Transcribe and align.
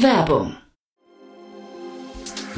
Werbung 0.00 0.56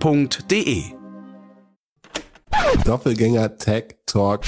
f.de. 0.00 0.84
Doppelgänger 2.84 3.56
Tech 3.56 3.84
Talk. 4.06 4.42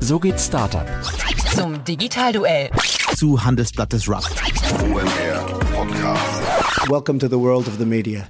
So 0.00 0.18
geht 0.18 0.38
Startup. 0.40 0.86
Zum 1.54 1.82
Digitalduell. 1.84 2.70
Zu 3.16 3.42
Handelsblatt 3.42 3.92
Disrupt. 3.92 4.30
OMR 4.82 5.58
Podcast. 5.74 6.90
Welcome 6.90 7.18
to 7.18 7.28
the 7.28 7.38
world 7.38 7.66
of 7.66 7.78
the 7.78 7.86
media. 7.86 8.28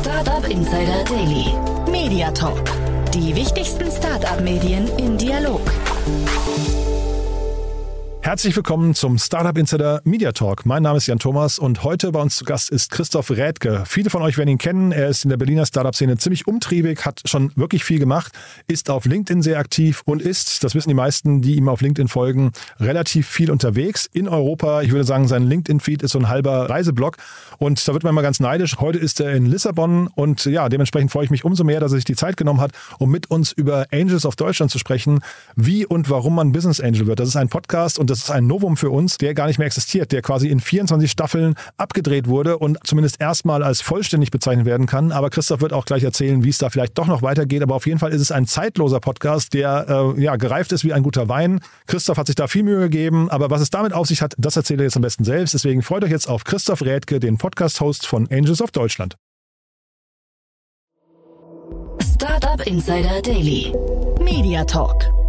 Startup 0.00 0.48
Insider 0.48 1.04
Daily. 1.04 1.54
Media 1.90 2.30
Talk. 2.32 2.64
Die 3.12 3.34
wichtigsten 3.34 3.90
Startup-Medien 3.90 4.88
in 4.98 5.18
Dialog. 5.18 5.59
Herzlich 8.22 8.54
willkommen 8.54 8.94
zum 8.94 9.16
Startup 9.16 9.56
Insider 9.56 10.02
Media 10.04 10.32
Talk. 10.32 10.66
Mein 10.66 10.82
Name 10.82 10.98
ist 10.98 11.06
Jan 11.06 11.18
Thomas 11.18 11.58
und 11.58 11.84
heute 11.84 12.12
bei 12.12 12.20
uns 12.20 12.36
zu 12.36 12.44
Gast 12.44 12.68
ist 12.68 12.90
Christoph 12.90 13.30
Rädke. 13.30 13.84
Viele 13.86 14.10
von 14.10 14.20
euch 14.20 14.36
werden 14.36 14.50
ihn 14.50 14.58
kennen. 14.58 14.92
Er 14.92 15.08
ist 15.08 15.24
in 15.24 15.30
der 15.30 15.38
Berliner 15.38 15.64
Startup-Szene 15.64 16.18
ziemlich 16.18 16.46
umtriebig, 16.46 17.06
hat 17.06 17.22
schon 17.24 17.50
wirklich 17.56 17.82
viel 17.82 17.98
gemacht, 17.98 18.32
ist 18.68 18.90
auf 18.90 19.06
LinkedIn 19.06 19.40
sehr 19.40 19.58
aktiv 19.58 20.02
und 20.04 20.20
ist, 20.20 20.62
das 20.62 20.74
wissen 20.74 20.90
die 20.90 20.94
meisten, 20.94 21.40
die 21.40 21.56
ihm 21.56 21.70
auf 21.70 21.80
LinkedIn 21.80 22.08
folgen, 22.08 22.52
relativ 22.78 23.26
viel 23.26 23.50
unterwegs 23.50 24.06
in 24.12 24.28
Europa. 24.28 24.82
Ich 24.82 24.90
würde 24.90 25.04
sagen, 25.04 25.26
sein 25.26 25.44
LinkedIn-Feed 25.44 26.02
ist 26.02 26.12
so 26.12 26.18
ein 26.18 26.28
halber 26.28 26.68
Reiseblog 26.68 27.16
und 27.56 27.88
da 27.88 27.94
wird 27.94 28.04
man 28.04 28.14
mal 28.14 28.22
ganz 28.22 28.38
neidisch. 28.38 28.76
Heute 28.80 28.98
ist 28.98 29.20
er 29.20 29.32
in 29.32 29.46
Lissabon 29.46 30.08
und 30.08 30.44
ja, 30.44 30.68
dementsprechend 30.68 31.10
freue 31.10 31.24
ich 31.24 31.30
mich 31.30 31.46
umso 31.46 31.64
mehr, 31.64 31.80
dass 31.80 31.92
er 31.92 31.96
sich 31.96 32.04
die 32.04 32.16
Zeit 32.16 32.36
genommen 32.36 32.60
hat, 32.60 32.72
um 32.98 33.10
mit 33.10 33.30
uns 33.30 33.50
über 33.50 33.86
Angels 33.90 34.26
of 34.26 34.36
Deutschland 34.36 34.70
zu 34.70 34.78
sprechen, 34.78 35.20
wie 35.56 35.86
und 35.86 36.10
warum 36.10 36.34
man 36.34 36.52
Business 36.52 36.80
Angel 36.80 37.06
wird. 37.06 37.18
Das 37.18 37.26
ist 37.26 37.36
ein 37.36 37.48
Podcast 37.48 37.98
und 37.98 38.09
das 38.10 38.18
ist 38.18 38.30
ein 38.30 38.46
Novum 38.46 38.76
für 38.76 38.90
uns, 38.90 39.18
der 39.18 39.34
gar 39.34 39.46
nicht 39.46 39.58
mehr 39.58 39.66
existiert, 39.66 40.12
der 40.12 40.20
quasi 40.20 40.48
in 40.48 40.60
24 40.60 41.10
Staffeln 41.10 41.54
abgedreht 41.76 42.26
wurde 42.26 42.58
und 42.58 42.78
zumindest 42.84 43.20
erstmal 43.20 43.62
als 43.62 43.80
vollständig 43.80 44.30
bezeichnet 44.30 44.66
werden 44.66 44.86
kann. 44.86 45.12
Aber 45.12 45.30
Christoph 45.30 45.60
wird 45.60 45.72
auch 45.72 45.84
gleich 45.84 46.02
erzählen, 46.02 46.42
wie 46.44 46.48
es 46.48 46.58
da 46.58 46.70
vielleicht 46.70 46.98
doch 46.98 47.06
noch 47.06 47.22
weitergeht. 47.22 47.62
Aber 47.62 47.76
auf 47.76 47.86
jeden 47.86 47.98
Fall 47.98 48.12
ist 48.12 48.20
es 48.20 48.32
ein 48.32 48.46
zeitloser 48.46 49.00
Podcast, 49.00 49.54
der 49.54 50.14
äh, 50.16 50.20
ja 50.22 50.36
gereift 50.36 50.72
ist 50.72 50.84
wie 50.84 50.92
ein 50.92 51.02
guter 51.02 51.28
Wein. 51.28 51.60
Christoph 51.86 52.18
hat 52.18 52.26
sich 52.26 52.36
da 52.36 52.48
viel 52.48 52.64
Mühe 52.64 52.80
gegeben, 52.80 53.30
aber 53.30 53.50
was 53.50 53.60
es 53.60 53.70
damit 53.70 53.92
auf 53.92 54.06
sich 54.08 54.22
hat, 54.22 54.34
das 54.38 54.56
erzählt 54.56 54.80
er 54.80 54.84
jetzt 54.84 54.96
am 54.96 55.02
besten 55.02 55.24
selbst. 55.24 55.54
Deswegen 55.54 55.82
freut 55.82 56.04
euch 56.04 56.10
jetzt 56.10 56.28
auf 56.28 56.44
Christoph 56.44 56.82
Rädke, 56.82 57.20
den 57.20 57.38
Podcast-Host 57.38 58.06
von 58.06 58.28
Angels 58.30 58.60
of 58.60 58.72
Deutschland. 58.72 59.14
Startup 62.02 62.66
Insider 62.66 63.22
Daily. 63.22 63.72
Media 64.20 64.64
Talk. 64.64 65.19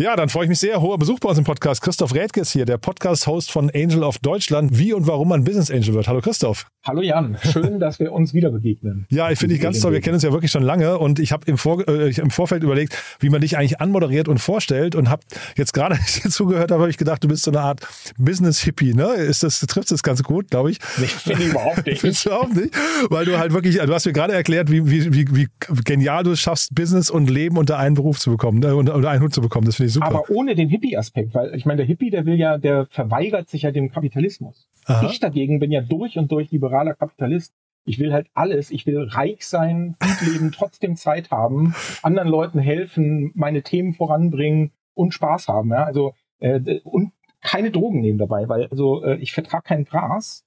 Ja, 0.00 0.16
dann 0.16 0.30
freue 0.30 0.44
ich 0.44 0.48
mich 0.48 0.58
sehr. 0.58 0.80
Hoher 0.80 0.96
Besuch 0.96 1.18
bei 1.20 1.28
uns 1.28 1.36
im 1.36 1.44
Podcast. 1.44 1.82
Christoph 1.82 2.14
Rädke 2.14 2.40
ist 2.40 2.52
hier, 2.52 2.64
der 2.64 2.78
Podcast-Host 2.78 3.50
von 3.50 3.70
Angel 3.74 4.02
of 4.02 4.16
Deutschland. 4.16 4.78
Wie 4.78 4.94
und 4.94 5.06
warum 5.06 5.28
man 5.28 5.44
Business 5.44 5.70
Angel 5.70 5.92
wird. 5.92 6.08
Hallo 6.08 6.22
Christoph. 6.22 6.64
Hallo 6.82 7.02
Jan, 7.02 7.36
schön, 7.42 7.78
dass 7.78 8.00
wir 8.00 8.10
uns 8.10 8.32
wieder 8.32 8.50
begegnen. 8.50 9.06
Ja, 9.10 9.30
ich 9.30 9.38
finde 9.38 9.54
dich 9.54 9.62
ganz 9.62 9.80
toll. 9.80 9.92
Wir 9.92 10.00
kennen 10.00 10.14
uns 10.14 10.22
ja 10.22 10.32
wirklich 10.32 10.50
schon 10.50 10.62
lange 10.62 10.96
und 10.96 11.18
ich 11.18 11.30
habe 11.30 11.44
im, 11.46 11.58
Vor 11.58 11.86
äh, 11.86 12.10
im 12.18 12.30
Vorfeld 12.30 12.62
überlegt, 12.62 12.96
wie 13.20 13.28
man 13.28 13.42
dich 13.42 13.58
eigentlich 13.58 13.82
anmoderiert 13.82 14.28
und 14.28 14.38
vorstellt 14.38 14.94
und 14.94 15.10
habe 15.10 15.22
jetzt 15.58 15.74
gerade, 15.74 15.94
als 16.00 16.16
ich 16.16 16.22
dir 16.22 16.30
zugehört 16.30 16.70
habe, 16.70 16.80
habe 16.80 16.90
ich 16.90 16.96
gedacht, 16.96 17.22
du 17.22 17.28
bist 17.28 17.42
so 17.42 17.50
eine 17.50 17.60
Art 17.60 17.86
Business-Hippie, 18.16 18.94
ne? 18.94 19.12
Ist 19.12 19.42
das, 19.42 19.60
du 19.60 19.66
triffst 19.66 19.92
das 19.92 20.02
ganz 20.02 20.22
gut, 20.22 20.48
glaube 20.48 20.70
ich. 20.70 20.78
Ich 21.02 21.12
finde 21.12 21.44
überhaupt 21.44 21.84
nicht. 21.84 22.00
Findest 22.00 22.24
du 22.24 22.30
überhaupt 22.30 22.56
nicht? 22.56 22.74
Weil 23.10 23.26
du 23.26 23.38
halt 23.38 23.52
wirklich, 23.52 23.76
du 23.76 23.92
hast 23.92 24.06
mir 24.06 24.12
gerade 24.14 24.32
erklärt, 24.32 24.70
wie, 24.70 24.88
wie, 24.90 25.12
wie, 25.12 25.28
wie 25.34 25.48
genial 25.84 26.24
du 26.24 26.30
es 26.30 26.40
schaffst, 26.40 26.74
Business 26.74 27.10
und 27.10 27.28
Leben 27.28 27.58
unter 27.58 27.78
einen 27.78 27.94
Beruf 27.94 28.20
zu 28.20 28.30
bekommen, 28.30 28.60
ne? 28.60 28.74
unter, 28.74 28.94
unter 28.94 29.10
einen 29.10 29.22
Hut 29.22 29.34
zu 29.34 29.42
bekommen. 29.42 29.66
Das 29.66 29.76
finde 29.76 29.88
ich 29.88 29.94
super. 29.94 30.06
Aber 30.06 30.30
ohne 30.30 30.54
den 30.54 30.70
Hippie-Aspekt, 30.70 31.34
weil 31.34 31.54
ich 31.54 31.66
meine, 31.66 31.78
der 31.78 31.86
Hippie, 31.86 32.08
der 32.08 32.24
will 32.24 32.36
ja, 32.36 32.56
der 32.56 32.86
verweigert 32.86 33.50
sich 33.50 33.62
ja 33.62 33.70
dem 33.70 33.90
Kapitalismus. 33.90 34.66
Aha. 34.86 35.08
Ich 35.10 35.20
dagegen 35.20 35.60
bin 35.60 35.70
ja 35.70 35.82
durch 35.82 36.16
und 36.16 36.32
durch 36.32 36.48
liberaler 36.70 36.94
Kapitalist. 36.94 37.54
Ich 37.84 37.98
will 37.98 38.12
halt 38.12 38.28
alles. 38.34 38.70
Ich 38.70 38.86
will 38.86 39.08
reich 39.08 39.46
sein, 39.46 39.96
gut 40.00 40.32
leben, 40.32 40.52
trotzdem 40.54 40.96
Zeit 40.96 41.30
haben, 41.30 41.74
anderen 42.02 42.28
Leuten 42.28 42.58
helfen, 42.58 43.32
meine 43.34 43.62
Themen 43.62 43.94
voranbringen 43.94 44.72
und 44.94 45.14
Spaß 45.14 45.48
haben. 45.48 45.70
Ja? 45.70 45.84
Also 45.84 46.14
äh, 46.38 46.80
und 46.84 47.12
keine 47.40 47.70
Drogen 47.70 48.00
nehmen 48.00 48.18
dabei, 48.18 48.48
weil 48.48 48.66
also 48.66 49.02
äh, 49.02 49.16
ich 49.16 49.32
vertrage 49.32 49.64
keinen 49.64 49.84
Gras. 49.84 50.44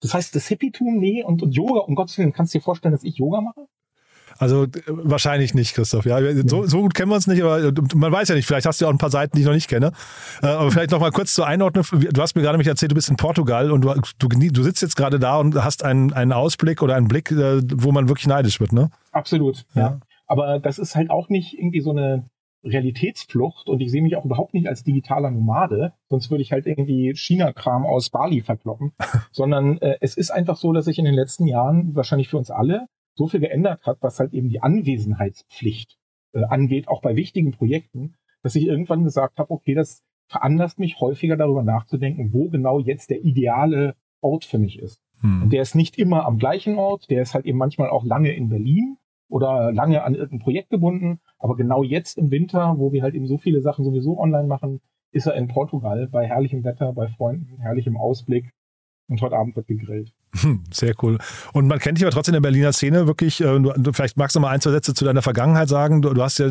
Das 0.00 0.14
heißt, 0.14 0.34
das 0.34 0.48
Hippietum, 0.48 0.98
nee, 0.98 1.22
und, 1.22 1.42
und 1.42 1.54
Yoga, 1.54 1.80
um 1.80 1.94
Gottes 1.94 2.18
Willen, 2.18 2.32
kannst 2.32 2.52
du 2.52 2.58
dir 2.58 2.64
vorstellen, 2.64 2.92
dass 2.92 3.04
ich 3.04 3.18
Yoga 3.18 3.40
mache? 3.40 3.68
Also 4.38 4.64
äh, 4.64 4.68
wahrscheinlich 4.86 5.54
nicht, 5.54 5.74
Christoph. 5.74 6.04
Ja, 6.04 6.18
so, 6.46 6.66
so 6.66 6.80
gut 6.80 6.94
kennen 6.94 7.10
wir 7.10 7.16
uns 7.16 7.26
nicht, 7.26 7.42
aber 7.42 7.62
äh, 7.62 7.72
man 7.94 8.12
weiß 8.12 8.28
ja 8.28 8.34
nicht. 8.34 8.46
Vielleicht 8.46 8.66
hast 8.66 8.80
du 8.80 8.84
ja 8.84 8.88
auch 8.88 8.94
ein 8.94 8.98
paar 8.98 9.10
Seiten, 9.10 9.36
die 9.36 9.42
ich 9.42 9.46
noch 9.46 9.54
nicht 9.54 9.68
kenne. 9.68 9.92
Äh, 10.42 10.46
aber 10.46 10.70
vielleicht 10.70 10.90
noch 10.90 11.00
mal 11.00 11.10
kurz 11.10 11.34
zur 11.34 11.46
Einordnung. 11.46 11.84
Du 11.90 12.22
hast 12.22 12.34
mir 12.34 12.42
gerade 12.42 12.58
mich 12.58 12.66
erzählt, 12.66 12.92
du 12.92 12.96
bist 12.96 13.10
in 13.10 13.16
Portugal 13.16 13.70
und 13.70 13.82
du, 13.82 13.94
du, 14.18 14.28
du 14.28 14.62
sitzt 14.62 14.82
jetzt 14.82 14.96
gerade 14.96 15.18
da 15.18 15.36
und 15.38 15.62
hast 15.62 15.84
einen, 15.84 16.12
einen 16.12 16.32
Ausblick 16.32 16.82
oder 16.82 16.94
einen 16.94 17.08
Blick, 17.08 17.30
wo 17.32 17.92
man 17.92 18.08
wirklich 18.08 18.26
neidisch 18.26 18.60
wird, 18.60 18.72
ne? 18.72 18.90
Absolut. 19.12 19.64
Ja. 19.74 19.82
ja. 19.82 20.00
Aber 20.26 20.58
das 20.60 20.78
ist 20.78 20.94
halt 20.94 21.10
auch 21.10 21.28
nicht 21.28 21.58
irgendwie 21.58 21.80
so 21.80 21.90
eine 21.90 22.30
Realitätsflucht 22.64 23.68
und 23.68 23.80
ich 23.80 23.90
sehe 23.90 24.02
mich 24.02 24.16
auch 24.16 24.24
überhaupt 24.24 24.54
nicht 24.54 24.68
als 24.68 24.84
digitaler 24.84 25.30
Nomade, 25.30 25.92
sonst 26.08 26.30
würde 26.30 26.42
ich 26.42 26.52
halt 26.52 26.66
irgendwie 26.66 27.14
China-Kram 27.14 27.84
aus 27.84 28.10
Bali 28.10 28.40
verkloppen, 28.40 28.92
sondern 29.32 29.78
äh, 29.78 29.96
es 30.00 30.16
ist 30.16 30.30
einfach 30.30 30.56
so, 30.56 30.72
dass 30.72 30.86
ich 30.86 30.98
in 30.98 31.04
den 31.04 31.14
letzten 31.14 31.46
Jahren 31.46 31.94
wahrscheinlich 31.94 32.28
für 32.28 32.38
uns 32.38 32.50
alle 32.50 32.86
so 33.14 33.26
viel 33.26 33.40
geändert 33.40 33.86
hat, 33.86 33.98
was 34.00 34.18
halt 34.18 34.32
eben 34.32 34.48
die 34.48 34.62
Anwesenheitspflicht 34.62 35.98
äh, 36.32 36.44
angeht, 36.44 36.88
auch 36.88 37.02
bei 37.02 37.16
wichtigen 37.16 37.52
Projekten, 37.52 38.14
dass 38.42 38.54
ich 38.54 38.66
irgendwann 38.66 39.04
gesagt 39.04 39.38
habe, 39.38 39.50
okay, 39.50 39.74
das 39.74 40.02
veranlasst 40.26 40.78
mich 40.78 41.00
häufiger 41.00 41.36
darüber 41.36 41.62
nachzudenken, 41.62 42.32
wo 42.32 42.48
genau 42.48 42.80
jetzt 42.80 43.10
der 43.10 43.22
ideale 43.24 43.94
Ort 44.20 44.44
für 44.44 44.58
mich 44.58 44.78
ist. 44.78 45.00
Hm. 45.20 45.42
Und 45.42 45.52
der 45.52 45.62
ist 45.62 45.74
nicht 45.74 45.98
immer 45.98 46.24
am 46.24 46.38
gleichen 46.38 46.78
Ort, 46.78 47.10
der 47.10 47.22
ist 47.22 47.34
halt 47.34 47.44
eben 47.44 47.58
manchmal 47.58 47.90
auch 47.90 48.04
lange 48.04 48.32
in 48.32 48.48
Berlin 48.48 48.96
oder 49.28 49.72
lange 49.72 50.04
an 50.04 50.14
irgendein 50.14 50.40
Projekt 50.40 50.70
gebunden, 50.70 51.20
aber 51.38 51.56
genau 51.56 51.82
jetzt 51.82 52.18
im 52.18 52.30
Winter, 52.30 52.74
wo 52.78 52.92
wir 52.92 53.02
halt 53.02 53.14
eben 53.14 53.26
so 53.26 53.38
viele 53.38 53.60
Sachen 53.60 53.84
sowieso 53.84 54.18
online 54.18 54.46
machen, 54.46 54.80
ist 55.10 55.26
er 55.26 55.34
in 55.34 55.48
Portugal 55.48 56.08
bei 56.10 56.26
herrlichem 56.26 56.64
Wetter, 56.64 56.92
bei 56.92 57.08
Freunden, 57.08 57.58
herrlichem 57.60 57.96
Ausblick 57.96 58.52
und 59.08 59.20
heute 59.20 59.36
Abend 59.36 59.56
wird 59.56 59.66
gegrillt. 59.66 60.12
Hm, 60.40 60.64
sehr 60.72 60.94
cool. 61.02 61.18
Und 61.52 61.66
man 61.66 61.78
kennt 61.78 61.98
dich 61.98 62.04
aber 62.04 62.12
trotzdem 62.12 62.34
in 62.34 62.42
der 62.42 62.48
Berliner 62.48 62.72
Szene 62.72 63.06
wirklich. 63.06 63.40
Äh, 63.40 63.60
du, 63.60 63.92
vielleicht 63.92 64.16
magst 64.16 64.34
du 64.34 64.40
mal 64.40 64.50
ein, 64.50 64.60
zwei 64.60 64.70
Sätze 64.70 64.94
zu 64.94 65.04
deiner 65.04 65.22
Vergangenheit 65.22 65.68
sagen. 65.68 66.02
Du, 66.02 66.14
du 66.14 66.22
hast 66.22 66.38
ja 66.38 66.50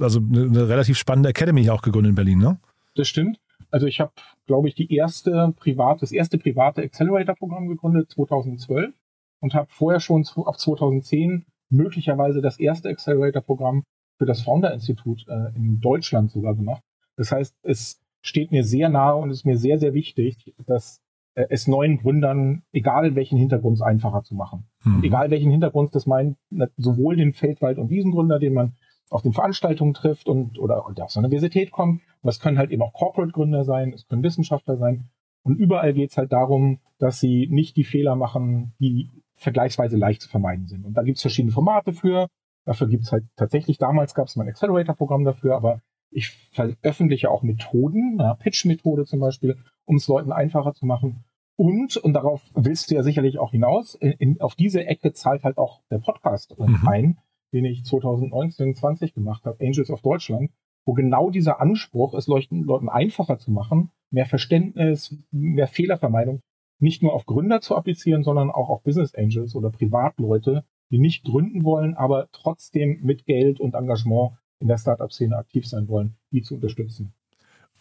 also 0.00 0.20
eine 0.20 0.68
relativ 0.68 0.96
spannende 0.96 1.30
Academy 1.30 1.68
auch 1.70 1.82
gegründet 1.82 2.10
in 2.10 2.14
Berlin, 2.14 2.38
ne? 2.38 2.58
Das 2.94 3.08
stimmt. 3.08 3.40
Also 3.70 3.86
ich 3.86 4.00
habe, 4.00 4.12
glaube 4.46 4.68
ich, 4.68 4.74
die 4.74 4.94
erste 4.94 5.52
private, 5.56 6.00
das 6.00 6.12
erste 6.12 6.38
private 6.38 6.82
Accelerator-Programm 6.82 7.68
gegründet 7.68 8.10
2012 8.12 8.94
und 9.40 9.54
habe 9.54 9.68
vorher 9.70 10.00
schon 10.00 10.24
ab 10.46 10.58
2010 10.58 11.44
möglicherweise 11.70 12.40
das 12.40 12.58
erste 12.58 12.88
Accelerator-Programm 12.88 13.84
für 14.18 14.26
das 14.26 14.42
Founder-Institut 14.42 15.26
äh, 15.28 15.54
in 15.54 15.80
Deutschland 15.80 16.30
sogar 16.30 16.54
gemacht. 16.54 16.82
Das 17.16 17.30
heißt, 17.32 17.54
es 17.62 18.00
steht 18.22 18.50
mir 18.50 18.64
sehr 18.64 18.88
nahe 18.88 19.16
und 19.16 19.30
ist 19.30 19.44
mir 19.44 19.58
sehr, 19.58 19.78
sehr 19.78 19.94
wichtig, 19.94 20.54
dass 20.66 21.00
äh, 21.38 21.46
es 21.50 21.68
neuen 21.68 21.98
Gründern, 21.98 22.62
egal 22.72 23.14
welchen 23.14 23.38
Hintergrund, 23.38 23.80
einfacher 23.80 24.24
zu 24.24 24.34
machen. 24.34 24.66
Mhm. 24.84 25.04
Egal 25.04 25.30
welchen 25.30 25.50
Hintergrund, 25.50 25.94
das 25.94 26.06
meint 26.06 26.36
sowohl 26.76 27.16
den 27.16 27.32
Feldwald- 27.32 27.78
und 27.78 27.90
Wiesengründer, 27.90 28.40
den 28.40 28.54
man 28.54 28.72
auf 29.08 29.22
den 29.22 29.32
Veranstaltungen 29.32 29.94
trifft 29.94 30.28
und 30.28 30.58
oder, 30.58 30.86
oder 30.86 31.04
aus 31.04 31.14
der 31.14 31.22
Universität 31.22 31.70
kommt. 31.70 32.02
Und 32.02 32.26
das 32.26 32.40
können 32.40 32.58
halt 32.58 32.70
eben 32.70 32.82
auch 32.82 32.92
Corporate-Gründer 32.92 33.64
sein, 33.64 33.92
es 33.92 34.06
können 34.08 34.24
Wissenschaftler 34.24 34.76
sein. 34.76 35.08
Und 35.44 35.56
überall 35.56 35.94
geht 35.94 36.10
es 36.10 36.16
halt 36.16 36.32
darum, 36.32 36.80
dass 36.98 37.20
sie 37.20 37.46
nicht 37.50 37.76
die 37.76 37.84
Fehler 37.84 38.16
machen, 38.16 38.74
die 38.80 39.08
vergleichsweise 39.34 39.96
leicht 39.96 40.20
zu 40.20 40.28
vermeiden 40.28 40.66
sind. 40.66 40.84
Und 40.84 40.94
da 40.94 41.02
gibt 41.02 41.16
es 41.18 41.22
verschiedene 41.22 41.52
Formate 41.52 41.92
für. 41.92 42.26
Dafür 42.64 42.88
gibt 42.88 43.04
es 43.04 43.12
halt 43.12 43.24
tatsächlich, 43.36 43.78
damals 43.78 44.14
gab 44.14 44.26
es 44.26 44.36
mein 44.36 44.48
Accelerator-Programm 44.48 45.24
dafür, 45.24 45.54
aber 45.54 45.80
ich 46.10 46.30
veröffentliche 46.52 47.30
auch 47.30 47.42
Methoden, 47.42 48.18
ja, 48.18 48.34
Pitch-Methode 48.34 49.04
zum 49.04 49.20
Beispiel, 49.20 49.56
um 49.84 49.96
es 49.96 50.08
Leuten 50.08 50.32
einfacher 50.32 50.74
zu 50.74 50.86
machen. 50.86 51.24
Und, 51.58 51.96
und 51.96 52.12
darauf 52.12 52.42
willst 52.54 52.90
du 52.90 52.94
ja 52.94 53.02
sicherlich 53.02 53.38
auch 53.38 53.50
hinaus, 53.50 53.96
in, 53.96 54.12
in, 54.12 54.40
auf 54.40 54.54
diese 54.54 54.86
Ecke 54.86 55.12
zahlt 55.12 55.42
halt 55.42 55.58
auch 55.58 55.82
der 55.90 55.98
Podcast 55.98 56.56
mhm. 56.58 56.86
ein. 56.86 57.18
den 57.52 57.64
ich 57.64 57.84
2019, 57.84 58.74
20 58.74 59.14
gemacht 59.14 59.44
habe, 59.44 59.64
Angels 59.64 59.90
of 59.90 60.02
Deutschland, 60.02 60.50
wo 60.84 60.92
genau 60.92 61.30
dieser 61.30 61.60
Anspruch 61.60 62.14
es 62.14 62.26
Leuten, 62.26 62.62
Leuten 62.62 62.88
einfacher 62.88 63.38
zu 63.38 63.50
machen, 63.50 63.90
mehr 64.10 64.26
Verständnis, 64.26 65.16
mehr 65.30 65.66
Fehlervermeidung, 65.66 66.40
nicht 66.78 67.02
nur 67.02 67.12
auf 67.12 67.26
Gründer 67.26 67.60
zu 67.60 67.74
applizieren, 67.74 68.22
sondern 68.22 68.50
auch 68.50 68.68
auf 68.68 68.82
Business 68.82 69.14
Angels 69.14 69.54
oder 69.54 69.70
Privatleute, 69.70 70.64
die 70.90 70.98
nicht 70.98 71.24
gründen 71.24 71.64
wollen, 71.64 71.94
aber 71.94 72.28
trotzdem 72.32 73.00
mit 73.02 73.24
Geld 73.24 73.60
und 73.60 73.74
Engagement 73.74 74.32
in 74.60 74.68
der 74.68 74.78
Startup-Szene 74.78 75.36
aktiv 75.36 75.66
sein 75.66 75.88
wollen, 75.88 76.16
die 76.32 76.42
zu 76.42 76.54
unterstützen. 76.54 77.12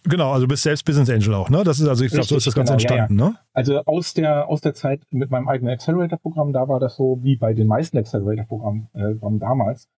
Genau, 0.09 0.31
also 0.31 0.45
du 0.45 0.49
bist 0.49 0.63
selbst 0.63 0.85
Business 0.85 1.09
Angel 1.09 1.33
auch, 1.33 1.49
ne? 1.49 1.63
Das 1.63 1.79
ist 1.79 1.87
also, 1.87 2.03
ich 2.03 2.11
glaube, 2.11 2.27
so 2.27 2.37
ist 2.37 2.47
das 2.47 2.55
Ganze 2.55 2.75
genau, 2.75 2.93
entstanden, 2.93 3.19
ja, 3.19 3.25
ja. 3.25 3.31
ne? 3.31 3.37
Also 3.53 3.83
aus 3.85 4.13
der, 4.13 4.47
aus 4.47 4.61
der 4.61 4.73
Zeit 4.73 5.01
mit 5.11 5.31
meinem 5.31 5.47
eigenen 5.47 5.73
Accelerator-Programm, 5.73 6.53
da 6.53 6.67
war 6.67 6.79
das 6.79 6.95
so 6.95 7.19
wie 7.21 7.35
bei 7.35 7.53
den 7.53 7.67
meisten 7.67 7.97
Accelerator-Programmen 7.97 8.89
äh, 8.93 9.15
damals, 9.39 9.89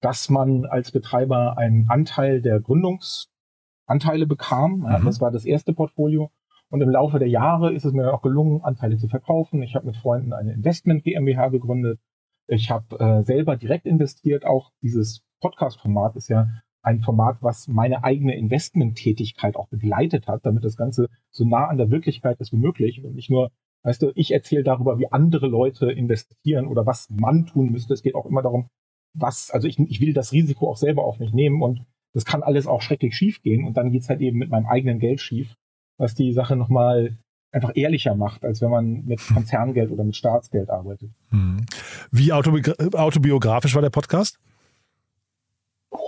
dass 0.00 0.28
man 0.28 0.64
als 0.64 0.90
Betreiber 0.90 1.56
einen 1.58 1.88
Anteil 1.88 2.42
der 2.42 2.60
Gründungsanteile 2.60 4.26
bekam. 4.26 4.80
Mhm. 4.80 5.04
Das 5.04 5.20
war 5.20 5.30
das 5.30 5.44
erste 5.44 5.72
Portfolio. 5.72 6.30
Und 6.68 6.80
im 6.80 6.90
Laufe 6.90 7.18
der 7.18 7.28
Jahre 7.28 7.72
ist 7.72 7.84
es 7.84 7.92
mir 7.92 8.12
auch 8.12 8.22
gelungen, 8.22 8.62
Anteile 8.62 8.96
zu 8.96 9.06
verkaufen. 9.06 9.62
Ich 9.62 9.74
habe 9.74 9.86
mit 9.86 9.96
Freunden 9.96 10.32
eine 10.32 10.52
Investment 10.52 11.04
GmbH 11.04 11.48
gegründet. 11.48 12.00
Ich 12.48 12.70
habe 12.70 12.98
äh, 12.98 13.22
selber 13.24 13.56
direkt 13.56 13.86
investiert. 13.86 14.44
Auch 14.44 14.72
dieses 14.82 15.22
Podcast-Format 15.40 16.16
ist 16.16 16.28
ja 16.28 16.48
ein 16.82 17.00
Format, 17.00 17.38
was 17.40 17.68
meine 17.68 18.04
eigene 18.04 18.36
Investmenttätigkeit 18.36 19.56
auch 19.56 19.68
begleitet 19.68 20.26
hat, 20.26 20.44
damit 20.44 20.64
das 20.64 20.76
Ganze 20.76 21.08
so 21.30 21.44
nah 21.44 21.68
an 21.68 21.78
der 21.78 21.90
Wirklichkeit 21.90 22.40
ist 22.40 22.52
wie 22.52 22.58
möglich 22.58 23.04
und 23.04 23.14
nicht 23.14 23.30
nur, 23.30 23.50
weißt 23.84 24.02
du, 24.02 24.12
ich 24.14 24.32
erzähle 24.32 24.64
darüber, 24.64 24.98
wie 24.98 25.10
andere 25.10 25.46
Leute 25.46 25.90
investieren 25.90 26.66
oder 26.66 26.84
was 26.84 27.08
man 27.10 27.46
tun 27.46 27.70
müsste. 27.70 27.94
Es 27.94 28.02
geht 28.02 28.14
auch 28.14 28.26
immer 28.26 28.42
darum, 28.42 28.68
was, 29.14 29.50
also 29.50 29.68
ich, 29.68 29.78
ich 29.78 30.00
will 30.00 30.12
das 30.12 30.32
Risiko 30.32 30.70
auch 30.70 30.76
selber 30.76 31.04
auf 31.04 31.18
mich 31.18 31.32
nehmen 31.32 31.62
und 31.62 31.84
das 32.14 32.24
kann 32.24 32.42
alles 32.42 32.66
auch 32.66 32.82
schrecklich 32.82 33.16
schief 33.16 33.42
gehen 33.42 33.64
und 33.64 33.76
dann 33.76 33.90
geht's 33.90 34.08
halt 34.08 34.20
eben 34.20 34.38
mit 34.38 34.50
meinem 34.50 34.66
eigenen 34.66 34.98
Geld 34.98 35.20
schief, 35.20 35.54
was 35.98 36.14
die 36.14 36.32
Sache 36.32 36.56
nochmal 36.56 37.16
einfach 37.52 37.72
ehrlicher 37.74 38.14
macht, 38.14 38.44
als 38.44 38.60
wenn 38.60 38.70
man 38.70 39.04
mit 39.04 39.20
Konzerngeld 39.32 39.90
oder 39.90 40.04
mit 40.04 40.16
Staatsgeld 40.16 40.70
arbeitet. 40.70 41.10
Hm. 41.28 41.64
Wie 42.10 42.32
autobi 42.32 42.62
autobiografisch 42.94 43.74
war 43.74 43.82
der 43.82 43.90
Podcast? 43.90 44.38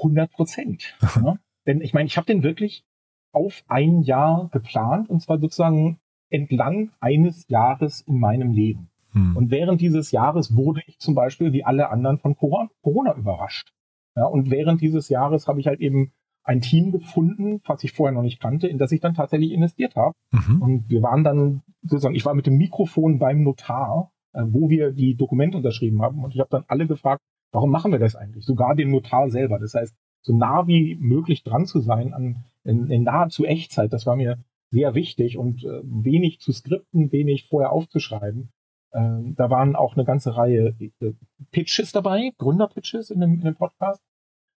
100 0.04 0.30
Prozent. 0.32 0.96
ja? 1.16 1.36
Denn 1.66 1.80
ich 1.80 1.94
meine, 1.94 2.06
ich 2.06 2.16
habe 2.16 2.26
den 2.26 2.42
wirklich 2.42 2.84
auf 3.32 3.64
ein 3.68 4.02
Jahr 4.02 4.48
geplant 4.52 5.08
und 5.08 5.20
zwar 5.20 5.38
sozusagen 5.38 5.98
entlang 6.30 6.90
eines 7.00 7.48
Jahres 7.48 8.02
in 8.02 8.18
meinem 8.18 8.52
Leben. 8.52 8.90
Hm. 9.12 9.36
Und 9.36 9.50
während 9.50 9.80
dieses 9.80 10.10
Jahres 10.10 10.54
wurde 10.54 10.82
ich 10.86 10.98
zum 10.98 11.14
Beispiel 11.14 11.52
wie 11.52 11.64
alle 11.64 11.90
anderen 11.90 12.18
von 12.18 12.36
Corona 12.36 13.14
überrascht. 13.14 13.72
Ja, 14.16 14.26
und 14.26 14.50
während 14.50 14.80
dieses 14.80 15.08
Jahres 15.08 15.48
habe 15.48 15.60
ich 15.60 15.66
halt 15.66 15.80
eben 15.80 16.12
ein 16.44 16.60
Team 16.60 16.92
gefunden, 16.92 17.60
was 17.64 17.82
ich 17.82 17.92
vorher 17.92 18.12
noch 18.12 18.22
nicht 18.22 18.40
kannte, 18.40 18.68
in 18.68 18.78
das 18.78 18.92
ich 18.92 19.00
dann 19.00 19.14
tatsächlich 19.14 19.52
investiert 19.52 19.96
habe. 19.96 20.14
Mhm. 20.30 20.62
Und 20.62 20.90
wir 20.90 21.02
waren 21.02 21.24
dann 21.24 21.62
sozusagen, 21.82 22.14
ich 22.14 22.24
war 22.24 22.34
mit 22.34 22.46
dem 22.46 22.56
Mikrofon 22.56 23.18
beim 23.18 23.42
Notar, 23.42 24.12
äh, 24.34 24.42
wo 24.46 24.68
wir 24.68 24.92
die 24.92 25.16
Dokumente 25.16 25.56
unterschrieben 25.56 26.02
haben. 26.02 26.22
Und 26.22 26.34
ich 26.34 26.40
habe 26.40 26.50
dann 26.50 26.64
alle 26.68 26.86
gefragt, 26.86 27.22
Warum 27.54 27.70
machen 27.70 27.92
wir 27.92 28.00
das 28.00 28.16
eigentlich? 28.16 28.44
Sogar 28.44 28.74
den 28.74 28.90
Notar 28.90 29.30
selber. 29.30 29.60
Das 29.60 29.74
heißt, 29.74 29.94
so 30.22 30.36
nah 30.36 30.66
wie 30.66 30.96
möglich 30.96 31.44
dran 31.44 31.66
zu 31.66 31.80
sein 31.80 32.12
an 32.12 32.44
in, 32.64 32.90
in 32.90 33.04
nahezu 33.04 33.44
Echtzeit, 33.44 33.92
das 33.92 34.06
war 34.06 34.16
mir 34.16 34.38
sehr 34.70 34.96
wichtig 34.96 35.38
und 35.38 35.62
äh, 35.62 35.80
wenig 35.84 36.40
zu 36.40 36.50
skripten, 36.52 37.12
wenig 37.12 37.44
vorher 37.44 37.70
aufzuschreiben. 37.70 38.50
Äh, 38.90 39.34
da 39.36 39.50
waren 39.50 39.76
auch 39.76 39.94
eine 39.94 40.04
ganze 40.04 40.36
Reihe 40.36 40.74
äh, 40.80 41.12
Pitches 41.52 41.92
dabei, 41.92 42.32
Gründerpitches 42.38 43.10
in 43.10 43.20
dem, 43.20 43.34
in 43.34 43.42
dem 43.42 43.54
Podcast. 43.54 44.02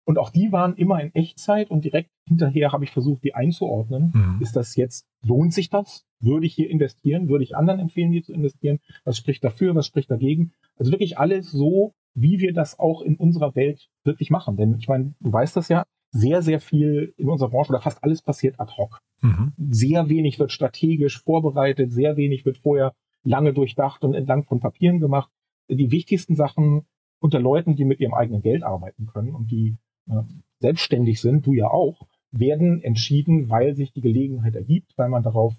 Und 0.06 0.19
auch 0.19 0.31
die 0.31 0.52
waren 0.52 0.76
immer 0.76 1.00
in 1.00 1.12
Echtzeit 1.17 1.70
und 1.70 1.85
direkt 1.85 2.11
hinterher 2.29 2.70
habe 2.70 2.85
ich 2.85 2.93
versucht, 2.93 3.25
die 3.25 3.35
einzuordnen. 3.35 4.12
Mhm. 4.14 4.38
Ist 4.41 4.55
das 4.55 4.76
jetzt, 4.76 5.05
lohnt 5.23 5.52
sich 5.52 5.69
das? 5.69 6.05
Würde 6.20 6.46
ich 6.46 6.55
hier 6.55 6.70
investieren? 6.70 7.29
Würde 7.29 7.43
ich 7.43 7.56
anderen 7.56 7.81
empfehlen, 7.81 8.12
hier 8.12 8.23
zu 8.23 8.35
investieren? 8.35 8.79
Was 9.05 9.17
spricht 9.17 9.43
dafür? 9.43 9.75
Was 9.75 9.87
spricht 9.87 10.12
dagegen? 10.12 10.52
Also 10.76 10.93
wirklich 10.93 11.19
alles 11.19 11.50
so 11.50 11.94
wie 12.14 12.38
wir 12.38 12.52
das 12.52 12.78
auch 12.78 13.02
in 13.02 13.16
unserer 13.16 13.55
Welt 13.55 13.88
wirklich 14.05 14.31
machen. 14.31 14.56
Denn 14.56 14.76
ich 14.78 14.88
meine, 14.88 15.14
du 15.20 15.32
weißt 15.32 15.56
das 15.56 15.69
ja, 15.69 15.84
sehr, 16.11 16.43
sehr 16.43 16.61
viel 16.61 17.12
in 17.16 17.28
unserer 17.28 17.50
Branche 17.50 17.70
oder 17.70 17.81
fast 17.81 18.02
alles 18.05 18.22
passiert 18.22 18.61
ad 18.61 18.72
hoc. 18.76 19.00
Mhm. 19.20 19.52
Sehr 19.70 20.08
wenig 20.08 20.38
wird 20.38 20.52
strategisch 20.52 21.20
vorbereitet, 21.20 21.93
sehr 21.93 22.16
wenig 22.16 22.44
wird 22.44 22.58
vorher 22.58 22.94
lange 23.25 23.52
durchdacht 23.52 24.05
und 24.05 24.14
entlang 24.14 24.44
von 24.44 24.61
Papieren 24.61 25.00
gemacht. 25.00 25.31
Die 25.69 25.90
wichtigsten 25.90 26.37
Sachen 26.37 26.87
unter 27.19 27.40
Leuten, 27.40 27.75
die 27.75 27.84
mit 27.84 28.00
ihrem 28.00 28.14
eigenen 28.14 28.43
Geld 28.43 28.62
arbeiten 28.62 29.06
können 29.06 29.34
und 29.34 29.50
die 29.50 29.76
äh, 30.08 30.22
selbstständig 30.60 31.20
sind, 31.20 31.46
du 31.46 31.52
ja 31.52 31.69
auch, 31.69 32.06
werden 32.31 32.82
entschieden, 32.82 33.49
weil 33.49 33.75
sich 33.75 33.93
die 33.93 34.02
Gelegenheit 34.02 34.55
ergibt, 34.55 34.93
weil 34.96 35.08
man 35.08 35.22
darauf 35.22 35.55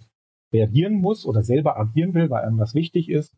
reagieren 0.54 1.01
muss 1.01 1.25
oder 1.25 1.44
selber 1.44 1.78
agieren 1.78 2.13
will, 2.13 2.30
weil 2.30 2.44
einem 2.44 2.60
was 2.60 2.75
wichtig 2.75 3.10
ist 3.10 3.36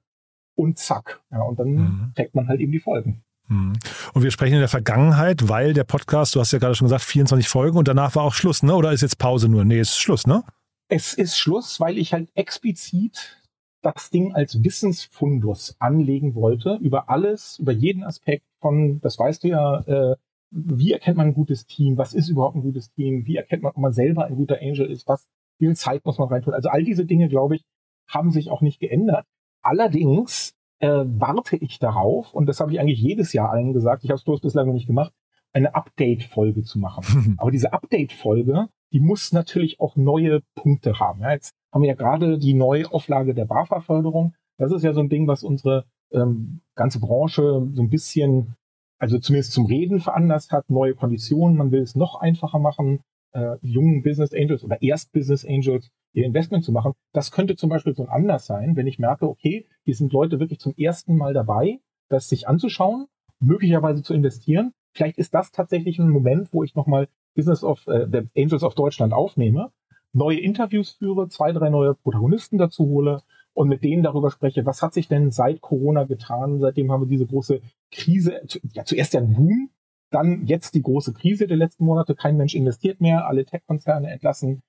und 0.58 0.78
zack. 0.78 1.22
Ja, 1.32 1.42
und 1.42 1.60
dann 1.60 1.70
mhm. 1.70 2.12
trägt 2.16 2.36
man 2.36 2.48
halt 2.48 2.60
eben 2.60 2.72
die 2.72 2.80
Folgen. 2.80 3.24
Mhm. 3.48 3.74
Und 4.14 4.24
wir 4.24 4.32
sprechen 4.32 4.56
in 4.56 4.60
der 4.60 4.68
Vergangenheit, 4.68 5.48
weil 5.48 5.74
der 5.74 5.84
Podcast, 5.84 6.36
du 6.36 6.40
hast 6.40 6.52
ja 6.52 6.60
gerade 6.60 6.76
schon 6.76 6.86
gesagt, 6.86 7.04
24 7.04 7.48
Folgen 7.48 7.78
und 7.78 7.88
danach 7.88 8.16
war 8.16 8.24
auch 8.24 8.34
Schluss, 8.34 8.64
ne? 8.64 8.76
Oder 8.76 8.92
ist 8.92 9.02
jetzt 9.02 9.18
Pause 9.18 9.48
nur? 9.48 9.64
Nee, 9.64 9.80
ist 9.80 9.98
Schluss, 9.98 10.28
ne? 10.28 10.44
Es 10.90 11.14
ist 11.14 11.38
Schluss, 11.38 11.80
weil 11.80 11.98
ich 11.98 12.14
halt 12.14 12.30
explizit 12.36 13.38
das 13.82 14.10
Ding 14.10 14.34
als 14.34 14.64
Wissensfundus 14.64 15.76
anlegen 15.80 16.36
wollte, 16.36 16.78
über 16.82 17.10
alles, 17.10 17.60
über 17.60 17.72
jeden 17.72 18.04
Aspekt 18.04 18.44
von, 18.60 19.00
das 19.02 19.18
weißt 19.18 19.44
du 19.44 19.48
ja, 19.50 19.80
äh, 19.82 20.16
wie 20.50 20.92
erkennt 20.94 21.18
man 21.18 21.28
ein 21.28 21.34
gutes 21.34 21.66
Team, 21.66 21.98
was 21.98 22.14
ist 22.14 22.30
überhaupt 22.30 22.56
ein 22.56 22.62
gutes 22.62 22.92
Team, 22.94 23.26
wie 23.26 23.36
erkennt 23.36 23.64
man, 23.64 23.72
ob 23.72 23.78
man 23.78 23.94
selber 23.94 24.26
ein 24.26 24.36
guter 24.36 24.58
Angel 24.62 24.90
ist, 24.90 25.08
was, 25.08 25.28
wie 25.60 25.66
viel 25.66 25.76
Zeit 25.76 26.06
muss 26.06 26.18
man 26.18 26.30
reintun. 26.30 26.54
Also 26.54 26.70
all 26.70 26.84
diese 26.84 27.06
Dinge, 27.06 27.30
glaube 27.30 27.58
ich, 27.58 27.64
haben 28.08 28.32
sich 28.32 28.50
auch 28.50 28.62
nicht 28.62 28.80
geändert. 28.80 29.26
Allerdings 29.68 30.54
äh, 30.80 31.04
warte 31.06 31.58
ich 31.58 31.78
darauf, 31.78 32.34
und 32.34 32.46
das 32.46 32.62
habe 32.62 32.72
ich 32.72 32.80
eigentlich 32.80 33.02
jedes 33.02 33.34
Jahr 33.34 33.50
allen 33.52 33.74
gesagt, 33.74 34.06
ich 34.06 34.10
habe 34.10 34.18
es 34.18 34.24
bloß 34.24 34.40
bislang 34.40 34.68
noch 34.68 34.74
nicht 34.74 34.88
gemacht, 34.88 35.12
eine 35.52 35.76
Update-Folge 35.76 36.64
zu 36.64 36.80
machen. 36.80 37.36
Aber 37.38 37.52
diese 37.52 37.74
Update-Folge, 37.74 38.70
die 38.94 39.02
muss 39.02 39.34
natürlich 39.34 39.82
auch 39.82 39.98
neue 39.98 40.40
Punkte 40.56 41.02
haben. 41.02 41.22
Ja, 41.22 41.32
jetzt 41.32 41.54
haben 41.74 41.82
wir 41.82 41.90
ja 41.90 41.96
gerade 41.96 42.40
die 42.40 42.54
neue 42.54 42.90
Auflage 42.90 43.34
der 43.34 43.44
BAFA-Förderung. 43.44 44.36
Das 44.58 44.72
ist 44.72 44.84
ja 44.84 44.94
so 44.94 45.02
ein 45.02 45.10
Ding, 45.10 45.28
was 45.28 45.44
unsere 45.44 45.84
ähm, 46.14 46.62
ganze 46.76 47.02
Branche 47.02 47.68
so 47.74 47.82
ein 47.82 47.90
bisschen, 47.90 48.56
also 49.00 49.20
zumindest 49.20 49.52
zum 49.52 49.66
Reden 49.66 50.00
veranlasst 50.00 50.54
hat, 50.54 50.70
neue 50.70 50.96
Konditionen. 50.96 51.58
Man 51.58 51.72
will 51.72 51.82
es 51.82 51.94
noch 51.94 52.16
einfacher 52.16 52.60
machen, 52.60 53.02
äh, 53.34 53.58
jungen 53.62 54.02
Business 54.02 54.34
Angels 54.34 54.64
oder 54.64 54.82
Erst 54.82 55.12
Business 55.12 55.46
Angels 55.46 55.90
ihr 56.14 56.26
Investment 56.26 56.64
zu 56.64 56.72
machen. 56.72 56.94
Das 57.14 57.32
könnte 57.32 57.56
zum 57.56 57.70
Beispiel 57.70 57.96
so 57.96 58.04
ein 58.04 58.10
Anlass 58.10 58.46
sein, 58.46 58.76
wenn 58.76 58.88
ich 58.88 59.00
merke, 59.00 59.28
okay, 59.28 59.66
hier 59.84 59.96
sind 59.96 60.12
Leute 60.14 60.40
wirklich 60.40 60.60
zum 60.60 60.74
ersten 60.76 61.16
Mal 61.16 61.34
dabei, 61.34 61.80
das 62.10 62.30
sich 62.30 62.48
anzuschauen, 62.48 63.08
möglicherweise 63.40 64.04
zu 64.04 64.14
investieren. 64.14 64.74
Vielleicht 64.94 65.18
ist 65.18 65.34
das 65.34 65.52
tatsächlich 65.52 66.00
ein 66.00 66.10
Moment, 66.10 66.54
wo 66.54 66.64
ich 66.64 66.76
nochmal 66.76 67.08
Business 67.36 67.64
of 67.64 67.86
äh, 67.88 68.26
Angels 68.36 68.64
of 68.64 68.74
Deutschland 68.74 69.14
aufnehme, 69.14 69.70
neue 70.14 70.40
Interviews 70.40 70.92
führe, 70.92 71.28
zwei, 71.28 71.52
drei 71.52 71.70
neue 71.70 71.94
Protagonisten 71.94 72.58
dazu 72.58 72.86
hole 72.86 73.22
und 73.54 73.68
mit 73.68 73.84
denen 73.84 74.04
darüber 74.04 74.32
spreche, 74.32 74.66
was 74.66 74.82
hat 74.82 74.94
sich 74.94 75.08
denn 75.08 75.32
seit 75.32 75.62
Corona 75.62 76.06
getan? 76.06 76.60
Seitdem 76.60 76.92
haben 76.92 77.04
wir 77.04 77.08
diese 77.08 77.28
große 77.28 77.62
Krise, 77.92 78.42
ja, 78.74 78.86
zuerst 78.86 79.14
ja 79.14 79.22
ein 79.22 79.34
Boom, 79.34 79.70
dann 80.10 80.46
jetzt 80.46 80.74
die 80.74 80.82
große 80.82 81.14
Krise 81.14 81.48
der 81.48 81.58
letzten 81.58 81.86
Monate. 81.86 82.16
Kein 82.16 82.38
Mensch 82.38 82.56
investiert 82.56 83.02
mehr, 83.02 83.28
alle 83.28 83.46
Tech-Konzerne 83.46 84.10
entlassen 84.10 84.62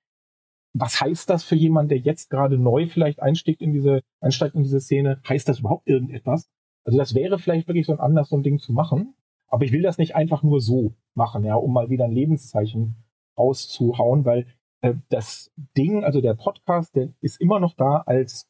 was 0.73 1.01
heißt 1.01 1.29
das 1.29 1.43
für 1.43 1.55
jemanden, 1.55 1.89
der 1.89 1.97
jetzt 1.99 2.29
gerade 2.29 2.57
neu 2.57 2.87
vielleicht 2.87 3.21
einsteigt 3.21 3.61
in 3.61 3.73
diese, 3.73 4.01
einsteigt 4.21 4.55
in 4.55 4.63
diese 4.63 4.79
Szene? 4.79 5.21
Heißt 5.27 5.49
das 5.49 5.59
überhaupt 5.59 5.87
irgendetwas? 5.87 6.49
Also 6.85 6.97
das 6.97 7.15
wäre 7.15 7.39
vielleicht 7.39 7.67
wirklich 7.67 7.85
so 7.85 7.93
ein 7.93 7.99
Anlass, 7.99 8.29
so 8.29 8.37
ein 8.37 8.43
Ding 8.43 8.59
zu 8.59 8.73
machen. 8.73 9.15
Aber 9.47 9.65
ich 9.65 9.71
will 9.71 9.81
das 9.81 9.97
nicht 9.97 10.15
einfach 10.15 10.43
nur 10.43 10.61
so 10.61 10.93
machen, 11.15 11.43
ja, 11.43 11.55
um 11.55 11.73
mal 11.73 11.89
wieder 11.89 12.05
ein 12.05 12.11
Lebenszeichen 12.11 12.95
rauszuhauen, 13.37 14.25
weil 14.25 14.45
äh, 14.81 14.93
das 15.09 15.51
Ding, 15.77 16.03
also 16.03 16.21
der 16.21 16.35
Podcast, 16.35 16.95
der 16.95 17.09
ist 17.21 17.41
immer 17.41 17.59
noch 17.59 17.73
da 17.73 18.03
als, 18.05 18.47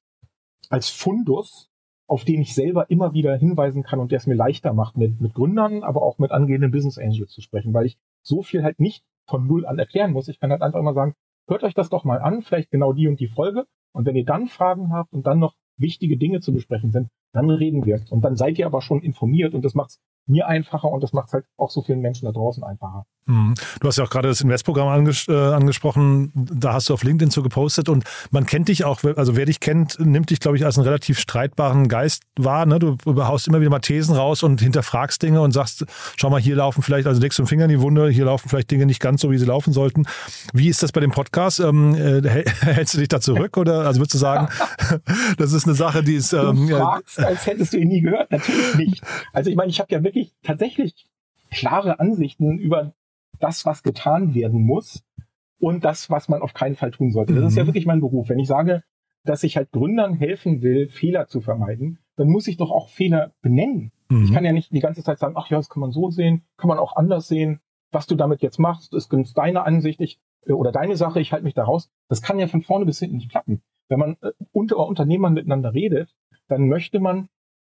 als 0.69 0.89
Fundus, 0.89 1.69
auf 2.07 2.25
den 2.25 2.41
ich 2.41 2.53
selber 2.53 2.89
immer 2.89 3.13
wieder 3.13 3.37
hinweisen 3.37 3.83
kann 3.83 3.99
und 3.99 4.11
der 4.11 4.17
es 4.17 4.27
mir 4.27 4.35
leichter 4.35 4.73
macht, 4.73 4.97
mit, 4.97 5.21
mit 5.21 5.33
Gründern, 5.33 5.83
aber 5.83 6.01
auch 6.01 6.17
mit 6.17 6.31
angehenden 6.31 6.71
Business 6.71 6.97
Angels 6.97 7.31
zu 7.31 7.41
sprechen, 7.41 7.73
weil 7.73 7.85
ich 7.85 7.97
so 8.21 8.41
viel 8.41 8.63
halt 8.63 8.79
nicht 8.79 9.05
von 9.25 9.47
null 9.47 9.65
an 9.65 9.79
erklären 9.79 10.11
muss. 10.11 10.27
Ich 10.27 10.39
kann 10.39 10.51
halt 10.51 10.61
einfach 10.61 10.79
immer 10.79 10.93
sagen, 10.93 11.13
hört 11.49 11.63
euch 11.63 11.73
das 11.73 11.89
doch 11.89 12.03
mal 12.03 12.19
an, 12.19 12.41
vielleicht 12.41 12.71
genau 12.71 12.93
die 12.93 13.07
und 13.07 13.19
die 13.19 13.27
Folge. 13.27 13.65
Und 13.91 14.05
wenn 14.05 14.15
ihr 14.15 14.25
dann 14.25 14.47
Fragen 14.47 14.91
habt 14.91 15.11
und 15.13 15.25
dann 15.25 15.39
noch 15.39 15.55
wichtige 15.77 16.17
Dinge 16.17 16.39
zu 16.41 16.53
besprechen 16.53 16.91
sind, 16.91 17.09
dann 17.33 17.49
reden 17.49 17.85
wir. 17.85 18.01
Und 18.09 18.21
dann 18.21 18.35
seid 18.35 18.57
ihr 18.59 18.65
aber 18.65 18.81
schon 18.81 19.01
informiert 19.01 19.53
und 19.53 19.63
das 19.63 19.73
macht 19.73 19.91
es 19.91 19.99
mir 20.29 20.47
einfacher 20.47 20.89
und 20.89 21.01
das 21.01 21.13
macht 21.13 21.27
es 21.27 21.33
halt 21.33 21.45
auch 21.57 21.69
so 21.69 21.81
vielen 21.81 21.99
Menschen 21.99 22.25
da 22.25 22.31
draußen 22.31 22.63
einfacher. 22.63 23.05
Mhm. 23.29 23.53
Du 23.79 23.87
hast 23.87 23.97
ja 23.97 24.03
auch 24.03 24.09
gerade 24.09 24.27
das 24.27 24.41
Investprogramm 24.41 24.87
anges 24.87 25.27
äh, 25.27 25.33
angesprochen. 25.33 26.31
Da 26.33 26.73
hast 26.73 26.89
du 26.89 26.95
auf 26.95 27.03
LinkedIn 27.03 27.29
so 27.29 27.43
gepostet 27.43 27.87
und 27.87 28.03
man 28.31 28.45
kennt 28.45 28.69
dich 28.69 28.85
auch, 28.85 29.03
also 29.03 29.35
wer 29.35 29.45
dich 29.45 29.59
kennt, 29.59 29.99
nimmt 29.99 30.31
dich, 30.31 30.39
glaube 30.39 30.57
ich, 30.57 30.65
als 30.65 30.77
einen 30.77 30.87
relativ 30.87 31.19
streitbaren 31.19 31.87
Geist 31.87 32.23
wahr. 32.37 32.65
Ne? 32.65 32.79
Du 32.79 32.97
haust 33.05 33.47
immer 33.47 33.61
wieder 33.61 33.69
mal 33.69 33.79
Thesen 33.79 34.15
raus 34.15 34.41
und 34.41 34.61
hinterfragst 34.61 35.21
Dinge 35.21 35.41
und 35.41 35.51
sagst, 35.51 35.85
schau 36.17 36.31
mal, 36.31 36.41
hier 36.41 36.55
laufen 36.55 36.81
vielleicht, 36.81 37.07
also 37.07 37.21
legst 37.21 37.37
du 37.37 37.43
den 37.43 37.47
Finger 37.47 37.65
in 37.65 37.69
die 37.69 37.81
Wunde, 37.81 38.09
hier 38.09 38.25
laufen 38.25 38.49
vielleicht 38.49 38.71
Dinge 38.71 38.87
nicht 38.87 38.99
ganz 38.99 39.21
so, 39.21 39.29
wie 39.29 39.37
sie 39.37 39.45
laufen 39.45 39.73
sollten. 39.73 40.07
Wie 40.53 40.67
ist 40.67 40.81
das 40.81 40.91
bei 40.91 40.99
dem 40.99 41.11
Podcast? 41.11 41.59
Ähm, 41.59 41.93
äh, 41.93 42.21
hältst 42.61 42.95
du 42.95 42.97
dich 42.97 43.09
da 43.09 43.21
zurück 43.21 43.57
oder 43.57 43.85
also 43.85 43.99
würdest 43.99 44.15
du 44.15 44.17
sagen, 44.17 44.47
das 45.37 45.53
ist 45.53 45.67
eine 45.67 45.75
Sache, 45.75 46.03
die 46.03 46.15
ist. 46.15 46.33
Ähm, 46.33 46.67
du 46.67 46.77
fragst, 46.77 47.19
als 47.19 47.45
hättest 47.45 47.73
du 47.73 47.77
ihn 47.77 47.89
nie 47.89 48.01
gehört. 48.01 48.31
Natürlich 48.31 48.75
nicht. 48.75 49.03
Also 49.33 49.51
ich 49.51 49.55
meine, 49.55 49.69
ich 49.69 49.79
habe 49.79 49.93
ja 49.93 50.03
wirklich 50.03 50.18
tatsächlich 50.43 51.07
klare 51.51 51.99
Ansichten 51.99 52.57
über 52.57 52.93
das, 53.39 53.65
was 53.65 53.83
getan 53.83 54.33
werden 54.33 54.61
muss 54.61 55.03
und 55.59 55.83
das, 55.83 56.09
was 56.09 56.29
man 56.29 56.41
auf 56.41 56.53
keinen 56.53 56.75
Fall 56.75 56.91
tun 56.91 57.11
sollte. 57.11 57.33
Das 57.35 57.51
ist 57.51 57.57
ja 57.57 57.63
mhm. 57.63 57.67
wirklich 57.67 57.85
mein 57.85 58.01
Beruf. 58.01 58.29
Wenn 58.29 58.39
ich 58.39 58.47
sage, 58.47 58.83
dass 59.23 59.43
ich 59.43 59.57
halt 59.57 59.71
Gründern 59.71 60.13
helfen 60.13 60.61
will, 60.61 60.89
Fehler 60.89 61.27
zu 61.27 61.41
vermeiden, 61.41 61.99
dann 62.15 62.29
muss 62.29 62.47
ich 62.47 62.57
doch 62.57 62.71
auch 62.71 62.89
Fehler 62.89 63.33
benennen. 63.41 63.91
Mhm. 64.09 64.23
Ich 64.23 64.33
kann 64.33 64.45
ja 64.45 64.51
nicht 64.51 64.71
die 64.73 64.79
ganze 64.79 65.03
Zeit 65.03 65.19
sagen, 65.19 65.35
ach 65.37 65.49
ja, 65.49 65.57
das 65.57 65.69
kann 65.69 65.81
man 65.81 65.91
so 65.91 66.09
sehen, 66.09 66.43
kann 66.57 66.67
man 66.67 66.79
auch 66.79 66.95
anders 66.95 67.27
sehen. 67.27 67.59
Was 67.91 68.07
du 68.07 68.15
damit 68.15 68.41
jetzt 68.41 68.59
machst, 68.59 68.93
ist 68.93 69.09
ganz 69.09 69.33
deine 69.33 69.63
Ansicht 69.63 69.99
ich, 70.01 70.19
äh, 70.45 70.51
oder 70.51 70.71
deine 70.71 70.95
Sache, 70.95 71.19
ich 71.19 71.31
halte 71.31 71.45
mich 71.45 71.53
da 71.53 71.63
raus. 71.63 71.89
Das 72.07 72.21
kann 72.21 72.39
ja 72.39 72.47
von 72.47 72.61
vorne 72.61 72.85
bis 72.85 72.99
hinten 72.99 73.17
nicht 73.17 73.31
klappen. 73.31 73.61
Wenn 73.87 73.99
man 73.99 74.17
äh, 74.21 74.31
unter 74.51 74.77
Unternehmern 74.77 75.33
miteinander 75.33 75.73
redet, 75.73 76.15
dann 76.47 76.67
möchte 76.67 76.99
man, 76.99 77.29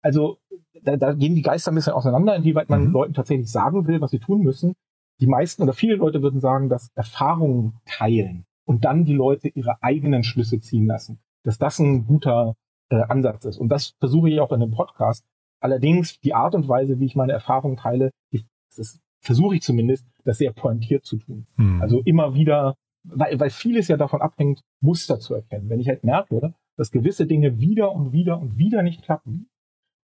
also 0.06 0.38
da, 0.84 0.96
da 0.96 1.14
gehen 1.14 1.36
die 1.36 1.42
Geister 1.42 1.72
ein 1.72 1.76
bisschen 1.76 1.94
auseinander, 1.94 2.36
inwieweit 2.36 2.70
man 2.70 2.86
mhm. 2.86 2.92
Leuten 2.92 3.14
tatsächlich 3.14 3.52
sagen 3.52 3.88
will, 3.88 4.00
was 4.00 4.12
sie 4.12 4.20
tun 4.20 4.42
müssen 4.42 4.76
die 5.20 5.28
meisten 5.28 5.64
oder 5.64 5.74
viele 5.74 5.96
Leute 5.96 6.22
würden 6.22 6.40
sagen, 6.40 6.70
dass 6.70 6.90
Erfahrungen 6.96 7.80
teilen 7.86 8.46
und 8.66 8.86
dann 8.86 9.06
die 9.06 9.14
Leute 9.14 9.48
ihre 9.50 9.82
eigenen 9.82 10.24
Schlüsse 10.24 10.60
ziehen 10.60 10.88
lassen, 10.88 11.20
dass 11.44 11.58
das 11.58 11.80
ein 11.80 12.06
guter 12.06 12.56
äh, 12.90 13.02
Ansatz 13.04 13.46
ist. 13.46 13.58
Und 13.58 13.70
das 13.70 13.94
versuche 14.00 14.30
ich 14.30 14.40
auch 14.40 14.52
in 14.52 14.60
dem 14.60 14.72
Podcast. 14.72 15.26
Allerdings 15.62 16.20
die 16.20 16.34
Art 16.34 16.54
und 16.56 16.68
Weise, 16.68 17.00
wie 17.00 17.06
ich 17.06 17.16
meine 17.16 17.34
Erfahrungen 17.34 17.78
teile, 17.78 18.12
die, 18.32 18.44
das 18.76 19.00
versuche 19.22 19.56
ich 19.56 19.62
zumindest, 19.62 20.06
das 20.24 20.38
sehr 20.38 20.52
pointiert 20.52 21.06
zu 21.06 21.18
tun. 21.18 21.48
Hm. 21.56 21.82
Also 21.82 22.02
immer 22.02 22.36
wieder, 22.36 22.76
weil, 23.04 23.40
weil 23.40 23.50
vieles 23.50 23.88
ja 23.88 23.98
davon 23.98 24.22
abhängt, 24.22 24.62
Muster 24.82 25.20
zu 25.20 25.34
erkennen. 25.34 25.70
Wenn 25.70 25.80
ich 25.80 25.88
halt 25.88 26.04
merke, 26.04 26.54
dass 26.78 26.92
gewisse 26.92 27.26
Dinge 27.26 27.60
wieder 27.60 27.94
und 27.94 28.12
wieder 28.12 28.40
und 28.40 28.58
wieder 28.58 28.84
nicht 28.84 29.04
klappen, 29.04 29.48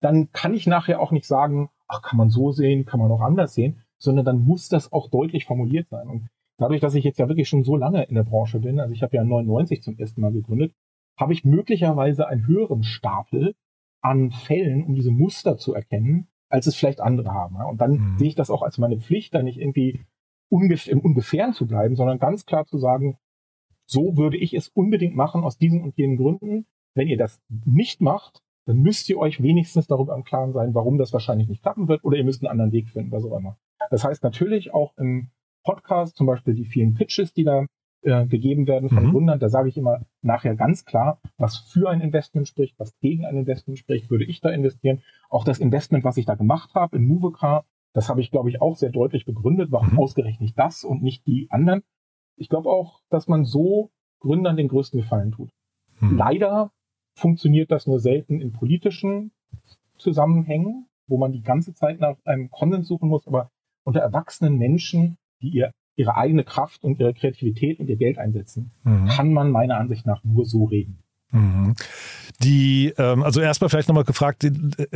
dann 0.01 0.31
kann 0.31 0.53
ich 0.53 0.67
nachher 0.67 0.99
auch 0.99 1.11
nicht 1.11 1.27
sagen, 1.27 1.69
ach, 1.87 2.01
kann 2.01 2.17
man 2.17 2.29
so 2.29 2.51
sehen, 2.51 2.85
kann 2.85 2.99
man 2.99 3.11
auch 3.11 3.21
anders 3.21 3.53
sehen, 3.53 3.81
sondern 3.97 4.25
dann 4.25 4.43
muss 4.43 4.67
das 4.67 4.91
auch 4.91 5.09
deutlich 5.09 5.45
formuliert 5.45 5.89
sein. 5.89 6.09
Und 6.09 6.27
dadurch, 6.57 6.81
dass 6.81 6.95
ich 6.95 7.03
jetzt 7.03 7.19
ja 7.19 7.27
wirklich 7.27 7.47
schon 7.47 7.63
so 7.63 7.77
lange 7.77 8.03
in 8.03 8.15
der 8.15 8.23
Branche 8.23 8.59
bin, 8.59 8.79
also 8.79 8.93
ich 8.93 9.03
habe 9.03 9.15
ja 9.15 9.23
99 9.23 9.83
zum 9.83 9.97
ersten 9.97 10.21
Mal 10.21 10.33
gegründet, 10.33 10.73
habe 11.17 11.33
ich 11.33 11.45
möglicherweise 11.45 12.27
einen 12.27 12.47
höheren 12.47 12.83
Stapel 12.83 13.55
an 14.01 14.31
Fällen, 14.31 14.83
um 14.83 14.95
diese 14.95 15.11
Muster 15.11 15.57
zu 15.57 15.73
erkennen, 15.73 16.27
als 16.49 16.65
es 16.65 16.75
vielleicht 16.75 16.99
andere 16.99 17.31
haben. 17.31 17.57
Und 17.57 17.79
dann 17.79 17.91
mhm. 17.91 18.17
sehe 18.17 18.29
ich 18.29 18.35
das 18.35 18.49
auch 18.49 18.63
als 18.63 18.79
meine 18.79 18.99
Pflicht, 18.99 19.35
da 19.35 19.43
nicht 19.43 19.59
irgendwie 19.59 20.01
ungef 20.49 20.87
im 20.87 20.99
Ungefähren 20.99 21.53
zu 21.53 21.67
bleiben, 21.67 21.95
sondern 21.95 22.17
ganz 22.17 22.45
klar 22.45 22.65
zu 22.65 22.77
sagen, 22.77 23.17
so 23.85 24.17
würde 24.17 24.37
ich 24.37 24.53
es 24.53 24.67
unbedingt 24.69 25.15
machen 25.15 25.43
aus 25.43 25.57
diesen 25.57 25.81
und 25.81 25.97
jenen 25.97 26.17
Gründen. 26.17 26.65
Wenn 26.93 27.07
ihr 27.07 27.17
das 27.17 27.41
nicht 27.47 28.01
macht, 28.01 28.41
dann 28.65 28.77
müsst 28.77 29.09
ihr 29.09 29.17
euch 29.17 29.41
wenigstens 29.41 29.87
darüber 29.87 30.15
im 30.15 30.23
Klaren 30.23 30.53
sein, 30.53 30.73
warum 30.73 30.97
das 30.97 31.13
wahrscheinlich 31.13 31.47
nicht 31.47 31.63
klappen 31.63 31.87
wird, 31.87 32.03
oder 32.03 32.17
ihr 32.17 32.23
müsst 32.23 32.41
einen 32.41 32.51
anderen 32.51 32.71
Weg 32.71 32.89
finden, 32.89 33.11
was 33.11 33.25
auch 33.25 33.37
immer. 33.37 33.57
Das 33.89 34.03
heißt 34.03 34.23
natürlich 34.23 34.73
auch 34.73 34.97
im 34.97 35.31
Podcast, 35.63 36.15
zum 36.15 36.27
Beispiel 36.27 36.53
die 36.53 36.65
vielen 36.65 36.93
Pitches, 36.93 37.33
die 37.33 37.43
da 37.43 37.65
äh, 38.03 38.25
gegeben 38.25 38.67
werden 38.67 38.89
von 38.89 39.05
mhm. 39.05 39.11
Gründern, 39.11 39.39
da 39.39 39.49
sage 39.49 39.69
ich 39.69 39.77
immer 39.77 40.05
nachher 40.21 40.55
ganz 40.55 40.85
klar, 40.85 41.19
was 41.37 41.57
für 41.57 41.89
ein 41.89 42.01
Investment 42.01 42.47
spricht, 42.47 42.79
was 42.79 42.97
gegen 42.99 43.25
ein 43.25 43.37
Investment 43.37 43.77
spricht, 43.77 44.09
würde 44.09 44.25
ich 44.25 44.41
da 44.41 44.49
investieren. 44.49 45.01
Auch 45.29 45.43
das 45.43 45.59
Investment, 45.59 46.03
was 46.03 46.17
ich 46.17 46.25
da 46.25 46.35
gemacht 46.35 46.73
habe 46.73 46.97
in 46.97 47.07
Movecar, 47.07 47.65
das 47.93 48.09
habe 48.09 48.21
ich, 48.21 48.31
glaube 48.31 48.49
ich, 48.49 48.61
auch 48.61 48.75
sehr 48.75 48.89
deutlich 48.89 49.25
begründet, 49.25 49.71
warum 49.71 49.91
mhm. 49.91 49.99
ausgerechnet 49.99 50.53
das 50.55 50.83
und 50.83 51.03
nicht 51.03 51.27
die 51.27 51.47
anderen. 51.51 51.83
Ich 52.37 52.49
glaube 52.49 52.69
auch, 52.69 53.01
dass 53.09 53.27
man 53.27 53.45
so 53.45 53.91
Gründern 54.19 54.57
den 54.57 54.67
größten 54.67 54.99
Gefallen 54.99 55.31
tut. 55.31 55.51
Mhm. 55.99 56.17
Leider 56.17 56.71
funktioniert 57.15 57.71
das 57.71 57.87
nur 57.87 57.99
selten 57.99 58.41
in 58.41 58.51
politischen 58.51 59.31
Zusammenhängen, 59.97 60.87
wo 61.07 61.17
man 61.17 61.31
die 61.31 61.43
ganze 61.43 61.73
Zeit 61.73 61.99
nach 61.99 62.15
einem 62.25 62.49
Konsens 62.49 62.87
suchen 62.87 63.09
muss, 63.09 63.27
aber 63.27 63.49
unter 63.83 63.99
erwachsenen 63.99 64.57
Menschen, 64.57 65.17
die 65.41 65.49
ihr, 65.49 65.71
ihre 65.95 66.15
eigene 66.15 66.43
Kraft 66.43 66.83
und 66.83 66.99
ihre 66.99 67.13
Kreativität 67.13 67.79
und 67.79 67.89
ihr 67.89 67.97
Geld 67.97 68.17
einsetzen, 68.17 68.71
mhm. 68.83 69.07
kann 69.07 69.33
man 69.33 69.51
meiner 69.51 69.77
Ansicht 69.77 70.05
nach 70.05 70.23
nur 70.23 70.45
so 70.45 70.65
reden. 70.65 70.99
Mhm. 71.31 71.75
Die, 72.43 72.93
ähm, 72.97 73.21
also 73.21 73.39
erstmal 73.39 73.69
vielleicht 73.69 73.87
nochmal 73.87 74.03
gefragt, 74.03 74.43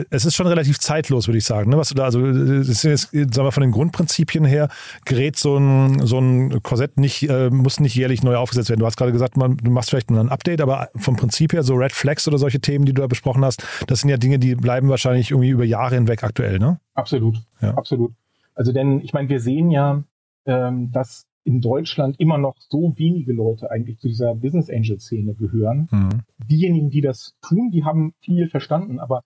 es 0.10 0.26
ist 0.26 0.36
schon 0.36 0.48
relativ 0.48 0.80
zeitlos, 0.80 1.28
würde 1.28 1.38
ich 1.38 1.46
sagen. 1.46 1.70
Ne? 1.70 1.78
Was 1.78 1.90
du 1.90 1.96
da, 1.96 2.06
also 2.06 2.26
ist 2.26 2.84
jetzt, 2.84 3.12
sagen 3.12 3.36
wir 3.36 3.52
von 3.52 3.62
den 3.62 3.72
Grundprinzipien 3.72 4.46
her, 4.46 4.70
gerät 5.06 5.38
so 5.38 5.58
ein, 5.58 6.06
so 6.06 6.20
ein 6.20 6.64
Korsett 6.64 6.98
nicht, 6.98 7.30
äh, 7.30 7.50
muss 7.50 7.80
nicht 7.80 7.96
jährlich 7.96 8.24
neu 8.24 8.36
aufgesetzt 8.36 8.70
werden. 8.70 8.80
Du 8.80 8.86
hast 8.86 8.98
gerade 8.98 9.12
gesagt, 9.12 9.38
man, 9.38 9.58
du 9.58 9.70
machst 9.70 9.92
vielleicht 9.92 10.10
ein 10.10 10.30
Update, 10.30 10.62
aber 10.62 10.90
vom 10.96 11.16
Prinzip 11.16 11.54
her, 11.54 11.64
so 11.64 11.76
Red 11.76 11.92
Flags 11.92 12.28
oder 12.28 12.40
solche 12.40 12.60
Themen, 12.60 12.86
die 12.86 12.94
du 12.94 13.02
da 13.02 13.08
besprochen 13.08 13.46
hast, 13.46 13.64
das 13.88 14.02
sind 14.02 14.10
ja 14.10 14.18
Dinge, 14.18 14.40
die 14.40 14.56
bleiben 14.56 14.90
wahrscheinlich 14.90 15.32
irgendwie 15.32 15.50
über 15.50 15.66
Jahre 15.66 15.96
hinweg 15.96 16.24
aktuell, 16.24 16.58
ne? 16.58 16.80
Absolut, 16.96 17.38
ja. 17.62 17.76
absolut. 17.76 18.14
Also 18.56 18.72
denn, 18.72 19.02
ich 19.02 19.14
meine, 19.14 19.30
wir 19.30 19.40
sehen 19.40 19.70
ja, 19.70 20.04
ähm, 20.46 20.92
dass 20.92 21.28
in 21.46 21.62
Deutschland 21.62 22.20
immer 22.20 22.38
noch 22.38 22.56
so 22.58 22.94
wenige 22.98 23.32
Leute 23.32 23.70
eigentlich 23.72 24.00
zu 24.00 24.08
dieser 24.08 24.34
Business 24.36 24.70
Angel 24.70 25.00
Szene 25.00 25.36
gehören. 25.36 25.88
Mhm. 25.92 26.24
Diejenigen, 26.50 26.90
die 26.90 27.02
das 27.02 27.36
tun, 27.42 27.70
die 27.72 27.84
haben 27.84 28.14
viel 28.20 28.48
verstanden, 28.48 29.00
aber 29.00 29.24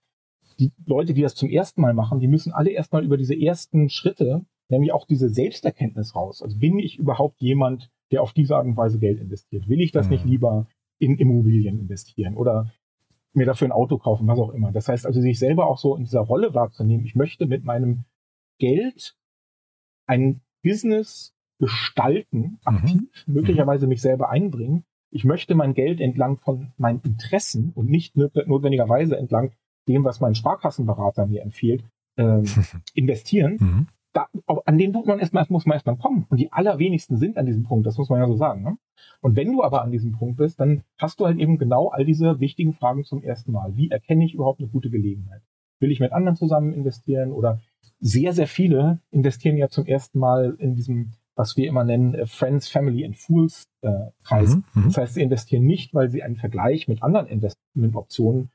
die 0.60 0.72
Leute, 0.86 1.14
die 1.14 1.22
das 1.22 1.36
zum 1.36 1.50
ersten 1.50 1.82
Mal 1.82 1.94
machen, 1.94 2.20
die 2.20 2.28
müssen 2.28 2.52
alle 2.52 2.72
erstmal 2.72 3.06
über 3.06 3.16
diese 3.16 3.40
ersten 3.40 3.90
Schritte, 3.90 4.46
nämlich 4.68 4.92
auch 4.92 5.08
diese 5.08 5.30
Selbsterkenntnis 5.30 6.14
raus. 6.16 6.44
Also 6.44 6.58
bin 6.58 6.78
ich 6.78 7.00
überhaupt 7.00 7.42
jemand, 7.42 7.90
der 8.12 8.22
auf 8.22 8.34
diese 8.34 8.58
Art 8.58 8.66
und 8.66 8.76
Weise 8.76 9.00
Geld 9.00 9.20
investiert? 9.22 9.70
Will 9.70 9.80
ich 9.80 9.94
das 9.94 10.08
mhm. 10.08 10.12
nicht 10.12 10.26
lieber 10.26 10.68
in 11.00 11.18
Immobilien 11.18 11.80
investieren 11.80 12.36
oder 12.36 12.74
mir 13.34 13.46
dafür 13.46 13.70
ein 13.70 13.72
Auto 13.72 13.98
kaufen, 13.98 14.28
was 14.28 14.40
auch 14.40 14.50
immer. 14.50 14.72
Das 14.72 14.90
heißt 14.90 15.06
also, 15.06 15.22
sich 15.22 15.40
selber 15.40 15.68
auch 15.68 15.78
so 15.78 15.96
in 15.96 16.04
dieser 16.04 16.20
Rolle 16.20 16.54
wahrzunehmen. 16.54 17.06
Ich 17.06 17.16
möchte 17.16 17.46
mit 17.46 17.64
meinem 17.64 18.04
Geld 18.58 19.16
ein 20.08 20.42
Business 20.62 21.34
gestalten, 21.60 22.60
aktiv, 22.64 23.26
mhm. 23.26 23.34
möglicherweise 23.34 23.86
mich 23.88 24.02
selber 24.02 24.30
einbringen. 24.30 24.86
Ich 25.12 25.26
möchte 25.26 25.56
mein 25.56 25.74
Geld 25.74 26.00
entlang 26.00 26.38
von 26.38 26.72
meinen 26.78 27.02
Interessen 27.02 27.72
und 27.74 27.90
nicht 27.90 28.16
notwendigerweise 28.16 29.18
entlang 29.18 29.52
dem, 29.88 30.04
was 30.04 30.20
mein 30.20 30.36
Sparkassenberater 30.36 31.28
mir 31.28 31.42
empfiehlt, 31.42 31.84
ähm, 32.18 32.44
investieren. 32.94 33.58
Mhm. 33.60 33.88
Da, 34.14 34.28
an 34.66 34.78
den 34.78 34.92
Punkt 34.92 35.08
man 35.08 35.20
erstmal, 35.20 35.46
muss 35.50 35.66
man 35.66 35.76
erstmal 35.76 35.98
kommen. 35.98 36.26
Und 36.30 36.40
die 36.40 36.52
allerwenigsten 36.52 37.18
sind 37.18 37.38
an 37.38 37.46
diesem 37.46 37.64
Punkt, 37.64 37.86
das 37.86 37.98
muss 37.98 38.10
man 38.10 38.20
ja 38.20 38.28
so 38.28 38.36
sagen. 38.36 38.64
Ne? 38.64 38.78
Und 39.22 39.36
wenn 39.36 39.52
du 39.52 39.64
aber 39.64 39.84
an 39.84 39.92
diesem 39.92 40.14
Punkt 40.14 40.38
bist, 40.38 40.60
dann 40.60 40.84
hast 40.98 41.20
du 41.20 41.26
halt 41.26 41.38
eben 41.38 41.58
genau 41.58 41.90
all 41.90 42.06
diese 42.06 42.40
wichtigen 42.40 42.74
Fragen 42.74 43.04
zum 43.04 43.22
ersten 43.22 43.52
Mal. 43.52 43.76
Wie 43.76 43.92
erkenne 43.92 44.26
ich 44.26 44.34
überhaupt 44.34 44.60
eine 44.60 44.70
gute 44.70 44.90
Gelegenheit? 44.90 45.42
Will 45.80 45.92
ich 45.92 46.00
mit 46.00 46.12
anderen 46.12 46.36
zusammen 46.36 46.74
investieren 46.74 47.32
oder 47.32 47.60
sehr, 48.00 48.34
sehr 48.34 48.48
viele 48.48 49.00
investieren 49.12 49.58
ja 49.58 49.70
zum 49.70 49.86
ersten 49.86 50.20
Mal 50.20 50.56
in 50.58 50.76
diesem, 50.76 51.12
was 51.40 51.56
wir 51.56 51.70
immer 51.70 51.86
nennen, 51.86 52.16
äh, 52.16 52.26
Friends, 52.28 52.68
Family 52.68 53.06
and 53.06 53.16
Fools 53.16 53.70
äh, 53.82 54.12
Kreis. 54.24 54.58
Mhm, 54.58 54.64
mhm, 54.74 54.84
das 54.88 54.98
heißt, 54.98 55.14
sie 55.14 55.22
investieren 55.22 55.64
nicht, 55.64 55.94
weil 55.94 56.10
sie 56.10 56.22
einen 56.22 56.36
Vergleich 56.36 56.90
mit 56.90 57.02
anderen 57.02 57.28
Investmentoptionen 57.28 58.50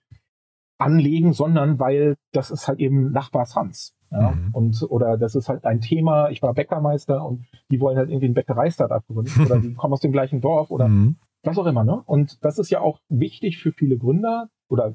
anlegen, 0.77 1.33
sondern 1.33 1.79
weil 1.79 2.17
das 2.33 2.51
ist 2.51 2.69
halt 2.69 2.81
eben 2.81 3.11
Nachbars 3.11 3.57
Hans. 3.57 3.95
Ja? 4.11 4.33
Mhm. 4.33 4.51
Und, 4.53 4.83
oder 4.91 5.17
das 5.17 5.35
ist 5.35 5.49
halt 5.49 5.65
ein 5.65 5.81
Thema, 5.81 6.29
ich 6.29 6.43
war 6.43 6.53
Bäckermeister 6.53 7.25
und 7.25 7.47
die 7.71 7.81
wollen 7.81 7.97
halt 7.97 8.11
irgendwie 8.11 8.29
ein 8.29 8.35
Bäckerei-Startup 8.35 9.03
gründen 9.07 9.41
oder 9.47 9.59
die 9.59 9.73
kommen 9.73 9.95
aus 9.95 10.01
dem 10.01 10.13
gleichen 10.13 10.43
Dorf 10.43 10.71
oder 10.71 10.87
mhm. 10.87 11.17
was 11.43 11.57
auch 11.57 11.67
immer. 11.67 11.85
Ne? 11.85 12.03
Und 12.05 12.45
das 12.45 12.59
ist 12.59 12.69
ja 12.69 12.83
auch 12.83 13.01
wichtig 13.09 13.57
für 13.57 13.73
viele 13.73 13.97
Gründer 13.97 14.51
oder 14.69 14.95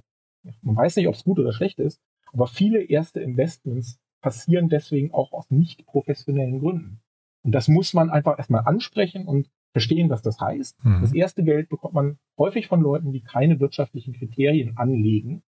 man 0.61 0.75
weiß 0.75 0.95
nicht, 0.97 1.07
ob 1.07 1.15
es 1.15 1.23
gut 1.23 1.39
oder 1.39 1.53
schlecht 1.53 1.79
ist, 1.79 1.99
aber 2.33 2.45
viele 2.45 2.83
erste 2.83 3.19
Investments 3.19 3.97
passieren 4.21 4.69
deswegen 4.69 5.11
auch 5.11 5.33
aus 5.33 5.49
nicht 5.49 5.87
professionellen 5.87 6.59
Gründen. 6.59 7.01
Und 7.43 7.53
das 7.53 7.67
muss 7.67 7.93
man 7.93 8.09
einfach 8.09 8.37
erstmal 8.37 8.63
ansprechen 8.65 9.25
und 9.25 9.49
verstehen, 9.71 10.09
was 10.09 10.21
das 10.21 10.39
heißt. 10.39 10.83
Mhm. 10.83 11.01
Das 11.01 11.13
erste 11.13 11.43
Geld 11.43 11.69
bekommt 11.69 11.93
man 11.93 12.17
häufig 12.37 12.67
von 12.67 12.81
Leuten, 12.81 13.11
die 13.11 13.21
keine 13.21 13.59
wirtschaftlichen 13.59 14.13
Kriterien 14.13 14.77
anlegen, 14.77 15.43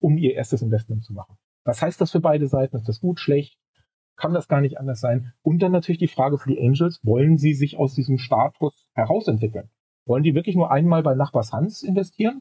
um 0.00 0.16
ihr 0.16 0.34
erstes 0.34 0.62
Investment 0.62 1.04
zu 1.04 1.12
machen. 1.12 1.36
Was 1.64 1.82
heißt 1.82 2.00
das 2.00 2.12
für 2.12 2.20
beide 2.20 2.46
Seiten? 2.46 2.76
Ist 2.76 2.88
das 2.88 3.00
gut, 3.00 3.18
schlecht? 3.18 3.58
Kann 4.16 4.32
das 4.32 4.48
gar 4.48 4.60
nicht 4.60 4.78
anders 4.78 5.00
sein? 5.00 5.32
Und 5.42 5.60
dann 5.60 5.72
natürlich 5.72 5.98
die 5.98 6.06
Frage 6.06 6.38
für 6.38 6.50
die 6.50 6.60
Angels, 6.60 7.00
wollen 7.02 7.36
sie 7.36 7.54
sich 7.54 7.76
aus 7.76 7.94
diesem 7.94 8.18
Status 8.18 8.86
herausentwickeln? 8.94 9.68
Wollen 10.06 10.22
die 10.22 10.34
wirklich 10.34 10.56
nur 10.56 10.70
einmal 10.70 11.02
bei 11.02 11.14
Nachbars 11.14 11.52
Hans 11.52 11.82
investieren? 11.82 12.38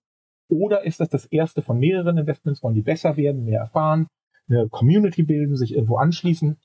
Oder 0.47 0.85
ist 0.85 0.99
das 0.99 1.09
das 1.09 1.25
erste 1.25 1.63
von 1.63 1.79
mehreren 1.79 2.17
Investments? 2.17 2.61
Wollen 2.61 2.75
die 2.75 2.83
besser 2.83 3.17
werden, 3.17 3.43
mehr 3.45 3.59
erfahren? 3.59 4.07
eine 4.49 4.69
Community 4.69 5.23
bilden, 5.23 5.55
sich 5.55 5.73
irgendwo 5.73 5.97
anschließen. 5.97 6.57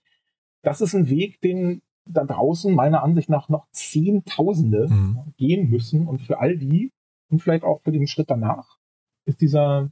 Das 0.63 0.81
ist 0.81 0.95
ein 0.95 1.09
Weg, 1.09 1.41
den 1.41 1.83
da 2.07 2.25
draußen 2.25 2.75
meiner 2.75 3.02
Ansicht 3.02 3.28
nach 3.28 3.49
noch 3.49 3.66
Zehntausende 3.71 4.88
Mhm. 4.88 5.19
gehen 5.37 5.71
müssen. 5.71 6.07
Und 6.07 6.23
für 6.23 6.38
all 6.38 6.57
die 6.57 6.92
und 7.30 7.40
vielleicht 7.40 7.64
auch 7.64 7.80
für 7.83 7.92
den 7.92 8.07
Schritt 8.07 8.30
danach 8.30 8.78
ist 9.26 9.40
dieser 9.40 9.90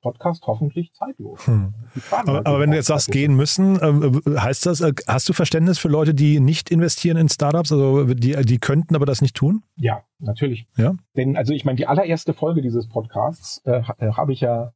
Podcast 0.00 0.46
hoffentlich 0.46 0.92
zeitlos. 0.94 1.46
Hm. 1.46 1.74
Aber, 2.12 2.46
aber 2.46 2.60
wenn 2.60 2.70
du 2.70 2.76
jetzt 2.76 2.86
sagst, 2.86 3.10
gehen 3.10 3.34
müssen, 3.34 3.78
ähm, 3.82 4.22
heißt 4.26 4.66
das, 4.66 4.80
äh, 4.80 4.92
hast 5.08 5.28
du 5.28 5.32
Verständnis 5.32 5.78
für 5.78 5.88
Leute, 5.88 6.14
die 6.14 6.38
nicht 6.38 6.70
investieren 6.70 7.16
in 7.16 7.28
Startups, 7.28 7.72
also 7.72 8.04
die, 8.04 8.36
die 8.44 8.58
könnten, 8.58 8.94
aber 8.94 9.06
das 9.06 9.22
nicht 9.22 9.34
tun? 9.34 9.64
Ja, 9.76 10.04
natürlich. 10.20 10.66
Ja? 10.76 10.94
Denn, 11.16 11.36
also 11.36 11.52
ich 11.52 11.64
meine, 11.64 11.76
die 11.76 11.86
allererste 11.86 12.32
Folge 12.32 12.62
dieses 12.62 12.88
Podcasts 12.88 13.60
äh, 13.64 13.82
äh, 13.98 14.12
habe 14.12 14.32
ich 14.32 14.40
ja 14.40 14.72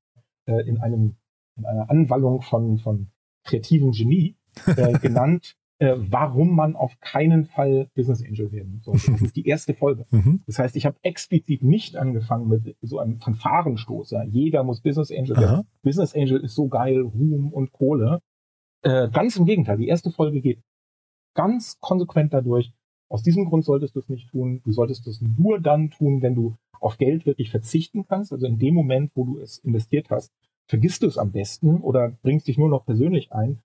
äh, 0.46 0.68
in 0.68 0.78
einem 0.80 1.16
in 1.56 1.66
einer 1.66 1.90
Anwallung 1.90 2.42
von, 2.42 2.78
von 2.78 3.10
kreativem 3.44 3.92
Genie 3.92 4.36
äh, 4.66 4.92
genannt, 4.98 5.56
äh, 5.82 5.96
warum 5.96 6.54
man 6.54 6.76
auf 6.76 7.00
keinen 7.00 7.44
Fall 7.44 7.88
Business 7.96 8.22
Angel 8.22 8.52
werden 8.52 8.80
sollte. 8.84 9.10
Das 9.10 9.20
ist 9.20 9.34
die 9.34 9.48
erste 9.48 9.74
Folge. 9.74 10.06
Mhm. 10.10 10.42
Das 10.46 10.60
heißt, 10.60 10.76
ich 10.76 10.86
habe 10.86 10.96
explizit 11.02 11.64
nicht 11.64 11.96
angefangen 11.96 12.46
mit 12.46 12.76
so 12.82 13.00
einem 13.00 13.18
Fanfarenstoß. 13.18 14.12
Ja. 14.12 14.22
Jeder 14.22 14.62
muss 14.62 14.80
Business 14.80 15.10
Angel 15.10 15.36
werden. 15.36 15.56
Aha. 15.56 15.64
Business 15.82 16.14
Angel 16.14 16.38
ist 16.38 16.54
so 16.54 16.68
geil, 16.68 17.00
Ruhm 17.00 17.52
und 17.52 17.72
Kohle. 17.72 18.20
Äh, 18.82 19.08
ganz 19.10 19.36
im 19.36 19.44
Gegenteil, 19.44 19.76
die 19.76 19.88
erste 19.88 20.12
Folge 20.12 20.40
geht 20.40 20.62
ganz 21.34 21.80
konsequent 21.80 22.32
dadurch. 22.32 22.72
Aus 23.08 23.24
diesem 23.24 23.46
Grund 23.46 23.64
solltest 23.64 23.96
du 23.96 23.98
es 23.98 24.08
nicht 24.08 24.30
tun. 24.30 24.60
Du 24.64 24.70
solltest 24.70 25.08
es 25.08 25.20
nur 25.20 25.58
dann 25.58 25.90
tun, 25.90 26.22
wenn 26.22 26.36
du 26.36 26.54
auf 26.78 26.96
Geld 26.96 27.26
wirklich 27.26 27.50
verzichten 27.50 28.06
kannst. 28.06 28.32
Also 28.32 28.46
in 28.46 28.60
dem 28.60 28.74
Moment, 28.74 29.10
wo 29.16 29.24
du 29.24 29.38
es 29.40 29.58
investiert 29.58 30.10
hast, 30.10 30.32
vergisst 30.68 31.02
du 31.02 31.08
es 31.08 31.18
am 31.18 31.32
besten 31.32 31.80
oder 31.80 32.12
bringst 32.22 32.46
dich 32.46 32.56
nur 32.56 32.68
noch 32.68 32.84
persönlich 32.84 33.32
ein 33.32 33.58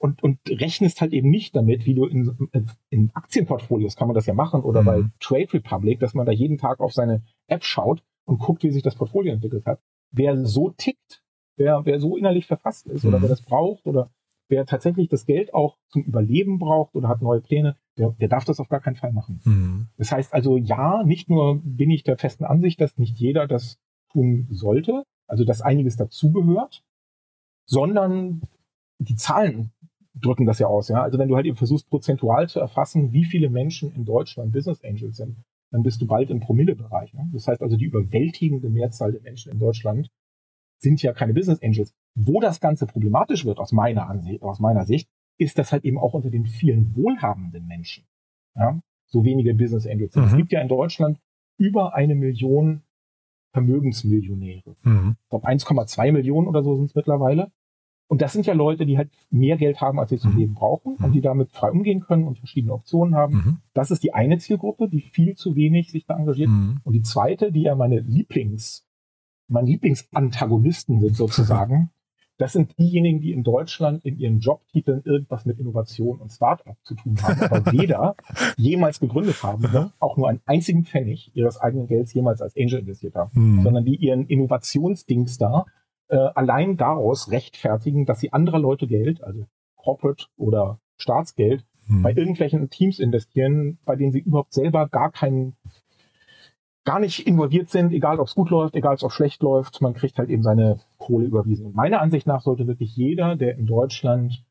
und, 0.00 0.22
und 0.22 0.38
rechnest 0.48 1.00
halt 1.02 1.12
eben 1.12 1.28
nicht 1.30 1.54
damit, 1.54 1.84
wie 1.84 1.94
du 1.94 2.06
in, 2.06 2.48
in 2.88 3.10
Aktienportfolios 3.14 3.96
kann 3.96 4.08
man 4.08 4.14
das 4.14 4.24
ja 4.26 4.32
machen 4.34 4.62
oder 4.62 4.80
Mhm. 4.80 4.86
bei 4.86 5.04
Trade 5.20 5.52
Republic, 5.52 6.00
dass 6.00 6.14
man 6.14 6.24
da 6.26 6.32
jeden 6.32 6.56
Tag 6.58 6.80
auf 6.80 6.92
seine 6.94 7.22
App 7.48 7.62
schaut 7.64 8.02
und 8.24 8.38
guckt, 8.38 8.62
wie 8.62 8.70
sich 8.70 8.82
das 8.82 8.96
Portfolio 8.96 9.32
entwickelt 9.34 9.66
hat. 9.66 9.80
Wer 10.10 10.44
so 10.46 10.70
tickt, 10.70 11.22
wer, 11.56 11.84
wer 11.84 12.00
so 12.00 12.16
innerlich 12.16 12.46
verfasst 12.46 12.86
ist 12.86 13.04
oder 13.04 13.18
Mhm. 13.18 13.22
wer 13.22 13.28
das 13.28 13.42
braucht 13.42 13.86
oder 13.86 14.08
wer 14.48 14.64
tatsächlich 14.64 15.08
das 15.08 15.26
Geld 15.26 15.52
auch 15.52 15.76
zum 15.90 16.02
Überleben 16.02 16.58
braucht 16.58 16.94
oder 16.94 17.08
hat 17.08 17.20
neue 17.20 17.40
Pläne, 17.42 17.76
der, 17.98 18.10
der 18.18 18.28
darf 18.28 18.44
das 18.46 18.58
auf 18.58 18.68
gar 18.70 18.80
keinen 18.80 18.96
Fall 18.96 19.12
machen. 19.12 19.40
Mhm. 19.44 19.88
Das 19.98 20.10
heißt 20.12 20.32
also, 20.32 20.56
ja, 20.56 21.02
nicht 21.04 21.28
nur 21.28 21.60
bin 21.62 21.90
ich 21.90 22.04
der 22.04 22.16
festen 22.16 22.44
Ansicht, 22.44 22.80
dass 22.80 22.96
nicht 22.96 23.18
jeder 23.18 23.46
das 23.46 23.78
tun 24.10 24.46
sollte, 24.50 25.04
also 25.28 25.44
dass 25.44 25.60
einiges 25.60 25.96
dazugehört, 25.96 26.82
sondern 27.66 28.40
die 28.98 29.14
Zahlen 29.16 29.72
drücken 30.20 30.46
das 30.46 30.58
ja 30.58 30.66
aus. 30.66 30.88
Ja? 30.88 31.02
Also 31.02 31.18
wenn 31.18 31.28
du 31.28 31.36
halt 31.36 31.46
eben 31.46 31.56
versuchst, 31.56 31.88
prozentual 31.88 32.48
zu 32.48 32.60
erfassen, 32.60 33.12
wie 33.12 33.24
viele 33.24 33.50
Menschen 33.50 33.92
in 33.92 34.04
Deutschland 34.04 34.52
Business 34.52 34.82
Angels 34.84 35.16
sind, 35.16 35.36
dann 35.70 35.82
bist 35.82 36.00
du 36.02 36.06
bald 36.06 36.30
im 36.30 36.40
Promillebereich. 36.40 37.14
Ne? 37.14 37.28
Das 37.32 37.46
heißt 37.46 37.62
also, 37.62 37.76
die 37.76 37.84
überwältigende 37.84 38.68
Mehrzahl 38.70 39.12
der 39.12 39.22
Menschen 39.22 39.52
in 39.52 39.58
Deutschland 39.58 40.10
sind 40.82 41.02
ja 41.02 41.12
keine 41.12 41.34
Business 41.34 41.62
Angels. 41.62 41.92
Wo 42.14 42.40
das 42.40 42.60
Ganze 42.60 42.86
problematisch 42.86 43.44
wird, 43.44 43.58
aus 43.58 43.70
meiner 43.72 44.08
Ansicht, 44.08 44.42
aus 44.42 44.58
meiner 44.60 44.84
Sicht, 44.84 45.08
ist 45.38 45.58
das 45.58 45.72
halt 45.72 45.84
eben 45.84 45.98
auch 45.98 46.14
unter 46.14 46.30
den 46.30 46.46
vielen 46.46 46.94
wohlhabenden 46.96 47.66
Menschen. 47.66 48.04
Ja? 48.56 48.80
So 49.06 49.24
wenige 49.24 49.54
Business 49.54 49.86
Angels 49.86 50.12
sind. 50.12 50.24
Es 50.24 50.32
Mhm. 50.32 50.36
gibt 50.38 50.52
ja 50.52 50.60
in 50.60 50.68
Deutschland 50.68 51.18
über 51.58 51.94
eine 51.94 52.14
Million 52.14 52.82
Vermögensmillionäre. 53.52 54.76
Mhm. 54.82 55.16
Ich 55.22 55.28
glaube 55.28 55.46
1,2 55.46 56.12
Millionen 56.12 56.46
oder 56.46 56.62
so 56.62 56.76
sind 56.76 56.86
es 56.86 56.94
mittlerweile. 56.94 57.50
Und 58.10 58.22
das 58.22 58.32
sind 58.32 58.44
ja 58.44 58.54
Leute, 58.54 58.86
die 58.86 58.98
halt 58.98 59.10
mehr 59.30 59.56
Geld 59.56 59.80
haben, 59.80 60.00
als 60.00 60.10
sie 60.10 60.18
zum 60.18 60.32
Mhm. 60.32 60.38
Leben 60.38 60.54
brauchen 60.54 60.96
Mhm. 60.98 61.04
und 61.04 61.12
die 61.12 61.20
damit 61.20 61.52
frei 61.52 61.70
umgehen 61.70 62.00
können 62.00 62.26
und 62.26 62.38
verschiedene 62.38 62.72
Optionen 62.72 63.14
haben. 63.14 63.34
Mhm. 63.34 63.56
Das 63.72 63.92
ist 63.92 64.02
die 64.02 64.12
eine 64.14 64.38
Zielgruppe, 64.38 64.88
die 64.88 65.00
viel 65.00 65.36
zu 65.36 65.54
wenig 65.54 65.92
sich 65.92 66.06
da 66.06 66.16
engagiert. 66.18 66.48
Mhm. 66.50 66.80
Und 66.82 66.92
die 66.94 67.02
zweite, 67.02 67.52
die 67.52 67.62
ja 67.62 67.76
meine 67.76 68.00
Lieblings, 68.00 68.84
meine 69.46 69.68
Lieblingsantagonisten 69.68 70.98
sind 71.00 71.14
sozusagen, 71.16 71.90
das 72.38 72.52
sind 72.54 72.76
diejenigen, 72.78 73.20
die 73.20 73.32
in 73.32 73.44
Deutschland 73.44 74.04
in 74.04 74.18
ihren 74.18 74.40
Jobtiteln 74.40 75.02
irgendwas 75.04 75.44
mit 75.44 75.60
Innovation 75.60 76.18
und 76.20 76.30
Start-up 76.30 76.78
zu 76.82 76.94
tun 76.96 77.16
haben, 77.22 77.40
aber 77.42 77.72
weder 77.72 78.16
jemals 78.56 78.98
gegründet 78.98 79.40
haben, 79.42 79.62
noch 79.72 79.92
auch 80.00 80.16
nur 80.16 80.28
einen 80.28 80.40
einzigen 80.46 80.84
Pfennig 80.84 81.30
ihres 81.34 81.58
eigenen 81.58 81.86
Gelds 81.86 82.12
jemals 82.12 82.42
als 82.42 82.56
Angel 82.56 82.80
investiert 82.80 83.14
haben, 83.14 83.30
Mhm. 83.34 83.62
sondern 83.62 83.84
die 83.84 83.94
ihren 83.96 84.26
Innovationsdings 84.26 85.38
da 85.38 85.66
äh, 86.10 86.16
allein 86.34 86.76
daraus 86.76 87.30
rechtfertigen, 87.30 88.04
dass 88.04 88.20
sie 88.20 88.32
anderer 88.32 88.58
Leute 88.58 88.86
Geld, 88.86 89.22
also 89.22 89.46
Corporate 89.76 90.26
oder 90.36 90.78
Staatsgeld, 90.96 91.64
Mhm. 91.90 92.02
bei 92.02 92.12
irgendwelchen 92.14 92.70
Teams 92.70 92.98
investieren, 92.98 93.78
bei 93.84 93.96
denen 93.96 94.12
sie 94.12 94.20
überhaupt 94.20 94.54
selber 94.54 94.88
gar 94.88 95.10
keinen, 95.10 95.56
gar 96.84 97.00
nicht 97.00 97.26
involviert 97.26 97.68
sind, 97.68 97.92
egal 97.92 98.20
ob 98.20 98.28
es 98.28 98.34
gut 98.34 98.50
läuft, 98.50 98.74
egal 98.76 98.96
ob 99.00 99.10
es 99.10 99.14
schlecht 99.14 99.42
läuft, 99.42 99.80
man 99.82 99.94
kriegt 99.94 100.18
halt 100.18 100.30
eben 100.30 100.42
seine 100.42 100.78
Kohle 100.98 101.26
überwiesen. 101.26 101.66
Und 101.66 101.74
meiner 101.74 102.00
Ansicht 102.00 102.26
nach 102.26 102.42
sollte 102.42 102.66
wirklich 102.66 102.96
jeder, 102.96 103.36
der 103.36 103.56
in 103.56 103.66
Deutschland 103.66 104.44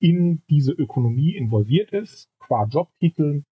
in 0.00 0.42
diese 0.50 0.72
Ökonomie 0.72 1.36
involviert 1.36 1.92
ist, 1.92 2.28
qua 2.38 2.64
Jobtitel, 2.64 3.44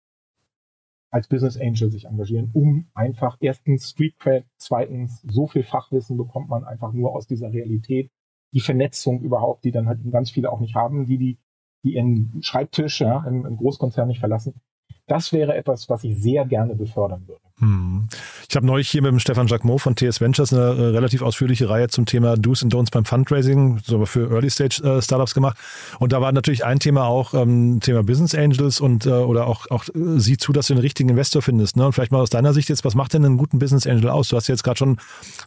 als 1.09 1.27
Business 1.27 1.57
Angel 1.57 1.89
sich 1.89 2.05
engagieren, 2.05 2.49
um 2.53 2.87
einfach 2.93 3.37
erstens 3.39 3.89
Street 3.91 4.17
Cred, 4.19 4.45
zweitens 4.57 5.21
so 5.21 5.47
viel 5.47 5.63
Fachwissen 5.63 6.17
bekommt 6.17 6.49
man 6.49 6.63
einfach 6.63 6.91
nur 6.93 7.15
aus 7.15 7.27
dieser 7.27 7.51
Realität, 7.51 8.11
die 8.53 8.59
Vernetzung 8.59 9.21
überhaupt, 9.21 9.63
die 9.63 9.71
dann 9.71 9.87
halt 9.87 9.99
ganz 10.11 10.29
viele 10.31 10.51
auch 10.51 10.59
nicht 10.59 10.75
haben, 10.75 11.05
die 11.05 11.17
die, 11.17 11.39
die 11.83 11.95
ihren 11.95 12.41
Schreibtisch 12.41 13.01
ja, 13.01 13.23
im, 13.25 13.45
im 13.45 13.57
Großkonzern 13.57 14.07
nicht 14.07 14.19
verlassen. 14.19 14.61
Das 15.07 15.31
wäre 15.31 15.55
etwas, 15.55 15.87
was 15.89 16.03
ich 16.03 16.21
sehr 16.21 16.45
gerne 16.45 16.75
befördern 16.75 17.23
würde. 17.27 17.41
Hm. 17.59 18.07
Ich 18.49 18.55
habe 18.55 18.67
neulich 18.67 18.89
hier 18.89 19.01
mit 19.01 19.11
dem 19.11 19.19
Stefan 19.19 19.47
Jacquemot 19.47 19.81
von 19.81 19.95
TS 19.95 20.21
Ventures 20.21 20.53
eine 20.53 20.61
äh, 20.61 20.85
relativ 20.87 21.21
ausführliche 21.21 21.69
Reihe 21.69 21.87
zum 21.87 22.05
Thema 22.05 22.37
Do's 22.37 22.61
and 22.61 22.73
Don'ts 22.73 22.91
beim 22.91 23.03
Fundraising, 23.03 23.79
so 23.83 24.05
für 24.05 24.29
Early 24.29 24.49
Stage 24.49 24.83
äh, 24.83 25.01
Startups 25.01 25.33
gemacht. 25.33 25.57
Und 25.99 26.11
da 26.11 26.21
war 26.21 26.31
natürlich 26.33 26.65
ein 26.65 26.79
Thema 26.79 27.05
auch 27.05 27.33
ähm, 27.33 27.79
Thema 27.81 28.03
Business 28.03 28.35
Angels 28.35 28.79
und 28.79 29.05
äh, 29.05 29.09
oder 29.09 29.47
auch, 29.47 29.65
auch 29.71 29.87
äh, 29.87 30.19
sieh 30.19 30.37
zu, 30.37 30.53
dass 30.53 30.67
du 30.67 30.75
den 30.75 30.81
richtigen 30.81 31.09
Investor 31.09 31.41
findest. 31.41 31.77
Ne? 31.77 31.85
Und 31.85 31.93
vielleicht 31.93 32.11
mal 32.11 32.21
aus 32.21 32.29
deiner 32.29 32.53
Sicht 32.53 32.69
jetzt, 32.69 32.85
was 32.85 32.93
macht 32.93 33.13
denn 33.13 33.25
einen 33.25 33.37
guten 33.37 33.59
Business 33.59 33.87
Angel 33.87 34.09
aus? 34.09 34.27
Du 34.27 34.35
hast 34.35 34.47
jetzt 34.47 34.63
gerade 34.63 34.77
schon 34.77 34.97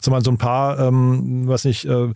sag 0.01 0.11
mal, 0.11 0.25
so 0.25 0.31
ein 0.31 0.39
paar, 0.39 0.81
ähm, 0.81 1.47
was 1.47 1.65
nicht, 1.65 1.85
äh, 1.85 2.09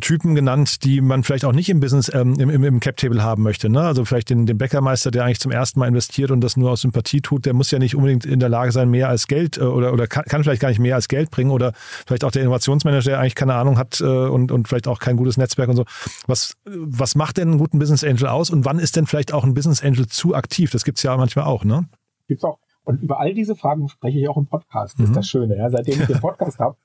Typen 0.00 0.34
genannt, 0.34 0.82
die 0.82 1.00
man 1.00 1.22
vielleicht 1.22 1.44
auch 1.44 1.52
nicht 1.52 1.68
im 1.68 1.78
Business, 1.78 2.10
ähm, 2.12 2.34
im, 2.40 2.50
im, 2.50 2.64
im 2.64 2.80
Cap-Table 2.80 3.22
haben 3.22 3.44
möchte. 3.44 3.68
Ne? 3.68 3.80
Also 3.80 4.04
vielleicht 4.04 4.28
den, 4.30 4.44
den 4.44 4.58
Bäckermeister, 4.58 5.12
der 5.12 5.24
eigentlich 5.24 5.38
zum 5.38 5.52
ersten 5.52 5.78
Mal 5.78 5.86
investiert 5.86 6.32
und 6.32 6.40
das 6.40 6.56
nur 6.56 6.72
aus 6.72 6.80
Sympathie 6.80 7.20
tut, 7.20 7.46
der 7.46 7.54
muss 7.54 7.70
ja 7.70 7.78
nicht 7.78 7.94
unbedingt 7.94 8.24
in 8.26 8.40
der 8.40 8.48
Lage 8.48 8.72
sein, 8.72 8.90
mehr 8.90 9.08
als 9.08 9.28
Geld 9.28 9.56
äh, 9.58 9.60
oder, 9.60 9.92
oder 9.92 10.08
kann, 10.08 10.24
kann 10.24 10.42
vielleicht 10.42 10.60
gar 10.62 10.70
nicht 10.70 10.80
mehr 10.80 10.96
als 10.96 11.06
Geld 11.06 11.30
bringen 11.30 11.52
oder 11.52 11.72
vielleicht 12.06 12.24
auch 12.24 12.32
der 12.32 12.42
Innovationsmanager, 12.42 13.10
der 13.10 13.20
eigentlich 13.20 13.36
keine 13.36 13.54
Ahnung 13.54 13.78
hat 13.78 14.00
äh, 14.00 14.04
und, 14.04 14.50
und 14.50 14.66
vielleicht 14.66 14.88
auch 14.88 14.98
kein 14.98 15.16
gutes 15.16 15.36
Netzwerk 15.36 15.68
und 15.68 15.76
so. 15.76 15.84
Was, 16.26 16.56
was 16.64 17.14
macht 17.14 17.36
denn 17.36 17.50
einen 17.50 17.58
guten 17.58 17.78
Business 17.78 18.02
Angel 18.02 18.26
aus 18.26 18.50
und 18.50 18.64
wann 18.64 18.80
ist 18.80 18.96
denn 18.96 19.06
vielleicht 19.06 19.32
auch 19.32 19.44
ein 19.44 19.54
Business 19.54 19.80
Angel 19.80 20.06
zu 20.08 20.34
aktiv? 20.34 20.72
Das 20.72 20.84
gibt's 20.84 21.04
ja 21.04 21.16
manchmal 21.16 21.44
auch, 21.44 21.64
ne? 21.64 21.86
Gibt's 22.26 22.42
auch. 22.42 22.58
Und 22.82 23.00
über 23.02 23.20
all 23.20 23.32
diese 23.34 23.54
Fragen 23.54 23.88
spreche 23.88 24.18
ich 24.18 24.28
auch 24.28 24.36
im 24.36 24.46
Podcast. 24.46 24.94
Das 24.94 24.98
Mhm. 24.98 25.04
ist 25.12 25.16
das 25.16 25.28
Schöne. 25.28 25.56
Ja. 25.56 25.70
Seitdem 25.70 26.00
ich 26.00 26.06
den 26.06 26.20
Podcast 26.20 26.58
habe, 26.58 26.76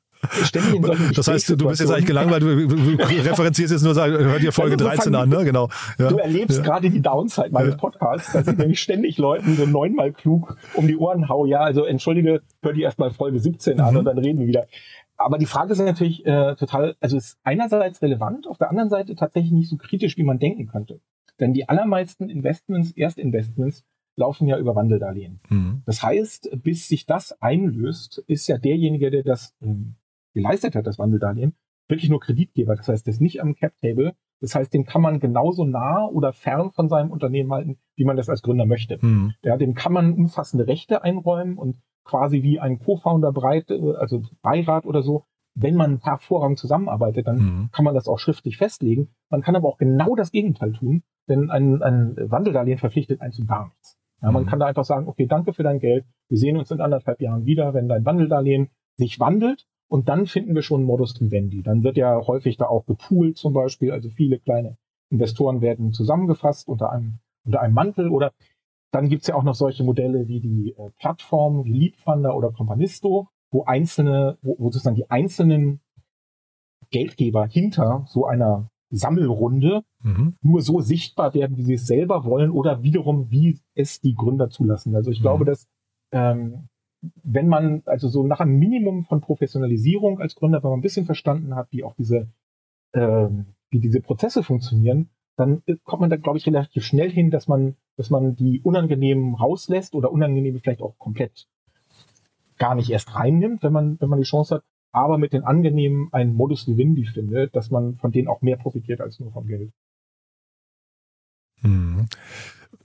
Das 1.16 1.28
heißt, 1.28 1.50
du 1.50 1.68
bist 1.68 1.82
jetzt 1.82 1.92
eigentlich 1.92 2.06
gelangweilt, 2.06 2.44
du, 2.44 2.68
du 2.68 2.96
referenzierst 3.04 3.72
jetzt 3.74 3.84
nur, 3.84 3.94
sag, 3.94 4.10
hör 4.12 4.40
dir 4.40 4.52
Folge 4.52 4.74
Also 4.74 4.86
so 4.86 4.90
13 4.90 5.16
an, 5.16 5.30
ne? 5.30 5.44
Genau. 5.44 5.70
Ja. 5.98 6.10
Du 6.10 6.18
erlebst 6.18 6.58
Ja. 6.60 6.64
gerade 6.64 6.90
die 6.90 7.02
Downside 7.02 7.50
meines. 7.52 7.78
Podcasts, 7.78 8.34
dass 8.34 8.48
ich 8.48 8.58
nämlich 8.58 8.80
ständig 8.82 9.18
Leuten 9.18 9.56
so 9.56 9.66
neunmal 9.66 10.12
klug 10.12 10.58
um 10.76 10.88
die 10.88 10.98
Ohren 10.98 11.30
hau. 11.30 11.46
Ja, 11.46 11.62
also 11.62 11.86
entschuldige, 11.86 12.42
hör 12.62 12.74
dir 12.74 12.84
erstmal 12.84 13.12
Folge 13.12 13.40
17 13.40 13.80
an 13.80 13.94
Mhm. 13.94 14.00
und 14.00 14.06
dann 14.06 14.18
reden 14.18 14.40
wir 14.40 14.48
wieder. 14.48 14.66
Aber 15.18 15.38
die 15.38 15.46
Frage 15.46 15.72
ist 15.74 15.80
natürlich 15.80 16.26
äh, 16.26 16.56
total, 16.56 16.96
also 17.00 17.16
ist 17.18 17.38
einerseits 17.44 18.02
relevant, 18.02 18.48
auf 18.48 18.58
der 18.58 18.70
anderen 18.70 18.90
Seite 18.90 19.16
tatsächlich 19.16 19.52
nicht 19.52 19.70
so 19.70 19.78
kritisch, 19.78 20.18
wie 20.18 20.24
man 20.24 20.40
denken 20.40 20.68
könnte. 20.68 21.00
Denn 21.40 21.54
die 21.54 21.70
allermeisten 21.70 22.30
Investments, 22.30 22.92
Erstinvestments, 22.92 23.84
laufen 24.18 24.48
ja 24.48 24.58
über 24.58 24.76
Wandeldarlehen. 24.76 25.40
Mhm. 25.50 25.82
Das 25.86 26.04
heißt, 26.04 26.50
bis 26.62 26.88
sich 26.88 27.06
das 27.06 27.40
einlöst, 27.42 28.24
ist 28.28 28.48
ja 28.48 28.58
derjenige, 28.58 29.10
der 29.10 29.24
das 29.24 29.54
ähm, 29.62 29.96
geleistet 30.34 30.76
hat, 30.76 30.88
das 30.88 31.00
Wandeldarlehen, 31.00 31.56
wirklich 31.88 32.10
nur 32.10 32.20
Kreditgeber. 32.20 32.76
Das 32.76 32.88
heißt, 32.88 33.06
der 33.06 33.14
ist 33.14 33.22
nicht 33.22 33.42
am 33.42 33.56
Cap-Table. 33.56 34.14
Das 34.40 34.56
heißt, 34.56 34.74
den 34.74 34.86
kann 34.86 35.02
man 35.02 35.20
genauso 35.20 35.66
nah 35.66 36.06
oder 36.06 36.34
fern 36.34 36.72
von 36.72 36.90
seinem 36.90 37.12
Unternehmen 37.12 37.52
halten, 37.52 37.78
wie 37.96 38.06
man 38.06 38.18
das 38.18 38.28
als 38.30 38.42
Gründer 38.42 38.66
möchte. 38.66 38.98
Mhm. 39.00 39.34
Ja, 39.44 39.58
dem 39.58 39.76
kann 39.76 39.94
man 39.94 40.14
umfassende 40.14 40.66
Rechte 40.68 41.04
einräumen 41.04 41.58
und 41.58 41.78
quasi 42.04 42.42
wie 42.42 42.60
ein 42.60 42.80
Co-Founder 42.80 43.32
breit, 43.32 43.70
äh, 43.70 43.94
also 43.98 44.24
Beirat 44.42 44.86
oder 44.86 45.04
so, 45.04 45.26
wenn 45.54 45.76
man 45.76 46.00
hervorragend 46.00 46.58
zusammenarbeitet, 46.58 47.28
dann 47.28 47.38
Mhm. 47.38 47.70
kann 47.72 47.86
man 47.86 47.94
das 47.94 48.08
auch 48.08 48.18
schriftlich 48.18 48.58
festlegen. 48.58 49.10
Man 49.30 49.42
kann 49.42 49.56
aber 49.56 49.68
auch 49.68 49.78
genau 49.78 50.16
das 50.16 50.32
Gegenteil 50.32 50.72
tun, 50.74 51.04
denn 51.30 51.52
ein, 51.52 51.84
ein 51.84 52.16
Wandeldarlehen 52.18 52.80
verpflichtet 52.80 53.22
einen 53.22 53.34
zu 53.34 53.46
gar 53.46 53.66
nichts. 53.68 54.00
Ja, 54.24 54.32
man 54.32 54.44
Mhm. 54.44 54.48
kann 54.48 54.60
da 54.60 54.66
einfach 54.66 54.86
sagen, 54.86 55.08
okay, 55.08 55.28
danke 55.28 55.54
für 55.54 55.64
dein 55.64 55.80
Geld. 55.80 56.06
Wir 56.30 56.38
sehen 56.38 56.58
uns 56.58 56.72
in 56.72 56.80
anderthalb 56.82 57.22
Jahren 57.22 57.46
wieder, 57.46 57.74
wenn 57.74 57.88
dein 57.90 58.06
Wandeldarlehen 58.06 58.70
sich 58.96 59.20
wandelt 59.20 59.68
Und 59.92 60.08
dann 60.08 60.26
finden 60.26 60.56
wir 60.56 60.62
schon 60.62 60.84
Modus 60.86 61.20
Vivendi. 61.20 61.64
Dann 61.64 61.84
wird 61.84 61.98
ja 61.98 62.26
häufig 62.26 62.56
da 62.56 62.68
auch 62.68 62.86
gepoolt 62.86 63.38
zum 63.38 63.52
Beispiel. 63.52 63.92
Also 63.92 64.10
viele 64.10 64.40
kleine 64.40 64.78
Investoren 65.10 65.60
werden 65.60 65.92
zusammengefasst 65.92 66.70
unter 66.70 66.94
einem, 66.94 67.20
unter 67.44 67.60
einem 67.62 67.74
Mantel. 67.74 68.08
Oder 68.08 68.32
dann 68.92 69.10
gibt's 69.10 69.28
ja 69.28 69.36
auch 69.36 69.44
noch 69.44 69.56
solche 69.56 69.84
Modelle 69.84 70.30
wie 70.30 70.40
die 70.40 70.74
äh, 70.78 70.92
Plattformen 70.98 71.66
wie 71.66 71.74
Leadfunder 71.74 72.38
oder 72.38 72.54
Companisto, 72.54 73.28
wo 73.52 73.66
einzelne, 73.66 74.38
wo, 74.42 74.56
wo 74.60 74.72
sozusagen 74.72 74.96
die 74.96 75.10
einzelnen 75.10 75.82
Geldgeber 76.90 77.46
hinter 77.48 78.06
so 78.08 78.26
einer 78.26 78.70
Sammelrunde 78.92 79.84
Mhm. 80.04 80.36
nur 80.42 80.62
so 80.62 80.80
sichtbar 80.80 81.34
werden, 81.34 81.58
wie 81.58 81.64
sie 81.64 81.74
es 81.74 81.86
selber 81.86 82.24
wollen 82.24 82.52
oder 82.52 82.82
wiederum, 82.82 83.30
wie 83.30 83.60
es 83.76 84.00
die 84.00 84.16
Gründer 84.16 84.50
zulassen. 84.50 84.96
Also 84.96 85.12
ich 85.12 85.20
Mhm. 85.20 85.24
glaube, 85.24 85.46
dass 85.46 85.68
ähm, 86.14 86.70
wenn 87.24 87.48
man 87.48 87.82
also 87.86 88.08
so 88.08 88.26
nach 88.26 88.40
einem 88.40 88.60
Minimum 88.60 89.06
von 89.06 89.22
Professionalisierung 89.22 90.20
als 90.20 90.36
Gründer, 90.36 90.64
wenn 90.64 90.70
man 90.70 90.80
ein 90.80 90.84
bisschen 90.84 91.06
verstanden 91.06 91.56
hat, 91.56 91.68
wie 91.72 91.84
auch 91.84 91.96
diese 91.96 92.28
ähm, 92.94 93.46
wie 93.70 93.80
diese 93.80 94.02
Prozesse 94.02 94.44
funktionieren, 94.44 95.10
dann 95.38 95.64
äh, 95.66 95.78
kommt 95.84 96.02
man 96.02 96.10
da, 96.10 96.18
glaube 96.18 96.38
ich, 96.38 96.46
relativ 96.46 96.84
schnell 96.84 97.10
hin, 97.10 97.32
dass 97.32 97.48
man, 97.48 97.76
dass 97.96 98.10
man 98.10 98.36
die 98.36 98.62
unangenehmen 98.62 99.36
rauslässt 99.36 99.96
oder 99.96 100.12
unangenehme 100.12 100.60
vielleicht 100.60 100.82
auch 100.82 100.98
komplett 100.98 101.48
gar 102.58 102.76
nicht 102.76 102.90
erst 102.90 103.16
reinnimmt, 103.16 103.64
wenn 103.64 103.74
man, 103.74 104.00
wenn 104.00 104.10
man 104.10 104.20
die 104.20 104.26
Chance 104.26 104.56
hat, 104.56 104.64
aber 104.92 105.18
mit 105.18 105.34
den 105.34 105.44
angenehmen 105.44 106.10
einen 106.12 106.36
Modus 106.36 106.68
Vivendi 106.68 107.06
findet, 107.06 107.56
dass 107.56 107.72
man 107.72 107.96
von 107.96 108.12
denen 108.12 108.28
auch 108.28 108.42
mehr 108.42 108.58
profitiert 108.58 109.02
als 109.02 109.20
nur 109.20 109.32
vom 109.32 109.48
Geld. 109.48 109.72
Mhm. 111.62 112.08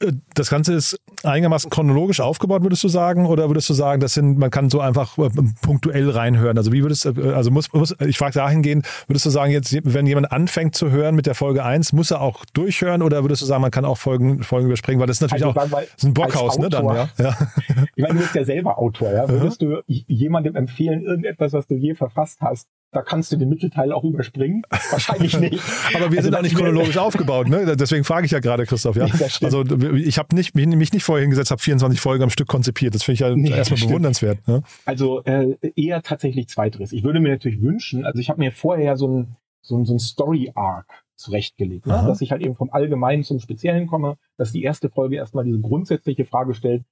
Äh, 0.00 0.12
Das 0.34 0.50
Ganze 0.50 0.74
ist 0.74 0.98
einigermaßen 1.24 1.70
chronologisch 1.70 2.20
aufgebaut, 2.20 2.62
würdest 2.62 2.84
du 2.84 2.88
sagen? 2.88 3.26
Oder 3.26 3.48
würdest 3.48 3.68
du 3.70 3.74
sagen, 3.74 4.00
das 4.00 4.14
sind, 4.14 4.38
man 4.38 4.50
kann 4.50 4.70
so 4.70 4.80
einfach 4.80 5.16
äh, 5.18 5.30
punktuell 5.62 6.10
reinhören? 6.10 6.58
Also 6.58 6.72
wie 6.72 6.82
würdest 6.82 7.04
du, 7.04 7.34
also 7.34 7.50
muss, 7.50 7.72
muss 7.72 7.94
ich 8.00 8.18
frage 8.18 8.34
dahingehend, 8.34 8.86
würdest 9.06 9.26
du 9.26 9.30
sagen, 9.30 9.52
jetzt, 9.52 9.76
wenn 9.82 10.06
jemand 10.06 10.30
anfängt 10.32 10.74
zu 10.74 10.90
hören 10.90 11.14
mit 11.14 11.26
der 11.26 11.34
Folge 11.34 11.64
1, 11.64 11.92
muss 11.92 12.10
er 12.10 12.20
auch 12.20 12.44
durchhören 12.52 13.02
oder 13.02 13.24
würdest 13.24 13.42
du 13.42 13.46
sagen, 13.46 13.62
man 13.62 13.70
kann 13.70 13.84
auch 13.84 13.98
Folgen, 13.98 14.42
Folgen 14.42 14.66
überspringen? 14.66 15.00
Weil 15.00 15.06
das 15.06 15.16
ist 15.16 15.22
natürlich 15.22 15.44
Also, 15.44 15.60
auch 15.60 15.80
das 15.80 15.94
ist 15.96 16.04
ein 16.04 16.14
Bockhaus, 16.14 16.58
ne? 16.58 16.68
Dann, 16.68 16.84
ja. 16.86 17.08
ja. 17.18 17.36
Ich 17.94 18.02
meine, 18.02 18.14
du 18.14 18.20
bist 18.20 18.34
ja 18.34 18.44
selber 18.44 18.78
Autor, 18.78 19.12
ja. 19.12 19.28
Würdest 19.28 19.62
du 19.62 19.82
jemandem 19.86 20.54
empfehlen, 20.54 21.02
irgendetwas, 21.02 21.52
was 21.52 21.66
du 21.66 21.74
je 21.74 21.94
verfasst 21.94 22.40
hast, 22.40 22.68
da 22.92 23.02
kannst 23.02 23.30
du 23.32 23.36
den 23.36 23.48
Mittelteil 23.48 23.92
auch 23.92 24.04
überspringen? 24.04 24.62
Wahrscheinlich 24.90 25.38
nicht. 25.40 25.62
Aber 25.94 26.10
wir 26.10 26.18
Also 26.18 26.22
sind 26.22 26.34
auch 26.34 26.42
nicht 26.42 26.56
chronologisch 26.56 26.96
aufgebaut, 26.96 27.48
ne? 27.48 27.76
Deswegen 27.76 28.04
frage 28.04 28.26
ich 28.26 28.32
ja 28.32 28.40
gerade, 28.40 28.64
Christoph. 28.64 28.96
Ja? 28.96 29.06
Also 29.42 29.64
ich 29.94 30.18
habe 30.18 30.34
nicht, 30.34 30.54
mich, 30.54 30.92
nicht 30.92 31.04
vorher 31.04 31.22
hingesetzt, 31.22 31.50
habe 31.50 31.60
24 31.60 32.00
Folgen 32.00 32.22
am 32.22 32.30
Stück 32.30 32.48
konzipiert. 32.48 32.94
Das 32.94 33.02
finde 33.02 33.14
ich 33.14 33.20
ja 33.20 33.36
Nee, 33.36 33.50
erstmal 33.50 33.80
bewundernswert. 33.80 34.46
Ne? 34.48 34.62
Also 34.84 35.22
äh, 35.24 35.56
eher 35.74 36.02
tatsächlich 36.02 36.48
zweiteres. 36.48 36.92
Ich 36.92 37.04
würde 37.04 37.20
mir 37.20 37.30
natürlich 37.30 37.60
wünschen, 37.60 38.04
also 38.04 38.18
ich 38.18 38.30
habe 38.30 38.38
mir 38.40 38.52
vorher 38.52 38.96
so 38.96 39.08
ein, 39.08 39.36
so 39.60 39.76
ein, 39.76 39.84
so 39.84 39.94
ein 39.94 39.98
Story-Arc 39.98 40.86
zurechtgelegt, 41.16 41.86
ne? 41.86 42.04
Dass 42.06 42.20
ich 42.20 42.30
halt 42.30 42.42
eben 42.42 42.54
vom 42.54 42.70
Allgemeinen 42.70 43.24
zum 43.24 43.40
Speziellen 43.40 43.86
komme, 43.86 44.16
dass 44.36 44.52
die 44.52 44.62
erste 44.62 44.90
Folge 44.90 45.16
erstmal 45.16 45.44
diese 45.44 45.58
grundsätzliche 45.60 46.26
Frage 46.26 46.54
stellt, 46.54 46.84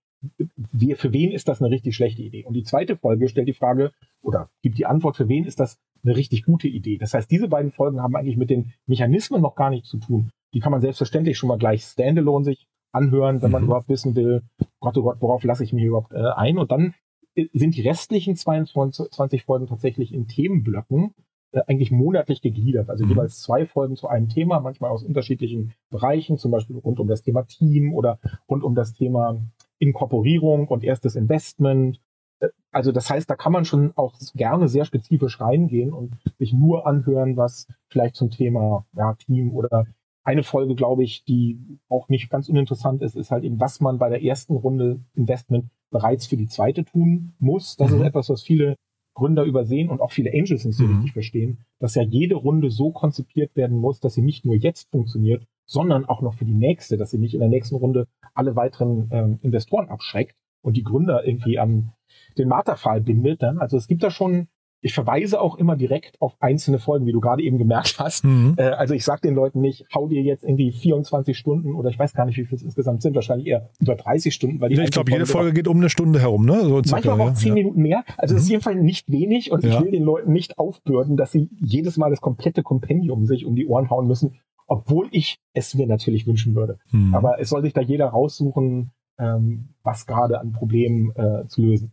wie, 0.73 0.95
für 0.95 1.13
wen 1.13 1.31
ist 1.33 1.49
das 1.49 1.61
eine 1.61 1.71
richtig 1.71 1.95
schlechte 1.97 2.23
Idee? 2.23 2.45
Und 2.45 2.55
die 2.55 2.63
zweite 2.63 2.97
Folge 2.97 3.29
stellt 3.29 3.49
die 3.49 3.53
Frage 3.55 3.93
oder 4.23 4.49
gibt 4.63 4.79
die 4.79 4.87
Antwort, 4.87 5.17
für 5.17 5.29
wen 5.29 5.45
ist 5.45 5.61
das 5.61 5.79
eine 6.05 6.17
richtig 6.17 6.45
gute 6.45 6.69
Idee? 6.69 6.99
Das 6.99 7.15
heißt, 7.15 7.31
diese 7.31 7.49
beiden 7.49 7.71
Folgen 7.73 8.01
haben 8.03 8.15
eigentlich 8.17 8.37
mit 8.37 8.51
den 8.51 8.73
Mechanismen 8.87 9.41
noch 9.43 9.55
gar 9.55 9.71
nichts 9.71 9.89
zu 9.89 9.99
tun. 9.99 10.31
Die 10.53 10.61
kann 10.61 10.73
man 10.73 10.81
selbstverständlich 10.81 11.37
schon 11.39 11.49
mal 11.49 11.59
gleich 11.59 11.83
standalone 11.85 12.45
sich 12.45 12.67
anhören, 12.93 13.43
wenn 13.43 13.51
man 13.51 13.63
Mhm. 13.63 13.69
überhaupt 13.69 13.89
wissen 13.89 14.15
will, 14.15 14.43
Gott, 14.81 14.97
oh 14.97 15.03
Gott, 15.03 15.17
worauf 15.21 15.43
lasse 15.45 15.65
ich 15.65 15.73
mich 15.73 15.85
überhaupt 15.85 16.13
äh, 16.13 16.31
ein? 16.37 16.59
Und 16.59 16.71
dann 16.71 16.95
äh, 17.35 17.47
sind 17.53 17.75
die 17.77 17.83
restlichen 17.83 18.37
22 18.37 19.11
20 19.11 19.43
Folgen 19.45 19.67
tatsächlich 19.67 20.15
in 20.15 20.29
Themenblöcken 20.29 21.13
äh, 21.51 21.61
eigentlich 21.67 21.91
monatlich 21.91 22.41
gegliedert. 22.41 22.89
Also 22.91 23.05
Mhm. 23.05 23.11
jeweils 23.11 23.41
zwei 23.41 23.67
Folgen 23.67 23.97
zu 23.97 24.07
einem 24.09 24.29
Thema, 24.29 24.61
manchmal 24.61 24.91
aus 24.91 25.03
unterschiedlichen 25.03 25.73
Bereichen, 25.91 26.39
zum 26.39 26.53
Beispiel 26.53 26.77
rund 26.79 27.01
um 27.01 27.09
das 27.09 27.23
Thema 27.23 27.43
Team 27.43 27.93
oder 27.95 28.21
rund 28.49 28.63
um 28.63 28.77
das 28.77 28.93
Thema 28.93 29.41
Inkorporierung 29.85 30.69
und 30.69 30.83
erstes 30.85 31.17
Investment. 31.17 32.01
Äh, 32.41 32.49
Also 32.73 32.91
das 32.93 33.09
heißt, 33.11 33.29
da 33.31 33.37
kann 33.37 33.53
man 33.53 33.65
schon 33.65 33.93
auch 33.97 34.15
gerne 34.35 34.69
sehr 34.69 34.85
spezifisch 34.85 35.41
reingehen 35.41 35.93
und 35.93 36.17
sich 36.39 36.53
nur 36.53 36.87
anhören, 36.87 37.37
was 37.37 37.67
vielleicht 37.89 38.17
zum 38.17 38.31
Thema 38.31 38.85
ja, 38.97 39.15
Team 39.15 39.53
oder 39.53 39.87
eine 40.27 40.43
Folge, 40.43 40.75
glaube 40.75 41.05
ich, 41.05 41.25
die 41.25 41.59
auch 41.91 42.09
nicht 42.09 42.31
ganz 42.31 42.49
uninteressant 42.49 43.03
ist, 43.03 43.15
ist 43.15 43.31
halt 43.31 43.45
eben, 43.45 43.61
was 43.61 43.81
man 43.81 43.99
bei 43.99 44.09
der 44.09 44.23
ersten 44.23 44.57
Runde 44.57 45.01
Investment 45.15 45.67
bereits 45.91 46.27
für 46.27 46.37
die 46.39 46.49
zweite 46.49 46.85
tun 46.85 47.35
muss. 47.39 47.77
Das 47.77 47.91
Mhm. 47.91 47.99
ist 48.01 48.07
etwas, 48.07 48.29
was 48.31 48.43
viele 48.43 48.75
Gründer 49.15 49.45
übersehen 49.45 49.91
und 49.91 50.01
auch 50.01 50.11
viele 50.13 50.33
Angels 50.33 50.65
nicht 50.65 50.77
so 50.77 50.85
Mhm. 50.85 50.91
richtig 50.93 51.13
verstehen, 51.13 51.59
dass 51.79 51.95
ja 51.95 52.03
jede 52.03 52.35
Runde 52.37 52.71
so 52.71 52.91
konzipiert 52.91 53.55
werden 53.55 53.77
muss, 53.79 54.01
dass 54.01 54.15
sie 54.15 54.23
nicht 54.23 54.45
nur 54.47 54.57
jetzt 54.57 54.91
funktioniert, 54.91 55.47
sondern 55.67 56.05
auch 56.05 56.21
noch 56.23 56.35
für 56.35 56.45
die 56.45 56.55
nächste, 56.55 56.97
dass 56.97 57.11
sie 57.11 57.19
nicht 57.19 57.35
in 57.35 57.41
der 57.41 57.49
nächsten 57.49 57.77
Runde 57.77 58.07
alle 58.35 58.57
weiteren 58.57 59.09
ähm, 59.13 59.39
Investoren 59.43 59.89
abschreckt 59.89 60.37
und 60.63 60.77
die 60.77 60.85
Gründer 60.85 61.25
irgendwie 61.27 61.59
am 61.59 61.91
den 62.39 62.49
Marterpfahl 62.49 63.01
bindet. 63.01 63.43
Dann. 63.43 63.59
Also 63.59 63.77
es 63.77 63.87
gibt 63.89 64.03
da 64.03 64.11
schon, 64.11 64.49
ich 64.81 64.93
verweise 64.93 65.41
auch 65.41 65.57
immer 65.57 65.77
direkt 65.77 66.21
auf 66.21 66.35
einzelne 66.41 66.79
Folgen, 66.79 67.07
wie 67.07 67.13
du 67.13 67.21
gerade 67.21 67.43
eben 67.43 67.59
gemerkt 67.59 67.97
hast. 67.99 68.25
Mhm. 68.25 68.55
Äh, 68.59 68.65
also 68.65 68.93
ich 68.95 69.05
sag 69.05 69.23
den 69.23 69.35
Leuten 69.35 69.61
nicht, 69.61 69.87
hau 69.95 70.09
dir 70.09 70.23
jetzt 70.23 70.45
irgendwie 70.45 70.71
24 70.73 71.37
Stunden 71.39 71.75
oder 71.75 71.89
ich 71.91 71.99
weiß 71.99 72.13
gar 72.13 72.27
nicht, 72.27 72.37
wie 72.37 72.45
viel 72.45 72.57
es 72.57 72.63
insgesamt 72.63 73.03
sind, 73.03 73.15
wahrscheinlich 73.15 73.47
eher 73.49 73.71
über 73.81 73.95
30 73.95 74.35
Stunden, 74.35 74.61
weil 74.61 74.69
die 74.69 74.81
Ich 74.81 74.91
glaube, 74.91 75.11
jede 75.11 75.27
Folge 75.27 75.53
geht 75.55 75.69
um 75.69 75.79
eine 75.79 75.89
Stunde 75.91 76.21
herum, 76.21 76.45
ne? 76.45 76.61
So 76.63 76.83
Manchmal 76.91 77.21
auch 77.21 77.27
ja. 77.29 77.35
zehn 77.35 77.49
ja. 77.49 77.55
Minuten 77.55 77.81
mehr. 77.81 78.05
Also 78.19 78.35
es 78.35 78.43
ist 78.43 78.49
Mhm. 78.49 78.53
jedenfalls 78.53 78.83
nicht 78.83 79.11
wenig 79.11 79.51
und 79.51 79.65
Ja. 79.65 79.71
ich 79.79 79.81
will 79.85 79.91
den 79.91 80.03
Leuten 80.05 80.33
nicht 80.33 80.59
aufbürden, 80.59 81.17
dass 81.17 81.33
sie 81.33 81.49
jedes 81.59 81.97
Mal 81.97 82.11
das 82.11 82.21
komplette 82.21 82.63
Kompendium 82.63 83.27
sich 83.27 83.47
um 83.47 83.57
die 83.57 83.67
Ohren 83.67 83.89
hauen 83.91 84.07
müssen, 84.07 84.37
obwohl 84.67 85.09
ich 85.11 85.39
es 85.53 85.75
mir 85.75 85.87
natürlich 85.87 86.27
wünschen 86.27 86.55
würde. 86.55 86.79
Mhm. 86.91 87.15
Aber 87.15 87.41
es 87.41 87.51
soll 87.51 87.63
sich 87.63 87.73
da 87.73 87.81
jeder 87.81 88.07
raussuchen, 88.07 88.93
ähm, 89.19 89.69
was 89.83 90.07
gerade 90.07 90.41
an 90.41 90.53
Problemen 90.53 91.13
äh, 91.17 91.47
zu 91.49 91.63
lösen. 91.63 91.93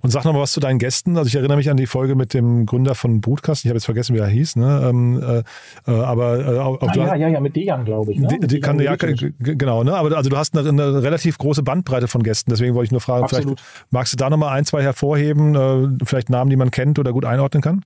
Und 0.00 0.10
sag 0.10 0.24
noch 0.24 0.32
mal 0.32 0.40
was 0.40 0.52
zu 0.52 0.60
deinen 0.60 0.78
Gästen. 0.78 1.16
Also 1.16 1.28
ich 1.28 1.34
erinnere 1.34 1.56
mich 1.56 1.70
an 1.70 1.76
die 1.76 1.86
Folge 1.86 2.14
mit 2.14 2.34
dem 2.34 2.66
Gründer 2.66 2.94
von 2.94 3.20
Brutkasten. 3.20 3.68
Ich 3.68 3.70
habe 3.70 3.76
jetzt 3.76 3.86
vergessen, 3.86 4.14
wie 4.14 4.20
er 4.20 4.26
hieß. 4.26 4.56
Ne? 4.56 4.86
Ähm, 4.88 5.22
äh, 5.22 5.90
äh, 5.90 5.94
aber 5.94 6.38
äh, 6.40 6.58
auch, 6.58 6.80
Ah, 6.82 6.92
ja, 6.94 7.14
ja, 7.14 7.28
ja, 7.28 7.40
mit 7.40 7.56
Dejan, 7.56 7.84
glaube 7.84 8.12
ich. 8.12 8.18
Ne? 8.18 8.28
die, 8.28 8.46
die 8.46 8.60
kann, 8.60 8.78
ja, 8.80 8.96
genau, 8.96 9.82
ne? 9.82 9.94
Aber 9.94 10.16
also 10.16 10.30
du 10.30 10.36
hast 10.36 10.56
eine, 10.56 10.68
eine 10.68 11.02
relativ 11.02 11.38
große 11.38 11.62
Bandbreite 11.62 12.08
von 12.08 12.22
Gästen. 12.22 12.50
Deswegen 12.50 12.74
wollte 12.74 12.86
ich 12.86 12.92
nur 12.92 13.00
fragen, 13.00 13.24
Absolut. 13.24 13.60
vielleicht 13.60 13.92
magst 13.92 14.12
du 14.12 14.16
da 14.16 14.30
noch 14.30 14.36
mal 14.36 14.52
ein, 14.52 14.64
zwei 14.64 14.82
hervorheben, 14.82 15.54
äh, 15.54 16.04
vielleicht 16.04 16.30
Namen, 16.30 16.50
die 16.50 16.56
man 16.56 16.70
kennt 16.70 16.98
oder 16.98 17.12
gut 17.12 17.24
einordnen 17.24 17.62
kann? 17.62 17.82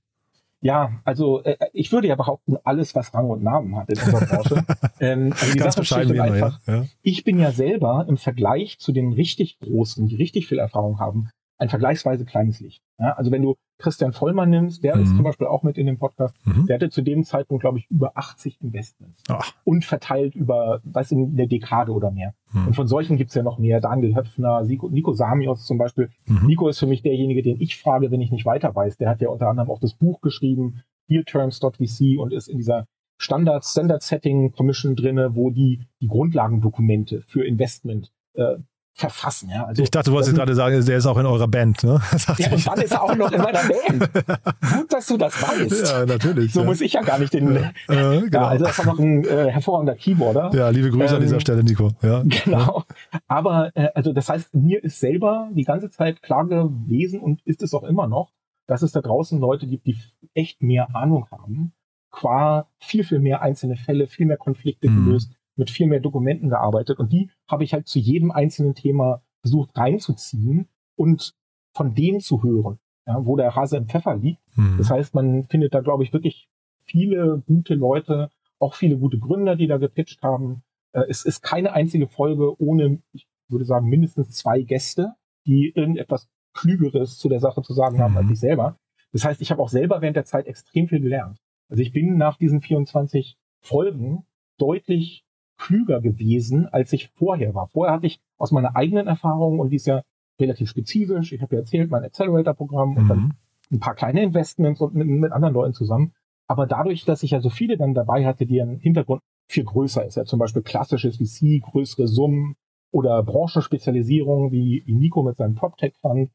Ja, 0.61 0.99
also 1.03 1.43
äh, 1.43 1.55
ich 1.73 1.91
würde 1.91 2.07
ja 2.07 2.15
behaupten, 2.15 2.57
alles, 2.63 2.95
was 2.95 3.13
Rang 3.13 3.29
und 3.29 3.43
Namen 3.43 3.75
hat 3.75 3.89
in 3.89 3.99
unserer 3.99 4.25
Branche. 4.25 4.65
ähm, 4.99 5.33
also 5.33 5.53
die 5.53 5.59
Ganz 5.59 5.75
Sache 5.75 5.81
bescheiden 5.81 6.15
immer, 6.15 6.23
einfach, 6.23 6.59
ja. 6.65 6.75
ja. 6.77 6.85
ich 7.03 7.23
bin 7.23 7.39
ja 7.39 7.51
selber 7.51 8.05
im 8.09 8.17
Vergleich 8.17 8.79
zu 8.79 8.91
den 8.91 9.13
richtig 9.13 9.59
Großen, 9.59 10.07
die 10.07 10.15
richtig 10.15 10.47
viel 10.47 10.59
Erfahrung 10.59 10.99
haben, 10.99 11.29
ein 11.59 11.69
vergleichsweise 11.69 12.25
kleines 12.25 12.59
Licht. 12.59 12.83
Ja, 12.99 13.13
also 13.13 13.31
wenn 13.31 13.41
du 13.41 13.55
Christian 13.79 14.11
Vollmann 14.13 14.49
nimmst, 14.49 14.83
der 14.83 14.95
ist 14.95 15.11
Mhm. 15.11 15.15
zum 15.17 15.23
Beispiel 15.23 15.47
auch 15.47 15.61
mit 15.63 15.77
in 15.77 15.85
dem 15.85 15.97
Podcast, 15.99 16.35
Mhm. 16.45 16.65
der 16.67 16.75
hatte 16.75 16.89
zu 16.89 17.01
dem 17.01 17.23
Zeitpunkt, 17.23 17.61
glaube 17.61 17.77
ich, 17.79 17.87
über 17.89 18.11
80 18.15 18.59
Investments 18.61 19.21
Ach, 19.27 19.53
und 19.63 19.85
verteilt 19.85 20.33
über, 20.35 20.81
was 20.83 21.11
in 21.11 21.35
der 21.35 21.47
Dekade 21.47 21.91
oder 21.91 22.09
mehr. 22.11 22.33
Mhm. 22.53 22.67
Und 22.67 22.73
von 22.75 22.87
solchen 22.87 23.17
gibt's 23.17 23.35
ja 23.35 23.43
noch 23.43 23.59
mehr. 23.59 23.79
Daniel 23.81 24.15
Höpfner, 24.15 24.63
Nico, 24.63 24.89
Nico 24.89 25.13
Samios 25.13 25.65
zum 25.65 25.77
Beispiel. 25.77 26.09
Mhm. 26.25 26.45
Nico 26.47 26.67
ist 26.69 26.79
für 26.79 26.87
mich 26.87 27.01
derjenige, 27.03 27.43
den 27.43 27.61
ich 27.61 27.77
frage, 27.77 28.09
wenn 28.11 28.21
ich 28.21 28.31
nicht 28.31 28.45
weiter 28.45 28.75
weiß. 28.75 28.97
Der 28.97 29.09
hat 29.09 29.21
ja 29.21 29.29
unter 29.29 29.47
anderem 29.49 29.69
auch 29.69 29.79
das 29.79 29.93
Buch 29.93 30.21
geschrieben, 30.21 30.81
Dealterms.vc 31.09 32.17
und 32.17 32.33
ist 32.33 32.47
in 32.47 32.57
dieser 32.57 32.85
Standard, 33.19 33.65
Standard 33.65 34.03
Setting 34.03 34.51
Commission 34.51 34.95
drinne, 34.95 35.35
wo 35.35 35.49
die, 35.49 35.81
die 36.01 36.07
Grundlagendokumente 36.07 37.21
für 37.27 37.45
Investment 37.45 38.11
äh, 38.33 38.57
verfassen. 38.97 39.49
Ja, 39.49 39.65
also 39.65 39.83
ich 39.83 39.91
dachte, 39.91 40.09
du 40.09 40.15
wolltest 40.15 40.35
gerade 40.35 40.55
sagen, 40.55 40.83
der 40.83 40.97
ist 40.97 41.05
auch 41.05 41.17
in 41.17 41.25
eurer 41.27 41.47
Band, 41.47 41.83
ne? 41.83 42.01
Ja, 42.37 42.51
und 42.51 42.67
dann 42.67 42.81
ist 42.81 42.91
er 42.91 43.03
auch 43.03 43.15
noch 43.15 43.31
in 43.31 43.41
meiner 43.41 43.61
Band. 43.61 44.13
Gut, 44.73 44.91
dass 44.91 45.05
du 45.05 45.17
das 45.17 45.39
weißt. 45.41 45.93
ja, 45.93 46.05
natürlich. 46.05 46.51
So 46.51 46.61
ja. 46.61 46.65
muss 46.65 46.81
ich 46.81 46.93
ja 46.93 47.01
gar 47.01 47.19
nicht 47.19 47.33
den. 47.33 47.55
äh, 47.55 47.71
genau. 47.87 48.27
Ja, 48.31 48.47
also 48.47 48.65
das 48.65 48.77
war 48.79 48.85
noch 48.87 48.99
ein 48.99 49.23
äh, 49.23 49.51
hervorragender 49.51 49.95
Keyboarder. 49.95 50.51
ja, 50.53 50.69
liebe 50.69 50.89
Grüße 50.89 51.09
an 51.15 51.21
ähm, 51.21 51.27
dieser 51.27 51.39
Stelle, 51.39 51.63
Nico. 51.63 51.91
Ja. 52.01 52.23
Genau. 52.23 52.83
Aber 53.27 53.71
äh, 53.75 53.89
also 53.93 54.13
das 54.13 54.29
heißt, 54.29 54.55
mir 54.55 54.83
ist 54.83 54.99
selber 54.99 55.49
die 55.53 55.63
ganze 55.63 55.91
Zeit 55.91 56.23
klar 56.23 56.47
gewesen 56.47 57.19
und 57.19 57.41
ist 57.45 57.61
es 57.61 57.73
auch 57.75 57.83
immer 57.83 58.07
noch, 58.07 58.31
dass 58.65 58.81
es 58.81 58.91
da 58.91 59.01
draußen 59.01 59.39
Leute 59.39 59.67
gibt, 59.67 59.85
die 59.85 59.97
echt 60.33 60.61
mehr 60.61 60.95
Ahnung 60.95 61.27
haben, 61.31 61.73
qua 62.11 62.67
viel, 62.79 63.03
viel 63.03 63.19
mehr 63.19 63.41
einzelne 63.43 63.75
Fälle, 63.75 64.07
viel 64.07 64.25
mehr 64.25 64.37
Konflikte 64.37 64.89
Mhm. 64.89 65.19
Mit 65.57 65.69
viel 65.69 65.87
mehr 65.87 65.99
Dokumenten 65.99 66.49
gearbeitet. 66.49 66.99
Und 66.99 67.11
die 67.11 67.29
habe 67.47 67.63
ich 67.63 67.73
halt 67.73 67.87
zu 67.87 67.99
jedem 67.99 68.31
einzelnen 68.31 68.75
Thema 68.75 69.21
versucht 69.41 69.75
reinzuziehen 69.77 70.69
und 70.95 71.33
von 71.73 71.93
denen 71.93 72.19
zu 72.19 72.43
hören, 72.43 72.79
ja, 73.05 73.25
wo 73.25 73.35
der 73.35 73.55
Hase 73.55 73.77
im 73.77 73.87
Pfeffer 73.87 74.15
liegt. 74.15 74.41
Mhm. 74.57 74.77
Das 74.77 74.89
heißt, 74.89 75.13
man 75.15 75.43
findet 75.45 75.73
da, 75.73 75.81
glaube 75.81 76.03
ich, 76.03 76.13
wirklich 76.13 76.47
viele 76.85 77.43
gute 77.45 77.75
Leute, 77.75 78.29
auch 78.59 78.73
viele 78.75 78.97
gute 78.97 79.19
Gründer, 79.19 79.55
die 79.55 79.67
da 79.67 79.77
gepitcht 79.77 80.21
haben. 80.23 80.63
Äh, 80.93 81.03
Es 81.09 81.25
ist 81.25 81.41
keine 81.41 81.73
einzige 81.73 82.07
Folge 82.07 82.59
ohne, 82.61 82.99
ich 83.13 83.27
würde 83.49 83.65
sagen, 83.65 83.87
mindestens 83.87 84.31
zwei 84.31 84.61
Gäste, 84.61 85.13
die 85.45 85.71
irgendetwas 85.75 86.27
Klügeres 86.53 87.17
zu 87.17 87.29
der 87.29 87.39
Sache 87.39 87.61
zu 87.61 87.73
sagen 87.73 87.99
haben 87.99 88.11
Mhm. 88.13 88.17
als 88.17 88.31
ich 88.31 88.39
selber. 88.39 88.77
Das 89.13 89.23
heißt, 89.23 89.41
ich 89.41 89.51
habe 89.51 89.61
auch 89.61 89.69
selber 89.69 90.01
während 90.01 90.17
der 90.17 90.25
Zeit 90.25 90.47
extrem 90.47 90.87
viel 90.87 90.99
gelernt. 90.99 91.39
Also 91.69 91.81
ich 91.83 91.91
bin 91.93 92.17
nach 92.17 92.37
diesen 92.37 92.61
24 92.61 93.37
Folgen 93.61 94.25
deutlich 94.57 95.23
klüger 95.57 96.01
gewesen, 96.01 96.67
als 96.67 96.93
ich 96.93 97.09
vorher 97.09 97.53
war. 97.55 97.67
Vorher 97.67 97.95
hatte 97.95 98.07
ich 98.07 98.19
aus 98.37 98.51
meiner 98.51 98.75
eigenen 98.75 99.07
Erfahrung, 99.07 99.59
und 99.59 99.69
die 99.71 99.77
ist 99.77 99.87
ja 99.87 100.01
relativ 100.39 100.69
spezifisch, 100.69 101.33
ich 101.33 101.41
habe 101.41 101.55
ja 101.55 101.61
erzählt, 101.61 101.89
mein 101.89 102.03
Accelerator-Programm 102.03 102.95
und 102.97 103.07
dann 103.07 103.19
Mhm. 103.19 103.31
ein 103.71 103.79
paar 103.79 103.95
kleine 103.95 104.21
Investments 104.23 104.81
und 104.81 104.93
mit, 104.93 105.07
mit 105.07 105.31
anderen 105.31 105.53
Leuten 105.53 105.73
zusammen. 105.73 106.13
Aber 106.47 106.67
dadurch, 106.67 107.03
dass 107.05 107.23
ich 107.23 107.31
ja 107.31 107.41
so 107.41 107.49
viele 107.49 107.75
dann 107.77 107.93
dabei 107.93 108.25
hatte, 108.25 108.45
die 108.45 108.61
ein 108.61 108.77
Hintergrund 108.79 109.21
viel 109.49 109.63
größer 109.65 110.05
ist, 110.05 110.15
ja 110.15 110.25
zum 110.25 110.39
Beispiel 110.39 110.61
klassisches 110.61 111.17
VC, 111.17 111.61
größere 111.61 112.07
Summen 112.07 112.55
oder 112.91 113.21
Branchenspezialisierung 113.23 114.51
wie, 114.51 114.83
wie 114.85 114.95
Nico 114.95 115.23
mit 115.23 115.35
seinem 115.37 115.55
PropTech-Fund 115.55 116.29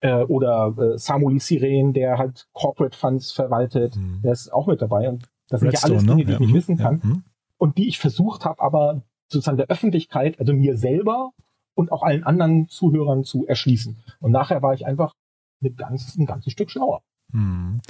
äh, 0.00 0.22
oder 0.24 0.74
äh, 0.78 0.98
Samuli 0.98 1.38
Siren, 1.38 1.92
der 1.92 2.18
halt 2.18 2.46
Corporate 2.52 2.96
Funds 2.96 3.30
verwaltet, 3.32 3.96
Mhm. 3.96 4.22
der 4.22 4.32
ist 4.32 4.52
auch 4.52 4.66
mit 4.66 4.82
dabei. 4.82 5.08
Und 5.08 5.24
das 5.48 5.60
sind 5.60 5.66
ja 5.72 5.78
Redstone, 5.78 5.94
alles 5.94 6.06
ne? 6.06 6.10
Dinge, 6.16 6.24
die 6.24 6.30
Ja, 6.32 6.34
ich 6.34 6.40
nicht 6.40 6.50
mhm. 6.50 6.54
wissen 6.56 6.76
kann 6.78 7.00
mhm. 7.04 7.24
Und 7.64 7.78
die 7.78 7.88
ich 7.88 7.98
versucht 7.98 8.44
habe, 8.44 8.60
aber 8.60 9.04
sozusagen 9.26 9.56
der 9.56 9.68
Öffentlichkeit, 9.68 10.38
also 10.38 10.52
mir 10.52 10.76
selber 10.76 11.30
und 11.74 11.92
auch 11.92 12.02
allen 12.02 12.22
anderen 12.22 12.68
Zuhörern 12.68 13.24
zu 13.24 13.46
erschließen. 13.46 14.04
Und 14.20 14.32
nachher 14.32 14.60
war 14.60 14.74
ich 14.74 14.84
einfach 14.84 15.14
ein, 15.62 15.74
ganz, 15.74 16.14
ein 16.18 16.26
ganzes 16.26 16.52
Stück 16.52 16.70
schlauer. 16.70 17.00
Mhm. 17.32 17.80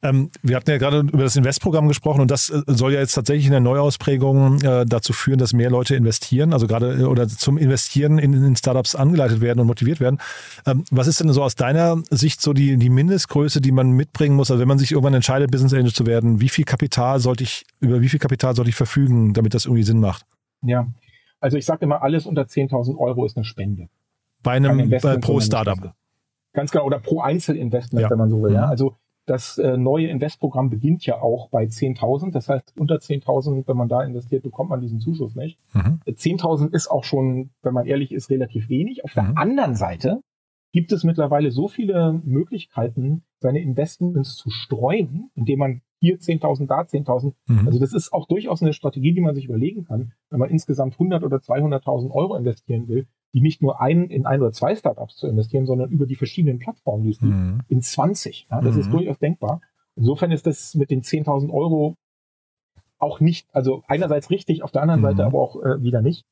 Ähm, 0.00 0.30
wir 0.42 0.54
hatten 0.54 0.70
ja 0.70 0.78
gerade 0.78 1.00
über 1.00 1.24
das 1.24 1.34
Investprogramm 1.34 1.88
gesprochen 1.88 2.20
und 2.20 2.30
das 2.30 2.50
äh, 2.50 2.62
soll 2.68 2.92
ja 2.92 3.00
jetzt 3.00 3.14
tatsächlich 3.14 3.46
in 3.46 3.50
der 3.50 3.60
Neuausprägung 3.60 4.60
äh, 4.60 4.86
dazu 4.86 5.12
führen, 5.12 5.38
dass 5.38 5.52
mehr 5.52 5.70
Leute 5.70 5.96
investieren, 5.96 6.52
also 6.52 6.68
gerade 6.68 7.00
äh, 7.00 7.04
oder 7.04 7.26
zum 7.26 7.58
Investieren 7.58 8.18
in, 8.18 8.32
in 8.32 8.54
Startups 8.54 8.94
angeleitet 8.94 9.40
werden 9.40 9.58
und 9.58 9.66
motiviert 9.66 9.98
werden. 9.98 10.20
Ähm, 10.66 10.84
was 10.92 11.08
ist 11.08 11.18
denn 11.18 11.32
so 11.32 11.42
aus 11.42 11.56
deiner 11.56 12.00
Sicht 12.10 12.40
so 12.40 12.52
die, 12.52 12.76
die 12.76 12.90
Mindestgröße, 12.90 13.60
die 13.60 13.72
man 13.72 13.90
mitbringen 13.90 14.36
muss, 14.36 14.52
also 14.52 14.60
wenn 14.60 14.68
man 14.68 14.78
sich 14.78 14.92
irgendwann 14.92 15.14
entscheidet, 15.14 15.50
Business 15.50 15.74
Angel 15.74 15.92
zu 15.92 16.06
werden, 16.06 16.40
wie 16.40 16.48
viel 16.48 16.64
Kapital 16.64 17.18
sollte 17.18 17.42
ich, 17.42 17.66
über 17.80 18.00
wie 18.00 18.08
viel 18.08 18.20
Kapital 18.20 18.54
sollte 18.54 18.68
ich 18.68 18.76
verfügen, 18.76 19.34
damit 19.34 19.52
das 19.54 19.64
irgendwie 19.64 19.82
Sinn 19.82 19.98
macht? 19.98 20.24
Ja. 20.62 20.86
Also 21.40 21.56
ich 21.56 21.66
sage 21.66 21.84
immer, 21.84 22.02
alles 22.02 22.24
unter 22.24 22.42
10.000 22.42 22.96
Euro 22.98 23.24
ist 23.24 23.36
eine 23.36 23.44
Spende. 23.44 23.88
Bei 24.44 24.52
einem 24.52 24.78
äh, 24.78 24.82
Investment, 24.84 25.24
pro 25.24 25.40
Startup. 25.40 25.92
Ganz 26.52 26.70
genau, 26.70 26.84
oder 26.84 27.00
pro 27.00 27.20
Einzelinvestment, 27.20 28.02
Ja. 28.02 28.10
wenn 28.10 28.18
man 28.18 28.30
so 28.30 28.40
will. 28.42 28.52
Ja. 28.52 28.66
Mhm. 28.66 28.70
Also 28.70 28.96
das 29.28 29.58
äh, 29.58 29.76
neue 29.76 30.08
Investprogramm 30.08 30.70
beginnt 30.70 31.04
ja 31.06 31.20
auch 31.20 31.48
bei 31.50 31.64
10.000. 31.64 32.32
Das 32.32 32.48
heißt, 32.48 32.74
unter 32.78 32.96
10.000, 32.96 33.66
wenn 33.66 33.76
man 33.76 33.88
da 33.88 34.02
investiert, 34.02 34.42
bekommt 34.42 34.70
man 34.70 34.80
diesen 34.80 35.00
Zuschuss 35.00 35.34
nicht. 35.34 35.58
Mhm. 35.74 36.00
10.000 36.06 36.72
ist 36.72 36.88
auch 36.90 37.04
schon, 37.04 37.50
wenn 37.62 37.74
man 37.74 37.86
ehrlich 37.86 38.12
ist, 38.12 38.30
relativ 38.30 38.68
wenig. 38.68 39.04
Auf 39.04 39.14
der 39.14 39.24
Mhm. 39.24 39.36
anderen 39.36 39.74
Seite 39.74 40.20
gibt 40.72 40.92
es 40.92 41.04
mittlerweile 41.04 41.50
so 41.50 41.68
viele 41.68 42.20
Möglichkeiten, 42.24 43.22
seine 43.40 43.60
Investments 43.60 44.36
zu 44.36 44.50
streuen, 44.50 45.30
indem 45.34 45.58
man 45.58 45.80
hier 46.00 46.18
10.000, 46.20 46.66
da 46.68 46.82
10.000. 46.82 47.34
Mhm. 47.46 47.66
Also 47.66 47.78
das 47.80 47.92
ist 47.92 48.12
auch 48.12 48.26
durchaus 48.28 48.62
eine 48.62 48.72
Strategie, 48.72 49.12
die 49.14 49.20
man 49.20 49.34
sich 49.34 49.46
überlegen 49.46 49.84
kann, 49.84 50.12
wenn 50.30 50.38
man 50.40 50.50
insgesamt 50.50 50.94
100 50.94 51.24
oder 51.24 51.38
200.000 51.38 52.10
Euro 52.12 52.36
investieren 52.36 52.86
will, 52.88 53.06
die 53.34 53.40
nicht 53.40 53.60
nur 53.62 53.80
ein, 53.80 54.08
in 54.10 54.26
ein 54.26 54.40
oder 54.40 54.52
zwei 54.52 54.74
Startups 54.74 55.16
zu 55.16 55.26
investieren, 55.26 55.66
sondern 55.66 55.90
über 55.90 56.06
die 56.06 56.16
verschiedenen 56.16 56.58
Plattformen, 56.58 57.04
die 57.04 57.10
es 57.10 57.18
gibt, 57.18 57.32
Mhm. 57.32 57.60
in 57.68 57.82
20. 57.82 58.46
Ja, 58.50 58.60
das 58.62 58.74
Mhm. 58.74 58.80
ist 58.80 58.92
durchaus 58.92 59.18
denkbar. 59.18 59.60
Insofern 59.96 60.30
ist 60.32 60.46
das 60.46 60.74
mit 60.74 60.90
den 60.90 61.02
10.000 61.02 61.50
Euro 61.52 61.96
auch 62.98 63.20
nicht, 63.20 63.48
also 63.54 63.82
einerseits 63.86 64.30
richtig, 64.30 64.62
auf 64.62 64.72
der 64.72 64.82
anderen 64.82 65.00
Mhm. 65.00 65.04
Seite 65.06 65.24
aber 65.26 65.38
auch 65.40 65.56
äh, 65.62 65.82
wieder 65.82 66.02
nicht. 66.02 66.24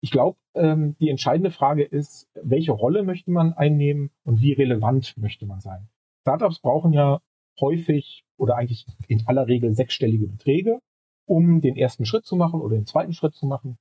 Ich 0.00 0.10
glaube, 0.10 0.36
ähm, 0.54 0.96
die 1.00 1.08
entscheidende 1.08 1.50
Frage 1.50 1.84
ist, 1.84 2.28
welche 2.34 2.72
Rolle 2.72 3.02
möchte 3.04 3.30
man 3.30 3.52
einnehmen 3.52 4.10
und 4.24 4.40
wie 4.40 4.52
relevant 4.52 5.16
möchte 5.16 5.46
man 5.46 5.60
sein. 5.60 5.88
Startups 6.22 6.60
brauchen 6.60 6.92
ja 6.92 7.20
häufig 7.60 8.24
oder 8.36 8.56
eigentlich 8.56 8.86
in 9.08 9.26
aller 9.26 9.46
Regel 9.46 9.74
sechsstellige 9.74 10.26
Beträge, 10.26 10.80
um 11.26 11.60
den 11.60 11.76
ersten 11.76 12.04
Schritt 12.04 12.24
zu 12.24 12.36
machen 12.36 12.60
oder 12.60 12.76
den 12.76 12.86
zweiten 12.86 13.12
Schritt 13.12 13.34
zu 13.34 13.46
machen. 13.46 13.78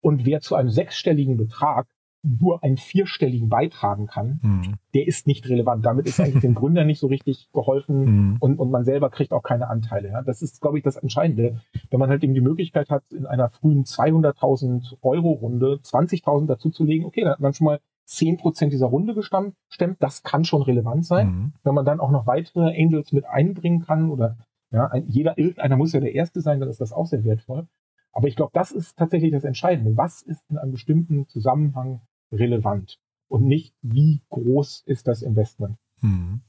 Und 0.00 0.24
wer 0.26 0.40
zu 0.40 0.56
einem 0.56 0.70
sechsstelligen 0.70 1.36
Betrag 1.36 1.86
nur 2.24 2.62
einen 2.62 2.76
vierstelligen 2.76 3.48
beitragen 3.48 4.06
kann, 4.06 4.38
Mhm. 4.42 4.74
der 4.94 5.06
ist 5.08 5.26
nicht 5.26 5.48
relevant. 5.48 5.84
Damit 5.84 6.06
ist 6.06 6.20
eigentlich 6.20 6.40
dem 6.42 6.54
Gründer 6.54 6.84
nicht 6.84 7.00
so 7.00 7.08
richtig 7.08 7.48
geholfen 7.52 8.04
Mhm. 8.04 8.36
und, 8.40 8.58
und 8.58 8.70
man 8.70 8.84
selber 8.84 9.10
kriegt 9.10 9.32
auch 9.32 9.42
keine 9.42 9.68
Anteile. 9.68 10.08
Ja. 10.10 10.22
Das 10.22 10.40
ist, 10.42 10.60
glaube 10.60 10.78
ich, 10.78 10.84
das 10.84 10.96
Entscheidende. 10.96 11.60
Wenn 11.90 11.98
man 12.00 12.10
halt 12.10 12.22
eben 12.22 12.34
die 12.34 12.40
Möglichkeit 12.40 12.90
hat, 12.90 13.02
in 13.12 13.26
einer 13.26 13.48
frühen 13.48 13.84
200.000 13.84 14.96
Euro 15.02 15.32
Runde 15.32 15.80
20.000 15.82 16.46
dazuzulegen, 16.46 17.06
okay, 17.06 17.22
dann 17.22 17.32
hat 17.32 17.40
man 17.40 17.54
schon 17.54 17.64
mal 17.66 17.80
10% 18.06 18.70
dieser 18.72 18.86
Runde 18.86 19.14
gestemmt. 19.14 19.54
stemmt. 19.68 19.96
Das 20.00 20.22
kann 20.22 20.44
schon 20.44 20.62
relevant 20.62 21.04
sein. 21.06 21.26
Mhm. 21.28 21.52
Wenn 21.64 21.74
man 21.74 21.84
dann 21.84 22.00
auch 22.00 22.10
noch 22.10 22.26
weitere 22.26 22.76
Angels 22.80 23.12
mit 23.12 23.24
einbringen 23.24 23.84
kann 23.84 24.10
oder 24.10 24.36
ja, 24.70 24.86
ein, 24.88 25.06
jeder, 25.08 25.38
irgendeiner 25.38 25.76
muss 25.76 25.92
ja 25.92 26.00
der 26.00 26.14
Erste 26.14 26.40
sein, 26.40 26.60
dann 26.60 26.68
ist 26.68 26.80
das 26.80 26.92
auch 26.92 27.06
sehr 27.06 27.24
wertvoll. 27.24 27.66
Aber 28.12 28.28
ich 28.28 28.36
glaube, 28.36 28.50
das 28.54 28.70
ist 28.72 28.96
tatsächlich 28.98 29.32
das 29.32 29.44
Entscheidende. 29.44 29.96
Was 29.96 30.22
ist 30.22 30.42
in 30.50 30.58
einem 30.58 30.72
bestimmten 30.72 31.26
Zusammenhang 31.28 32.00
relevant? 32.32 32.98
Und 33.28 33.44
nicht, 33.44 33.74
wie 33.82 34.20
groß 34.30 34.82
ist 34.86 35.08
das 35.08 35.22
Investment? 35.22 35.76
Mhm. 36.02 36.40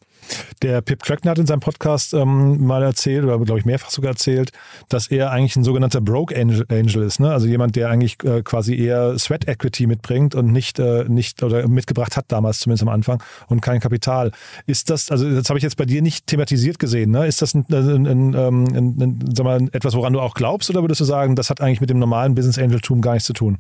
Der 0.62 0.82
Pip 0.82 1.02
Klöckner 1.04 1.32
hat 1.32 1.40
in 1.40 1.46
seinem 1.46 1.60
Podcast 1.60 2.14
ähm, 2.14 2.66
mal 2.66 2.82
erzählt, 2.82 3.24
oder 3.24 3.38
glaube 3.40 3.60
ich 3.60 3.66
mehrfach 3.66 3.90
sogar 3.90 4.12
erzählt, 4.12 4.52
dass 4.90 5.08
er 5.08 5.32
eigentlich 5.32 5.56
ein 5.56 5.64
sogenannter 5.64 6.02
Broke 6.02 6.36
Angel, 6.36 6.66
Angel 6.70 7.04
ist. 7.04 7.20
Ne? 7.20 7.32
Also 7.32 7.48
jemand, 7.48 7.76
der 7.76 7.90
eigentlich 7.90 8.24
äh, 8.24 8.42
quasi 8.42 8.76
eher 8.76 9.18
Sweat 9.20 9.48
Equity 9.48 9.86
mitbringt 9.86 10.34
und 10.34 10.52
nicht, 10.52 10.80
äh, 10.80 11.06
nicht 11.08 11.44
oder 11.44 11.68
mitgebracht 11.68 12.18
hat 12.18 12.26
damals 12.30 12.60
zumindest 12.60 12.84
am 12.84 12.90
Anfang 12.90 13.22
und 13.48 13.62
kein 13.62 13.80
Kapital. 13.80 14.32
Ist 14.66 14.90
das, 14.90 15.12
also 15.12 15.30
das 15.30 15.50
habe 15.50 15.60
ich 15.60 15.64
jetzt 15.64 15.78
bei 15.78 15.86
dir 15.86 16.02
nicht 16.02 16.28
thematisiert 16.28 16.80
gesehen, 16.80 17.12
ne? 17.12 17.28
Ist 17.28 17.42
das 17.42 17.54
ein, 17.54 17.66
ein, 17.70 18.08
ein, 18.08 18.34
ähm, 18.34 18.66
ein, 18.74 19.02
ein, 19.02 19.36
sag 19.36 19.44
mal, 19.44 19.70
etwas, 19.74 19.94
woran 19.96 20.14
du 20.14 20.22
auch 20.22 20.34
glaubst, 20.34 20.70
oder 20.70 20.82
würdest 20.82 21.02
du 21.02 21.06
sagen, 21.06 21.36
das 21.36 21.50
hat 21.50 21.62
eigentlich 21.62 21.82
mit 21.82 21.90
dem 21.90 22.00
normalen 22.00 22.34
Business 22.36 22.58
Angel-Tum 22.58 23.02
gar 23.02 23.14
nichts 23.14 23.28
zu 23.28 23.34
tun? 23.34 23.60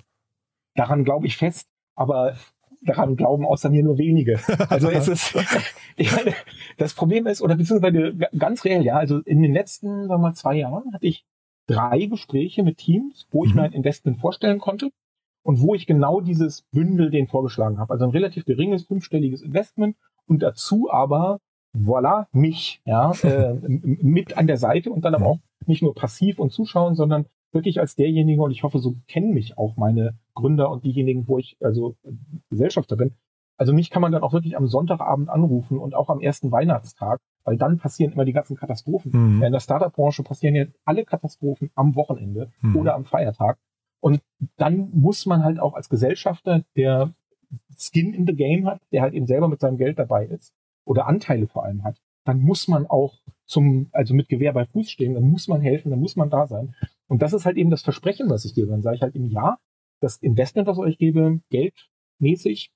Daran 0.75 1.03
glaube 1.03 1.27
ich 1.27 1.37
fest, 1.37 1.67
aber 1.95 2.35
daran 2.81 3.15
glauben 3.15 3.45
außer 3.45 3.69
mir 3.69 3.83
nur 3.83 3.97
wenige. 3.97 4.39
Also 4.69 4.89
es 4.89 5.07
ist, 5.07 5.35
ich 5.95 6.13
meine, 6.15 6.33
das 6.77 6.93
Problem 6.93 7.27
ist, 7.27 7.41
oder 7.41 7.55
beziehungsweise 7.55 8.13
ganz 8.37 8.65
reell, 8.65 8.83
ja, 8.83 8.97
also 8.97 9.19
in 9.19 9.41
den 9.41 9.53
letzten, 9.53 10.07
sagen 10.07 10.21
wir 10.21 10.29
mal, 10.29 10.33
zwei 10.33 10.55
Jahren 10.55 10.93
hatte 10.93 11.07
ich 11.07 11.25
drei 11.67 12.05
Gespräche 12.07 12.63
mit 12.63 12.77
Teams, 12.77 13.27
wo 13.31 13.45
ich 13.45 13.51
Mhm. 13.51 13.55
mir 13.55 13.63
ein 13.63 13.73
Investment 13.73 14.19
vorstellen 14.19 14.59
konnte 14.59 14.89
und 15.43 15.61
wo 15.61 15.75
ich 15.75 15.87
genau 15.87 16.19
dieses 16.19 16.63
Bündel 16.71 17.09
denen 17.09 17.27
vorgeschlagen 17.27 17.77
habe. 17.79 17.93
Also 17.93 18.05
ein 18.05 18.11
relativ 18.11 18.43
geringes 18.45 18.83
fünfstelliges 18.85 19.41
Investment 19.41 19.95
und 20.27 20.43
dazu 20.43 20.89
aber, 20.91 21.39
voilà, 21.73 22.27
mich, 22.33 22.81
ja, 22.85 23.11
äh, 23.23 23.53
mit 23.65 24.37
an 24.37 24.47
der 24.47 24.57
Seite 24.57 24.91
und 24.91 25.05
dann 25.05 25.15
aber 25.15 25.25
auch 25.27 25.39
nicht 25.65 25.81
nur 25.81 25.95
passiv 25.95 26.39
und 26.39 26.51
zuschauen, 26.51 26.95
sondern 26.95 27.27
wirklich 27.53 27.79
als 27.79 27.95
derjenige, 27.95 28.41
und 28.41 28.51
ich 28.51 28.63
hoffe, 28.63 28.79
so 28.79 28.95
kennen 29.07 29.33
mich 29.33 29.57
auch 29.57 29.75
meine 29.77 30.17
Gründer 30.33 30.69
und 30.71 30.83
diejenigen, 30.83 31.27
wo 31.27 31.37
ich 31.37 31.57
also 31.61 31.95
Gesellschafter 32.49 32.95
bin. 32.95 33.13
Also 33.57 33.73
mich 33.73 33.89
kann 33.89 34.01
man 34.01 34.11
dann 34.11 34.23
auch 34.23 34.33
wirklich 34.33 34.57
am 34.57 34.67
Sonntagabend 34.67 35.29
anrufen 35.29 35.77
und 35.77 35.93
auch 35.93 36.09
am 36.09 36.19
ersten 36.19 36.51
Weihnachtstag, 36.51 37.19
weil 37.43 37.57
dann 37.57 37.77
passieren 37.77 38.11
immer 38.13 38.25
die 38.25 38.33
ganzen 38.33 38.55
Katastrophen. 38.57 39.11
Mhm. 39.35 39.41
Ja, 39.41 39.47
in 39.47 39.53
der 39.53 39.59
Startup-Branche 39.59 40.23
passieren 40.23 40.55
ja 40.55 40.65
alle 40.85 41.05
Katastrophen 41.05 41.69
am 41.75 41.95
Wochenende 41.95 42.51
Mhm. 42.61 42.75
oder 42.75 42.95
am 42.95 43.05
Feiertag. 43.05 43.57
Und 44.01 44.21
dann 44.57 44.89
muss 44.91 45.25
man 45.25 45.43
halt 45.43 45.59
auch 45.59 45.75
als 45.75 45.87
Gesellschafter, 45.87 46.63
der 46.75 47.13
Skin 47.77 48.13
in 48.13 48.25
the 48.25 48.33
Game 48.35 48.65
hat, 48.67 48.81
der 48.91 49.01
halt 49.03 49.13
eben 49.13 49.27
selber 49.27 49.47
mit 49.47 49.59
seinem 49.59 49.77
Geld 49.77 49.99
dabei 49.99 50.25
ist 50.25 50.51
oder 50.85 51.07
Anteile 51.07 51.47
vor 51.47 51.63
allem 51.63 51.83
hat, 51.83 51.97
dann 52.25 52.39
muss 52.39 52.67
man 52.67 52.87
auch 52.87 53.19
zum, 53.45 53.89
also 53.91 54.13
mit 54.13 54.29
Gewehr 54.29 54.53
bei 54.53 54.65
Fuß 54.65 54.89
stehen, 54.89 55.13
dann 55.13 55.29
muss 55.29 55.47
man 55.47 55.61
helfen, 55.61 55.91
dann 55.91 55.99
muss 55.99 56.15
man 56.15 56.29
da 56.29 56.47
sein. 56.47 56.73
Und 57.13 57.21
das 57.21 57.33
ist 57.33 57.45
halt 57.45 57.57
eben 57.57 57.69
das 57.69 57.83
Versprechen, 57.83 58.27
was 58.31 58.43
ich 58.43 58.55
gebe. 58.55 58.69
Dann 58.71 58.81
sage 58.81 58.95
ich 58.95 59.03
halt 59.03 59.13
im 59.13 59.25
Ja, 59.27 59.59
das 60.01 60.17
Investment, 60.17 60.67
was 60.67 60.77
ich 60.77 60.83
euch 60.83 60.97
gebe, 60.97 61.41
geldmäßig, 61.51 62.71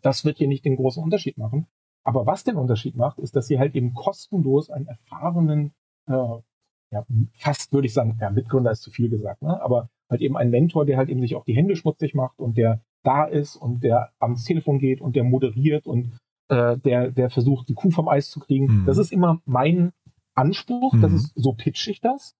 das 0.00 0.24
wird 0.24 0.38
hier 0.38 0.48
nicht 0.48 0.64
den 0.64 0.76
großen 0.76 1.02
Unterschied 1.02 1.36
machen. 1.36 1.66
Aber 2.02 2.24
was 2.24 2.42
den 2.42 2.56
Unterschied 2.56 2.96
macht, 2.96 3.18
ist, 3.18 3.36
dass 3.36 3.50
ihr 3.50 3.58
halt 3.58 3.74
eben 3.74 3.92
kostenlos 3.92 4.70
einen 4.70 4.86
erfahrenen, 4.86 5.74
äh, 6.08 6.12
ja, 6.14 7.04
fast 7.34 7.74
würde 7.74 7.86
ich 7.86 7.92
sagen, 7.92 8.16
ja, 8.18 8.30
Mitgründer 8.30 8.70
ist 8.70 8.80
zu 8.80 8.90
viel 8.90 9.10
gesagt, 9.10 9.42
ne? 9.42 9.60
aber 9.60 9.90
halt 10.08 10.22
eben 10.22 10.38
ein 10.38 10.48
Mentor, 10.48 10.86
der 10.86 10.96
halt 10.96 11.10
eben 11.10 11.20
sich 11.20 11.36
auch 11.36 11.44
die 11.44 11.54
Hände 11.54 11.76
schmutzig 11.76 12.14
macht 12.14 12.38
und 12.38 12.56
der 12.56 12.80
da 13.04 13.24
ist 13.26 13.56
und 13.56 13.84
der 13.84 14.10
ans 14.20 14.44
Telefon 14.44 14.78
geht 14.78 15.02
und 15.02 15.16
der 15.16 15.24
moderiert 15.24 15.86
und 15.86 16.16
äh, 16.48 16.78
der, 16.78 17.10
der 17.10 17.28
versucht, 17.28 17.68
die 17.68 17.74
Kuh 17.74 17.90
vom 17.90 18.08
Eis 18.08 18.30
zu 18.30 18.40
kriegen. 18.40 18.64
Mhm. 18.68 18.86
Das 18.86 18.96
ist 18.96 19.12
immer 19.12 19.42
mein 19.44 19.92
Anspruch, 20.34 20.94
das 20.98 21.10
Mhm. 21.10 21.16
ist, 21.18 21.32
so 21.34 21.52
pitch 21.52 21.86
ich 21.88 22.00
das. 22.00 22.34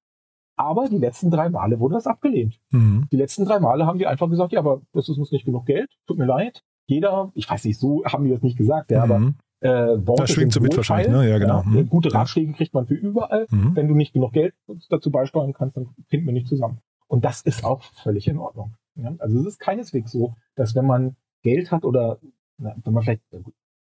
Aber 0.61 0.89
die 0.89 0.99
letzten 0.99 1.31
drei 1.31 1.49
Male 1.49 1.81
wurde 1.81 1.95
das 1.95 2.07
abgelehnt. 2.07 2.61
Mhm. 2.71 3.09
Die 3.11 3.17
letzten 3.17 3.45
drei 3.45 3.59
Male 3.61 3.87
haben 3.87 3.99
die 3.99 4.07
einfach 4.07 4.29
gesagt, 4.29 4.53
ja, 4.53 4.59
aber 4.61 4.83
das 4.93 5.09
ist 5.09 5.17
uns 5.19 5.33
nicht 5.33 5.45
genug 5.47 5.65
Geld, 5.67 5.91
tut 6.07 6.19
mir 6.19 6.27
leid. 6.27 6.63
Jeder, 6.87 7.31
ich 7.35 7.49
weiß 7.49 7.65
nicht, 7.65 7.79
so 7.79 8.05
haben 8.05 8.25
die 8.25 8.31
das 8.31 8.43
nicht 8.43 8.59
gesagt, 8.59 8.91
ja, 8.91 9.03
aber 9.03 9.19
Mhm. 9.21 9.35
äh, 9.61 10.07
Worte 10.07 10.23
Das 10.23 10.31
schwingt 10.31 10.53
so 10.53 10.61
mit 10.61 10.77
wahrscheinlich, 10.77 11.09
ne? 11.13 11.29
Ja, 11.29 11.39
genau. 11.39 11.63
Mhm. 11.63 11.89
Gute 11.89 12.09
Ja. 12.11 12.19
Ratschläge 12.19 12.53
kriegt 12.53 12.75
man 12.75 12.87
für 12.87 12.95
überall. 12.95 13.47
Mhm. 13.51 13.75
Wenn 13.77 13.89
du 13.89 13.95
nicht 13.95 14.13
genug 14.13 14.33
Geld 14.33 14.55
dazu 14.91 15.11
beisteuern 15.11 15.53
kannst, 15.53 15.77
dann 15.77 15.89
finden 16.09 16.27
wir 16.27 16.33
nicht 16.33 16.49
zusammen. 16.49 16.79
Und 17.09 17.25
das 17.25 17.41
ist 17.43 17.65
auch 17.65 17.83
völlig 18.03 18.29
in 18.29 18.39
Ordnung. 18.39 18.75
Ja? 18.97 19.15
Also 19.19 19.39
es 19.39 19.47
ist 19.47 19.59
keineswegs 19.61 20.13
so, 20.13 20.35
dass 20.57 20.75
wenn 20.75 20.87
man 20.87 21.17
Geld 21.43 21.71
hat 21.71 21.85
oder 21.85 22.19
na, 22.59 22.75
wenn 22.85 22.93
man 22.93 23.03
vielleicht, 23.03 23.23
es 23.33 23.43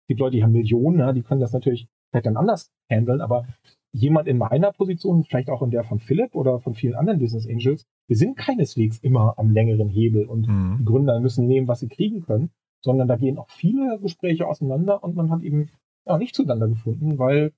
gibt 0.07 0.19
Leute, 0.19 0.35
die 0.35 0.43
haben 0.43 0.51
Millionen, 0.51 0.99
ja, 0.99 1.13
die 1.13 1.21
können 1.23 1.39
das 1.41 1.53
natürlich 1.53 1.87
vielleicht 2.11 2.25
dann 2.25 2.37
anders 2.37 2.71
handeln, 2.89 3.21
aber 3.21 3.45
jemand 3.95 4.27
in 4.27 4.37
meiner 4.37 4.71
Position, 4.73 5.23
vielleicht 5.23 5.49
auch 5.49 5.61
in 5.61 5.71
der 5.71 5.83
von 5.83 5.99
Philipp 5.99 6.35
oder 6.35 6.59
von 6.59 6.73
vielen 6.75 6.95
anderen 6.95 7.19
Business 7.19 7.47
Angels, 7.47 7.85
wir 8.07 8.17
sind 8.17 8.37
keineswegs 8.37 8.99
immer 8.99 9.35
am 9.37 9.51
längeren 9.51 9.87
Hebel 9.89 10.25
und 10.25 10.47
Mhm. 10.47 10.77
die 10.79 10.85
Gründer 10.85 11.19
müssen 11.19 11.47
nehmen, 11.47 11.67
was 11.67 11.79
sie 11.79 11.87
kriegen 11.87 12.21
können, 12.21 12.49
sondern 12.81 13.07
da 13.07 13.15
gehen 13.15 13.37
auch 13.37 13.49
viele 13.49 13.97
Gespräche 14.01 14.47
auseinander 14.47 15.03
und 15.03 15.15
man 15.15 15.31
hat 15.31 15.41
eben 15.43 15.69
ja, 16.05 16.17
nicht 16.17 16.35
zueinander 16.35 16.67
gefunden, 16.67 17.17
weil, 17.17 17.51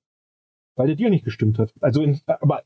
weil 0.76 0.88
der 0.88 0.96
Deal 0.96 1.10
nicht 1.10 1.26
gestimmt 1.26 1.58
hat. 1.60 1.74
Also, 1.82 2.02
in, 2.02 2.20
aber 2.28 2.62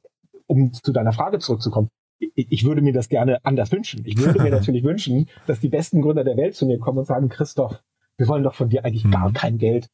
um 0.48 0.74
zu 0.74 0.92
deiner 0.92 1.14
Frage 1.14 1.40
zurückzukommen, 1.40 1.90
ich, 2.36 2.66
würde 2.66 2.82
mir 2.84 2.94
das 2.94 3.10
gerne 3.10 3.44
anders 3.44 3.72
wünschen. 3.72 4.04
Ich 4.06 4.18
würde 4.18 4.44
mir 4.44 4.52
natürlich 4.52 4.84
wünschen, 4.84 5.26
dass 5.48 5.60
die 5.60 5.70
besten 5.70 6.02
Gründer 6.02 6.24
der 6.24 6.38
Welt 6.38 6.54
zu 6.56 6.66
mir 6.68 6.78
kommen 6.78 7.00
und 7.00 7.06
sagen, 7.06 7.30
Christoph, 7.30 7.82
wir 8.18 8.28
wollen 8.28 8.44
doch 8.44 8.54
von 8.54 8.70
dir 8.70 8.86
eigentlich 8.86 9.06
Mhm. 9.06 9.12
gar 9.12 9.32
kein 9.34 9.58
Geld. 9.58 9.88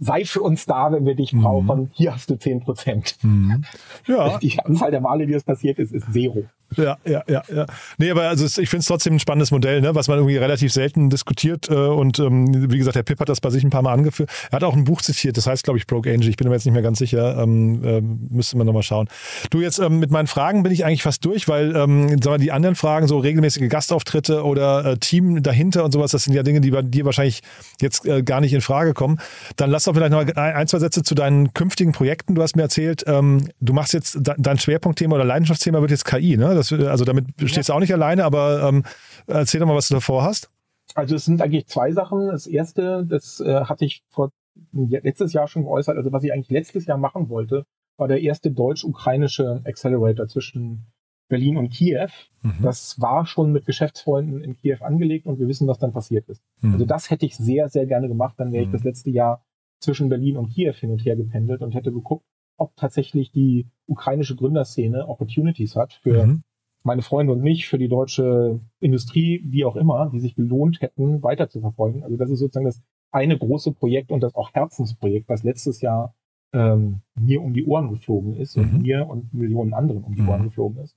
Sei 0.00 0.24
für 0.24 0.40
uns 0.42 0.64
da, 0.66 0.92
wenn 0.92 1.04
wir 1.06 1.14
dich 1.14 1.32
Mhm. 1.32 1.42
brauchen. 1.42 1.90
Hier 1.94 2.14
hast 2.14 2.30
du 2.30 2.36
10 2.36 2.60
Prozent. 2.60 3.16
Mhm. 3.22 3.64
Ja, 4.06 4.38
Die 4.42 4.58
Anzahl 4.60 4.90
der 4.90 5.00
Male, 5.00 5.26
die 5.26 5.32
das 5.32 5.42
passiert 5.44 5.78
ist, 5.78 5.92
ist 5.92 6.12
zero. 6.12 6.44
Ja, 6.76 6.98
ja, 7.06 7.22
ja, 7.26 7.42
ja. 7.48 7.64
Nee, 7.96 8.10
aber 8.10 8.24
also 8.28 8.44
ich 8.44 8.68
finde 8.68 8.80
es 8.82 8.86
trotzdem 8.86 9.14
ein 9.14 9.18
spannendes 9.20 9.50
Modell, 9.50 9.80
ne, 9.80 9.94
was 9.94 10.06
man 10.06 10.18
irgendwie 10.18 10.36
relativ 10.36 10.70
selten 10.70 11.08
diskutiert. 11.08 11.70
Äh, 11.70 11.74
und 11.74 12.18
ähm, 12.18 12.70
wie 12.70 12.76
gesagt, 12.76 12.94
der 12.94 13.02
Pip 13.04 13.18
hat 13.20 13.30
das 13.30 13.40
bei 13.40 13.48
sich 13.48 13.64
ein 13.64 13.70
paar 13.70 13.80
Mal 13.80 13.94
angeführt. 13.94 14.28
Er 14.50 14.56
hat 14.56 14.64
auch 14.64 14.74
ein 14.76 14.84
Buch 14.84 15.00
zitiert, 15.00 15.38
das 15.38 15.46
heißt, 15.46 15.64
glaube 15.64 15.78
ich, 15.78 15.86
Broke 15.86 16.12
Angel. 16.12 16.28
Ich 16.28 16.36
bin 16.36 16.46
mir 16.46 16.52
jetzt 16.54 16.66
nicht 16.66 16.74
mehr 16.74 16.82
ganz 16.82 16.98
sicher. 16.98 17.42
Ähm, 17.42 17.80
ähm, 17.84 18.28
müsste 18.30 18.58
man 18.58 18.66
nochmal 18.66 18.82
schauen. 18.82 19.08
Du, 19.48 19.62
jetzt 19.62 19.78
ähm, 19.78 19.98
mit 19.98 20.10
meinen 20.10 20.26
Fragen 20.26 20.62
bin 20.62 20.70
ich 20.70 20.84
eigentlich 20.84 21.02
fast 21.02 21.24
durch, 21.24 21.48
weil 21.48 21.74
ähm, 21.74 22.08
sagen 22.22 22.34
wir, 22.34 22.38
die 22.38 22.52
anderen 22.52 22.74
Fragen, 22.74 23.08
so 23.08 23.18
regelmäßige 23.18 23.70
Gastauftritte 23.70 24.44
oder 24.44 24.84
äh, 24.84 24.98
Team 24.98 25.42
dahinter 25.42 25.84
und 25.86 25.92
sowas, 25.92 26.10
das 26.10 26.24
sind 26.24 26.34
ja 26.34 26.42
Dinge, 26.42 26.60
die 26.60 26.70
bei 26.70 26.82
dir 26.82 27.06
wahrscheinlich 27.06 27.40
jetzt 27.80 28.04
äh, 28.06 28.22
gar 28.22 28.42
nicht 28.42 28.52
in 28.52 28.60
Frage 28.60 28.92
kommen. 28.92 29.18
Dann 29.56 29.70
lass 29.70 29.87
doch 29.88 29.94
vielleicht 29.94 30.12
noch 30.12 30.36
ein, 30.36 30.68
zwei 30.68 30.78
Sätze 30.78 31.02
zu 31.02 31.14
deinen 31.14 31.52
künftigen 31.54 31.92
Projekten. 31.92 32.34
Du 32.34 32.42
hast 32.42 32.54
mir 32.56 32.62
erzählt, 32.62 33.04
ähm, 33.06 33.48
du 33.60 33.72
machst 33.72 33.92
jetzt 33.92 34.14
de 34.26 34.34
dein 34.38 34.58
Schwerpunktthema 34.58 35.16
oder 35.16 35.24
Leidenschaftsthema 35.24 35.80
wird 35.80 35.90
jetzt 35.90 36.04
KI, 36.04 36.36
ne? 36.36 36.54
Das, 36.54 36.72
also 36.72 37.04
damit 37.04 37.26
stehst 37.46 37.68
du 37.68 37.72
auch 37.72 37.80
nicht 37.80 37.92
alleine, 37.92 38.24
aber 38.24 38.68
ähm, 38.68 38.84
erzähl 39.26 39.60
doch 39.60 39.66
mal, 39.66 39.74
was 39.74 39.88
du 39.88 39.94
davor 39.94 40.22
hast. 40.22 40.50
Also 40.94 41.16
es 41.16 41.24
sind 41.24 41.42
eigentlich 41.42 41.66
zwei 41.66 41.92
Sachen. 41.92 42.28
Das 42.28 42.46
erste, 42.46 43.04
das 43.04 43.40
äh, 43.40 43.64
hatte 43.64 43.84
ich 43.84 44.02
vor 44.08 44.30
letztes 44.72 45.32
Jahr 45.32 45.48
schon 45.48 45.64
geäußert. 45.64 45.96
Also 45.96 46.12
was 46.12 46.22
ich 46.24 46.32
eigentlich 46.32 46.50
letztes 46.50 46.86
Jahr 46.86 46.98
machen 46.98 47.28
wollte, 47.28 47.64
war 47.96 48.08
der 48.08 48.20
erste 48.20 48.50
deutsch-ukrainische 48.50 49.62
Accelerator 49.64 50.26
zwischen 50.28 50.86
Berlin 51.28 51.58
und 51.58 51.68
Kiew. 51.70 52.08
Mhm. 52.42 52.54
Das 52.62 52.98
war 53.00 53.26
schon 53.26 53.52
mit 53.52 53.66
Geschäftsfreunden 53.66 54.40
in 54.42 54.56
Kiew 54.56 54.78
angelegt 54.80 55.26
und 55.26 55.38
wir 55.38 55.46
wissen, 55.46 55.68
was 55.68 55.78
dann 55.78 55.92
passiert 55.92 56.28
ist. 56.28 56.42
Mhm. 56.62 56.72
Also 56.72 56.86
das 56.86 57.10
hätte 57.10 57.26
ich 57.26 57.36
sehr, 57.36 57.68
sehr 57.68 57.86
gerne 57.86 58.08
gemacht. 58.08 58.34
Dann 58.38 58.52
wäre 58.52 58.62
ich 58.62 58.68
Mhm. 58.68 58.72
das 58.72 58.84
letzte 58.84 59.10
Jahr 59.10 59.44
zwischen 59.80 60.08
Berlin 60.08 60.36
und 60.36 60.50
Kiew 60.50 60.72
hin 60.74 60.90
und 60.90 61.04
her 61.04 61.16
gependelt 61.16 61.62
und 61.62 61.74
hätte 61.74 61.92
geguckt, 61.92 62.24
ob 62.56 62.74
tatsächlich 62.76 63.30
die 63.30 63.66
ukrainische 63.86 64.36
Gründerszene 64.36 65.08
Opportunities 65.08 65.76
hat 65.76 65.92
für 65.92 66.26
Mhm. 66.26 66.42
meine 66.82 67.02
Freunde 67.02 67.32
und 67.32 67.42
mich, 67.42 67.68
für 67.68 67.78
die 67.78 67.88
deutsche 67.88 68.60
Industrie, 68.80 69.42
wie 69.44 69.64
auch 69.64 69.76
immer, 69.76 70.10
die 70.12 70.20
sich 70.20 70.34
gelohnt 70.34 70.80
hätten, 70.80 71.22
weiter 71.22 71.48
zu 71.48 71.60
verfolgen. 71.60 72.02
Also 72.02 72.16
das 72.16 72.30
ist 72.30 72.38
sozusagen 72.40 72.66
das 72.66 72.82
eine 73.10 73.38
große 73.38 73.72
Projekt 73.72 74.10
und 74.10 74.22
das 74.22 74.34
auch 74.34 74.52
Herzensprojekt, 74.54 75.28
was 75.28 75.42
letztes 75.42 75.80
Jahr 75.80 76.14
ähm, 76.52 77.00
mir 77.14 77.42
um 77.42 77.52
die 77.52 77.64
Ohren 77.64 77.90
geflogen 77.90 78.34
ist 78.36 78.56
und 78.56 78.72
Mhm. 78.72 78.82
mir 78.82 79.06
und 79.08 79.32
Millionen 79.34 79.74
anderen 79.74 80.02
um 80.02 80.14
die 80.14 80.22
Mhm. 80.22 80.28
Ohren 80.28 80.42
geflogen 80.44 80.82
ist. 80.82 80.96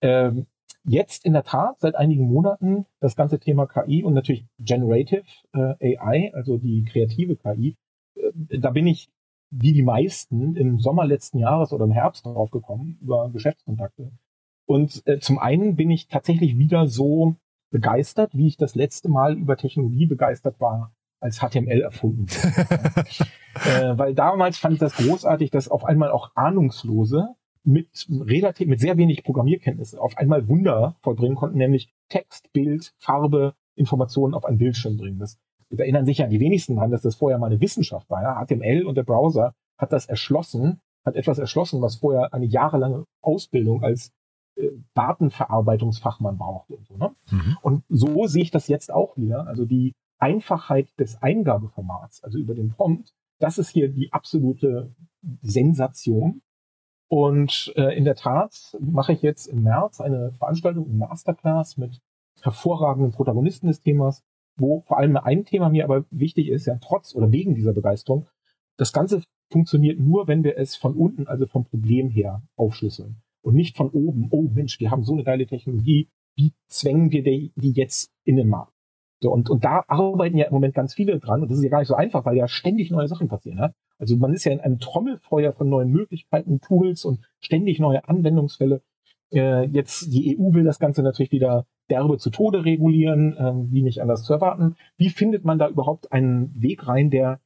Ähm, 0.00 0.46
jetzt 0.84 1.24
in 1.24 1.32
der 1.32 1.44
Tat 1.44 1.78
seit 1.80 1.94
einigen 1.94 2.26
Monaten 2.26 2.86
das 3.00 3.16
ganze 3.16 3.38
Thema 3.38 3.66
KI 3.66 4.02
und 4.02 4.14
natürlich 4.14 4.44
Generative 4.58 5.22
äh, 5.52 5.96
AI, 5.98 6.32
also 6.34 6.58
die 6.58 6.84
kreative 6.84 7.36
KI. 7.36 7.76
Äh, 8.48 8.58
da 8.58 8.70
bin 8.70 8.86
ich 8.86 9.10
wie 9.50 9.72
die 9.72 9.82
meisten 9.82 10.56
im 10.56 10.78
Sommer 10.78 11.06
letzten 11.06 11.38
Jahres 11.38 11.72
oder 11.72 11.84
im 11.84 11.92
Herbst 11.92 12.26
drauf 12.26 12.50
gekommen 12.50 12.98
über 13.00 13.30
Geschäftskontakte. 13.30 14.12
Und 14.66 15.02
äh, 15.06 15.18
zum 15.20 15.38
einen 15.38 15.76
bin 15.76 15.90
ich 15.90 16.08
tatsächlich 16.08 16.58
wieder 16.58 16.86
so 16.86 17.36
begeistert, 17.70 18.36
wie 18.36 18.46
ich 18.46 18.56
das 18.56 18.74
letzte 18.74 19.08
Mal 19.08 19.36
über 19.36 19.56
Technologie 19.56 20.06
begeistert 20.06 20.60
war, 20.60 20.92
als 21.20 21.38
HTML 21.38 21.80
erfunden 21.80 22.28
wurde. 22.28 23.08
äh, 23.64 23.98
weil 23.98 24.14
damals 24.14 24.58
fand 24.58 24.74
ich 24.74 24.80
das 24.80 24.96
großartig, 24.96 25.50
dass 25.50 25.68
auf 25.68 25.84
einmal 25.84 26.10
auch 26.10 26.32
Ahnungslose 26.34 27.34
mit 27.64 28.06
relativ, 28.10 28.68
mit 28.68 28.80
sehr 28.80 28.96
wenig 28.96 29.24
Programmierkenntnis 29.24 29.94
auf 29.94 30.16
einmal 30.16 30.48
Wunder 30.48 30.96
vollbringen 31.02 31.36
konnten, 31.36 31.58
nämlich 31.58 31.92
Text, 32.08 32.52
Bild, 32.52 32.94
Farbe, 32.98 33.54
Informationen 33.74 34.34
auf 34.34 34.44
ein 34.44 34.58
Bildschirm 34.58 34.96
bringen. 34.96 35.18
Das, 35.18 35.38
erinnern 35.76 36.06
sich 36.06 36.18
ja 36.18 36.26
die 36.26 36.40
wenigsten 36.40 36.76
daran, 36.76 36.90
dass 36.90 37.02
das 37.02 37.16
vorher 37.16 37.38
mal 37.38 37.46
eine 37.46 37.60
Wissenschaft 37.60 38.08
war. 38.10 38.22
Ja? 38.22 38.44
HTML 38.44 38.86
und 38.86 38.96
der 38.96 39.02
Browser 39.04 39.54
hat 39.76 39.92
das 39.92 40.06
erschlossen, 40.06 40.80
hat 41.04 41.16
etwas 41.16 41.38
erschlossen, 41.38 41.82
was 41.82 41.96
vorher 41.96 42.32
eine 42.32 42.46
jahrelange 42.46 43.04
Ausbildung 43.22 43.82
als 43.82 44.12
äh, 44.56 44.70
Datenverarbeitungsfachmann 44.94 46.38
brauchte 46.38 46.74
und 46.76 46.86
so. 46.86 46.96
Ne? 46.96 47.14
Mhm. 47.30 47.56
Und 47.62 47.84
so 47.88 48.26
sehe 48.26 48.42
ich 48.42 48.50
das 48.50 48.68
jetzt 48.68 48.92
auch 48.92 49.16
wieder. 49.16 49.46
Also 49.46 49.64
die 49.64 49.94
Einfachheit 50.18 50.88
des 50.98 51.22
Eingabeformats, 51.22 52.24
also 52.24 52.38
über 52.38 52.54
den 52.54 52.70
Prompt, 52.70 53.12
das 53.38 53.58
ist 53.58 53.70
hier 53.70 53.88
die 53.88 54.12
absolute 54.12 54.94
Sensation. 55.42 56.42
Und 57.08 57.72
äh, 57.76 57.96
in 57.96 58.04
der 58.04 58.16
Tat 58.16 58.76
mache 58.80 59.12
ich 59.12 59.22
jetzt 59.22 59.46
im 59.46 59.62
März 59.62 60.00
eine 60.00 60.32
Veranstaltung, 60.32 60.86
eine 60.86 60.94
Masterclass 60.94 61.76
mit 61.76 62.00
hervorragenden 62.42 63.12
Protagonisten 63.12 63.68
des 63.68 63.80
Themas, 63.80 64.22
wo 64.58 64.82
vor 64.82 64.98
allem 64.98 65.16
ein 65.16 65.44
Thema 65.44 65.68
mir 65.68 65.84
aber 65.84 66.04
wichtig 66.10 66.48
ist, 66.48 66.66
ja 66.66 66.78
trotz 66.80 67.14
oder 67.14 67.32
wegen 67.32 67.54
dieser 67.54 67.72
Begeisterung. 67.72 68.26
Das 68.76 68.92
Ganze 68.92 69.22
funktioniert 69.50 69.98
nur, 69.98 70.28
wenn 70.28 70.44
wir 70.44 70.58
es 70.58 70.76
von 70.76 70.94
unten, 70.94 71.26
also 71.26 71.46
vom 71.46 71.64
Problem 71.64 72.10
her, 72.10 72.42
aufschlüsseln. 72.56 73.22
Und 73.42 73.54
nicht 73.54 73.76
von 73.76 73.90
oben, 73.90 74.28
oh 74.30 74.42
Mensch, 74.42 74.78
wir 74.80 74.90
haben 74.90 75.04
so 75.04 75.14
eine 75.14 75.24
geile 75.24 75.46
Technologie, 75.46 76.08
wie 76.36 76.52
zwängen 76.68 77.10
wir 77.10 77.22
die, 77.22 77.52
jetzt 77.56 78.12
in 78.24 78.36
den 78.36 78.48
Markt? 78.48 78.72
So, 79.20 79.32
und, 79.32 79.50
und 79.50 79.64
da 79.64 79.84
arbeiten 79.88 80.38
ja 80.38 80.46
im 80.46 80.52
Moment 80.52 80.74
ganz 80.74 80.94
viele 80.94 81.18
dran. 81.18 81.42
Und 81.42 81.50
das 81.50 81.58
ist 81.58 81.64
ja 81.64 81.70
gar 81.70 81.80
nicht 81.80 81.88
so 81.88 81.94
einfach, 81.94 82.24
weil 82.24 82.36
ja 82.36 82.46
ständig 82.46 82.90
neue 82.90 83.08
Sachen 83.08 83.28
passieren. 83.28 83.58
Ja? 83.58 83.72
Also 83.98 84.16
man 84.16 84.32
ist 84.32 84.44
ja 84.44 84.52
in 84.52 84.60
einem 84.60 84.78
Trommelfeuer 84.78 85.52
von 85.52 85.68
neuen 85.68 85.90
Möglichkeiten, 85.90 86.60
Tools 86.60 87.04
und 87.04 87.20
ständig 87.40 87.80
neue 87.80 88.08
Anwendungsfälle. 88.08 88.82
Äh, 89.32 89.66
jetzt 89.66 90.12
die 90.12 90.38
EU 90.38 90.52
will 90.52 90.64
das 90.64 90.78
Ganze 90.78 91.02
natürlich 91.02 91.32
wieder 91.32 91.66
derbe 91.90 92.18
zu 92.18 92.30
Tode 92.30 92.64
regulieren, 92.64 93.36
äh, 93.36 93.52
wie 93.72 93.82
nicht 93.82 94.00
anders 94.02 94.24
zu 94.24 94.32
erwarten. 94.32 94.76
Wie 94.96 95.10
findet 95.10 95.44
man 95.44 95.58
da 95.58 95.68
überhaupt 95.68 96.12
einen 96.12 96.52
Weg 96.60 96.86
rein, 96.86 97.10
der 97.10 97.40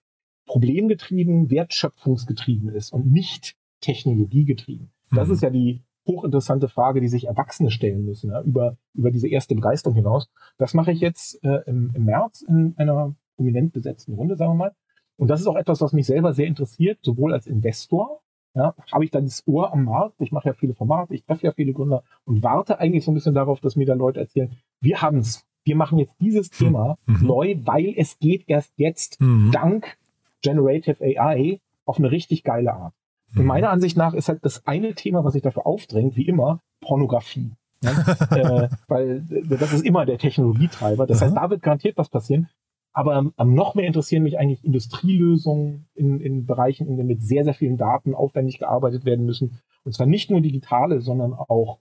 problemgetrieben, 0.47 1.51
wertschöpfungsgetrieben 1.51 2.69
ist 2.69 2.93
und 2.93 3.11
nicht 3.11 3.57
technologiegetrieben? 3.81 4.91
Das 5.15 5.29
Mhm. 5.29 5.35
ist 5.35 5.43
ja 5.43 5.51
die 5.51 5.83
hochinteressante 6.07 6.69
Frage, 6.69 7.01
die 7.01 7.09
sich 7.09 7.27
Erwachsene 7.27 7.71
stellen 7.71 8.05
müssen, 8.05 8.31
ja, 8.31 8.43
über, 8.43 8.77
über 8.95 9.11
diese 9.11 9.29
erste 9.29 9.55
Begeisterung 9.55 9.95
hinaus. 9.95 10.29
Das 10.59 10.75
mache 10.75 10.91
ich 10.93 11.01
jetzt 11.01 11.43
äh, 11.45 11.61
im, 11.67 11.93
im 11.95 12.05
März 12.05 12.43
in 12.43 12.75
einer 12.77 13.15
prominent 13.37 13.73
besetzten 13.73 14.15
Runde, 14.15 14.37
sagen 14.37 14.53
wir 14.53 14.57
mal. 14.57 14.73
Und 15.17 15.29
das 15.29 15.41
ist 15.41 15.47
auch 15.47 15.57
etwas, 15.57 15.81
was 15.81 15.93
mich 15.93 16.07
selber 16.07 16.33
sehr 16.33 16.47
interessiert, 16.47 16.99
sowohl 17.03 17.33
als 17.33 17.47
Investor, 17.47 18.21
ja, 18.55 18.75
habe 18.93 19.05
ich 19.05 19.11
dann 19.11 19.25
das 19.25 19.43
Ohr 19.47 19.73
am 19.73 19.85
Markt, 19.85 20.21
ich 20.21 20.33
mache 20.33 20.49
ja 20.49 20.53
viele 20.55 20.75
Formate, 20.75 21.15
ich 21.15 21.25
treffe 21.25 21.47
ja 21.47 21.53
viele 21.53 21.73
Gründer 21.73 22.03
und 22.25 22.43
warte 22.43 22.79
eigentlich 22.79 23.05
so 23.05 23.11
ein 23.11 23.15
bisschen 23.15 23.35
darauf, 23.35 23.61
dass 23.61 23.77
mir 23.77 23.87
da 23.87 23.95
Leute 23.95 24.21
erzählen, 24.21 24.57
wir 24.81 25.01
haben 25.01 25.19
es, 25.19 25.45
wir 25.65 25.77
machen 25.77 25.99
jetzt 25.99 26.15
dieses 26.21 26.51
Thema 26.51 26.99
Mhm. 27.07 27.27
neu, 27.27 27.57
weil 27.65 27.95
es 27.97 28.19
geht 28.19 28.45
erst 28.49 28.73
jetzt 28.77 29.21
Mhm. 29.21 29.51
dank 29.53 29.97
Generative 30.43 31.03
AI 31.03 31.61
auf 31.87 31.99
eine 31.99 32.11
richtig 32.11 32.43
geile 32.45 32.75
Art. 32.75 32.95
Und 33.35 33.43
Mhm. 33.43 33.47
meiner 33.47 33.71
Ansicht 33.71 33.97
nach 33.97 34.13
ist 34.13 34.29
halt 34.29 34.45
das 34.45 34.67
eine 34.67 34.95
Thema, 34.95 35.25
was 35.25 35.33
sich 35.33 35.43
dafür 35.43 35.67
aufdrängt, 35.67 36.17
wie 36.17 36.27
immer, 36.27 36.61
Pornografie. 36.81 37.53
Ja? 37.83 37.91
äh, 38.65 38.69
weil 38.89 39.25
äh, 39.31 39.57
das 39.57 39.73
ist 39.73 39.85
immer 39.85 40.05
der 40.05 40.19
Technologietreiber. 40.19 41.07
Das 41.07 41.23
heißt, 41.23 41.37
da 41.37 41.49
wird 41.49 41.63
garantiert 41.63 41.97
was 41.97 42.09
passieren. 42.09 42.49
Aber 42.93 43.33
am 43.37 43.55
noch 43.55 43.75
mehr 43.75 43.87
interessieren 43.87 44.23
mich 44.23 44.39
eigentlich 44.39 44.65
Industrielösungen 44.65 45.87
in, 45.95 46.21
in 46.21 46.45
Bereichen, 46.45 46.87
in 46.87 46.97
denen 46.97 47.09
mit 47.09 47.23
sehr, 47.23 47.45
sehr 47.45 47.55
vielen 47.55 47.79
Daten 47.79 48.15
aufwendig 48.15 48.59
gearbeitet 48.59 49.05
werden 49.05 49.25
müssen. 49.25 49.59
Und 49.85 49.93
zwar 49.93 50.07
nicht 50.07 50.31
nur 50.31 50.41
digitale, 50.41 51.01
sondern 51.01 51.33
auch 51.33 51.79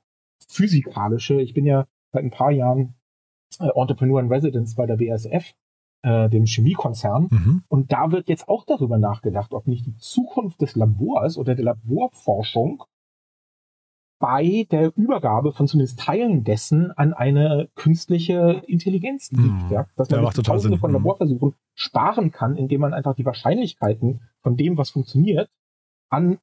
physikalische. 0.47 1.41
Ich 1.41 1.53
bin 1.53 1.65
ja 1.65 1.85
seit 2.11 2.23
ein 2.23 2.31
paar 2.31 2.51
Jahren 2.51 2.95
äh, 3.59 3.69
Entrepreneur 3.75 4.21
in 4.21 4.31
Residence 4.31 4.75
bei 4.75 4.85
der 4.85 4.97
BASF, 4.97 5.53
äh, 6.03 6.29
dem 6.29 6.45
Chemiekonzern. 6.45 7.27
Mhm. 7.29 7.63
Und 7.67 7.91
da 7.91 8.11
wird 8.11 8.29
jetzt 8.29 8.47
auch 8.47 8.65
darüber 8.65 8.97
nachgedacht, 8.97 9.53
ob 9.53 9.67
nicht 9.67 9.85
die 9.85 9.97
Zukunft 9.97 10.61
des 10.61 10.75
Labors 10.75 11.37
oder 11.37 11.55
der 11.55 11.65
Laborforschung 11.65 12.83
bei 14.21 14.65
der 14.71 14.93
Übergabe 14.95 15.51
von 15.51 15.67
zumindest 15.67 15.99
Teilen 15.99 16.45
dessen 16.45 16.91
an 16.91 17.13
eine 17.13 17.67
künstliche 17.75 18.61
Intelligenz 18.67 19.31
liegt. 19.31 19.65
Mhm. 19.65 19.71
Ja? 19.71 19.87
Dass 19.97 20.09
Ja, 20.09 20.17
man 20.21 20.27
sich 20.27 20.35
total 20.35 20.55
tausende 20.55 20.75
Sinn. 20.75 20.79
von 20.79 20.91
Mhm. 20.91 20.97
Laborversuchen 20.97 21.55
sparen 21.73 22.31
kann, 22.31 22.55
indem 22.55 22.79
man 22.81 22.93
einfach 22.93 23.15
die 23.15 23.25
Wahrscheinlichkeiten 23.25 24.21
von 24.41 24.55
dem, 24.55 24.77
was 24.77 24.91
funktioniert, 24.91 25.49
an 26.09 26.37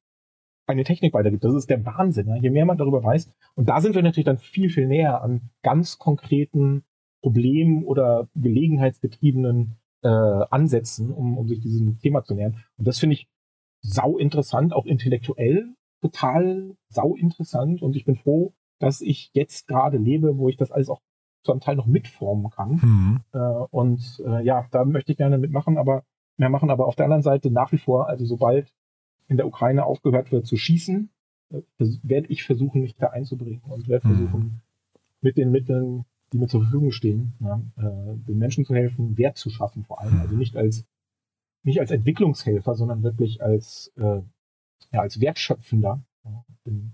eine 0.67 0.83
Technik 0.83 1.13
weitergibt. 1.15 1.43
Das 1.43 1.55
ist 1.55 1.69
der 1.69 1.83
Wahnsinn. 1.85 2.27
Ja? 2.27 2.35
Je 2.35 2.51
mehr 2.51 2.65
man 2.65 2.77
darüber 2.77 3.03
weiß. 3.03 3.33
Und 3.55 3.69
da 3.69 3.81
sind 3.81 3.95
wir 3.95 4.03
natürlich 4.03 4.25
dann 4.25 4.37
viel, 4.37 4.69
viel 4.69 4.87
näher 4.87 5.21
an 5.23 5.41
ganz 5.63 5.97
konkreten 5.97 6.83
Problemen 7.23 7.83
oder 7.85 8.27
gelegenheitsgetriebenen 8.35 9.77
äh, 10.03 10.07
Ansätzen, 10.07 11.11
um, 11.11 11.37
um 11.37 11.47
sich 11.47 11.59
diesem 11.59 11.97
Thema 11.99 12.23
zu 12.23 12.35
nähern. 12.35 12.63
Und 12.77 12.87
das 12.87 12.99
finde 12.99 13.15
ich 13.15 13.27
sau 13.81 14.17
interessant, 14.17 14.73
auch 14.73 14.85
intellektuell 14.85 15.73
total 16.01 16.75
sau 16.89 17.15
interessant 17.15 17.81
und 17.81 17.95
ich 17.95 18.05
bin 18.05 18.15
froh, 18.15 18.53
dass 18.79 19.01
ich 19.01 19.31
jetzt 19.33 19.67
gerade 19.67 19.97
lebe, 19.97 20.37
wo 20.37 20.49
ich 20.49 20.57
das 20.57 20.71
alles 20.71 20.89
auch 20.89 21.01
zum 21.43 21.59
Teil 21.59 21.75
noch 21.75 21.85
mitformen 21.85 22.49
kann. 22.51 22.71
Mhm. 22.81 23.19
Äh, 23.33 23.37
und 23.71 24.21
äh, 24.25 24.43
ja, 24.43 24.67
da 24.71 24.85
möchte 24.85 25.11
ich 25.11 25.17
gerne 25.17 25.37
mitmachen, 25.37 25.77
aber 25.77 26.03
mehr 26.37 26.49
machen. 26.49 26.69
Aber 26.69 26.85
auf 26.87 26.95
der 26.95 27.05
anderen 27.05 27.23
Seite 27.23 27.51
nach 27.51 27.71
wie 27.71 27.77
vor, 27.77 28.07
also 28.07 28.25
sobald 28.25 28.73
in 29.27 29.37
der 29.37 29.47
Ukraine 29.47 29.85
aufgehört 29.85 30.31
wird 30.31 30.45
zu 30.45 30.57
schießen, 30.57 31.09
äh, 31.51 31.61
werde 32.03 32.27
ich 32.27 32.43
versuchen, 32.43 32.81
mich 32.81 32.95
da 32.95 33.07
einzubringen 33.07 33.61
und 33.67 33.87
werde 33.87 34.07
Mhm. 34.07 34.15
versuchen, 34.15 34.61
mit 35.21 35.37
den 35.37 35.51
Mitteln, 35.51 36.05
die 36.31 36.37
mir 36.37 36.47
zur 36.47 36.61
Verfügung 36.61 36.91
stehen, 36.91 37.33
ja, 37.39 37.61
äh, 37.77 38.15
den 38.27 38.37
Menschen 38.37 38.63
zu 38.65 38.73
helfen, 38.73 39.17
Wert 39.17 39.37
zu 39.37 39.49
schaffen 39.49 39.83
vor 39.83 40.01
allem. 40.01 40.15
Mhm. 40.15 40.21
Also 40.21 40.35
nicht 40.35 40.55
als 40.55 40.85
nicht 41.63 41.81
als 41.81 41.91
Entwicklungshelfer, 41.91 42.75
sondern 42.75 43.03
wirklich 43.03 43.43
als 43.43 43.91
äh, 43.97 44.21
ja, 44.91 45.01
als 45.01 45.19
Wertschöpfender. 45.19 46.03
Ja, 46.23 46.45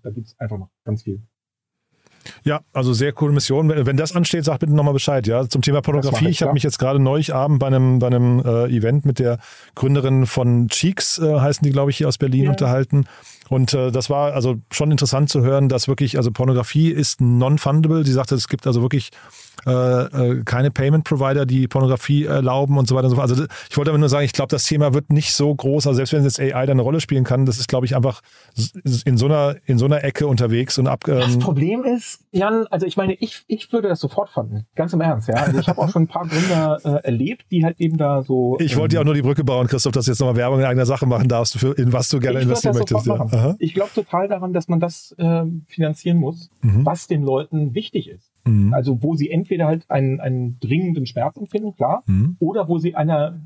da 0.04 0.12
gibt 0.12 0.28
es 0.28 0.40
einfach 0.40 0.58
noch 0.58 0.70
ganz 0.84 1.04
viel. 1.04 1.22
Ja, 2.44 2.62
also 2.74 2.94
sehr 2.94 3.12
coole 3.14 3.34
Mission. 3.34 3.70
Wenn, 3.70 3.98
das 3.98 4.16
ansteht, 4.16 4.46
sag 4.46 4.60
bitte 4.60 4.74
nochmal 4.74 4.94
Bescheid. 4.94 5.26
Ja, 5.28 5.48
zum 5.48 5.62
Thema 5.62 5.78
Das 5.78 5.86
Pornografie. 5.86 6.28
ich, 6.28 6.42
habe 6.42 6.54
mich 6.54 6.64
jetzt 6.64 6.80
gerade 6.80 7.00
neulich 7.00 7.34
Abend 7.34 7.60
bei 7.60 7.68
einem, 7.68 8.00
bei 8.00 8.08
einem 8.08 8.40
äh, 8.46 8.66
Event 8.76 9.06
mit 9.06 9.20
der 9.20 9.40
Gründerin 9.76 10.26
von 10.26 10.68
Cheeks, 10.70 11.18
äh, 11.20 11.40
heißen 11.40 11.64
die, 11.64 11.72
glaube 11.72 11.92
ich, 11.92 11.98
hier 11.98 12.08
aus 12.08 12.18
Berlin 12.18 12.46
Ja. 12.46 12.50
unterhalten. 12.52 13.06
Und 13.50 13.74
äh, 13.76 13.92
das 13.92 14.10
war 14.10 14.34
also 14.34 14.56
schon 14.72 14.90
interessant 14.92 15.30
zu 15.30 15.42
hören, 15.44 15.70
dass 15.70 15.88
wirklich, 15.88 16.18
also 16.18 16.32
Pornografie 16.32 16.90
ist 16.90 17.22
non-fundable. 17.22 18.04
Sie 18.04 18.12
sagte, 18.12 18.34
es 18.34 18.48
gibt 18.48 18.66
also 18.66 18.82
wirklich 18.82 19.12
äh, 19.68 19.72
äh, 19.72 20.42
keine 20.44 20.72
Payment-Provider, 20.72 21.46
die 21.46 21.68
Pornografie 21.68 22.26
erlauben 22.26 22.78
und 22.80 22.88
so 22.88 22.96
weiter 22.96 23.06
und 23.06 23.12
so 23.12 23.16
fort. 23.18 23.30
Also 23.30 23.46
ich 23.70 23.78
wollte 23.78 23.92
aber 23.92 24.00
nur 24.00 24.10
sagen, 24.10 24.26
ich 24.26 24.34
glaube, 24.34 24.50
das 24.50 24.64
Thema 24.66 24.94
wird 24.96 25.12
nicht 25.12 25.34
so 25.34 25.54
groß. 25.54 25.86
Also 25.88 25.98
selbst 25.98 26.14
wenn 26.14 26.24
jetzt 26.24 26.40
AI 26.40 26.66
da 26.66 26.72
eine 26.72 26.82
Rolle 26.82 27.00
spielen 27.02 27.24
kann, 27.24 27.46
das 27.46 27.60
ist, 27.60 27.68
glaube 27.68 27.86
ich, 27.86 27.96
einfach 27.96 28.22
in 29.06 29.18
so 29.18 29.26
einer, 29.28 29.56
in 29.66 29.78
so 29.78 29.86
einer 29.86 30.04
Ecke 30.04 30.26
unterwegs 30.28 30.78
und 30.80 30.88
ab. 30.88 31.04
Das 31.06 31.34
Ähm, 31.36 31.40
Problem 31.40 31.84
ist, 31.84 32.15
Jan, 32.32 32.68
also 32.68 32.86
ich 32.86 32.98
meine, 32.98 33.14
ich, 33.14 33.44
ich 33.48 33.72
würde 33.72 33.88
das 33.88 34.00
sofort 34.00 34.30
fanden. 34.30 34.66
Ganz 34.76 34.92
im 34.94 35.02
Ernst, 35.02 35.28
ja. 35.30 35.36
Also 35.36 35.60
ich 35.60 35.68
habe 35.70 35.80
auch 35.82 35.90
schon 35.90 36.04
ein 36.04 36.08
paar 36.08 36.28
Gründer 36.28 36.80
äh, 36.84 37.06
erlebt, 37.06 37.46
die 37.52 37.64
halt 37.64 37.80
eben 37.80 37.98
da 37.98 38.24
so. 38.24 38.58
Ich 38.60 38.76
wollte 38.78 38.96
dir 38.96 39.02
auch 39.02 39.06
nur 39.06 39.14
die 39.14 39.22
Brücke 39.22 39.44
bauen, 39.44 39.68
Christoph, 39.68 39.94
dass 39.94 40.06
du 40.06 40.12
jetzt 40.12 40.20
nochmal 40.20 40.36
Werbung 40.36 40.60
in 40.60 40.66
eigener 40.66 40.86
Sache 40.86 41.06
machen 41.06 41.30
darfst, 41.30 41.58
für, 41.58 41.74
in 41.78 41.94
was 41.94 42.10
du 42.10 42.20
gerne 42.20 42.42
investieren 42.42 42.76
möchtest. 42.76 43.06
Ja. 43.06 43.56
Ich 43.60 43.74
glaube 43.74 43.92
total 43.94 44.28
daran, 44.28 44.52
dass 44.54 44.68
man 44.68 44.80
das 44.80 45.16
ähm, 45.18 45.66
finanzieren 45.68 46.18
muss, 46.18 46.50
Mhm. 46.62 46.86
was 46.86 47.08
den 47.08 47.24
Leuten 47.24 47.74
wichtig 47.76 48.10
ist. 48.10 48.32
Mhm. 48.46 48.74
Also 48.74 49.02
wo 49.02 49.16
sie 49.16 49.30
entweder 49.30 49.68
halt 49.68 49.90
einen, 49.90 50.20
einen 50.20 50.60
dringenden 50.60 51.06
Schmerz 51.06 51.38
empfinden, 51.38 51.76
klar, 51.76 52.04
Mhm. 52.08 52.38
oder 52.40 52.68
wo 52.68 52.78
sie 52.78 52.96
einer 52.96 53.40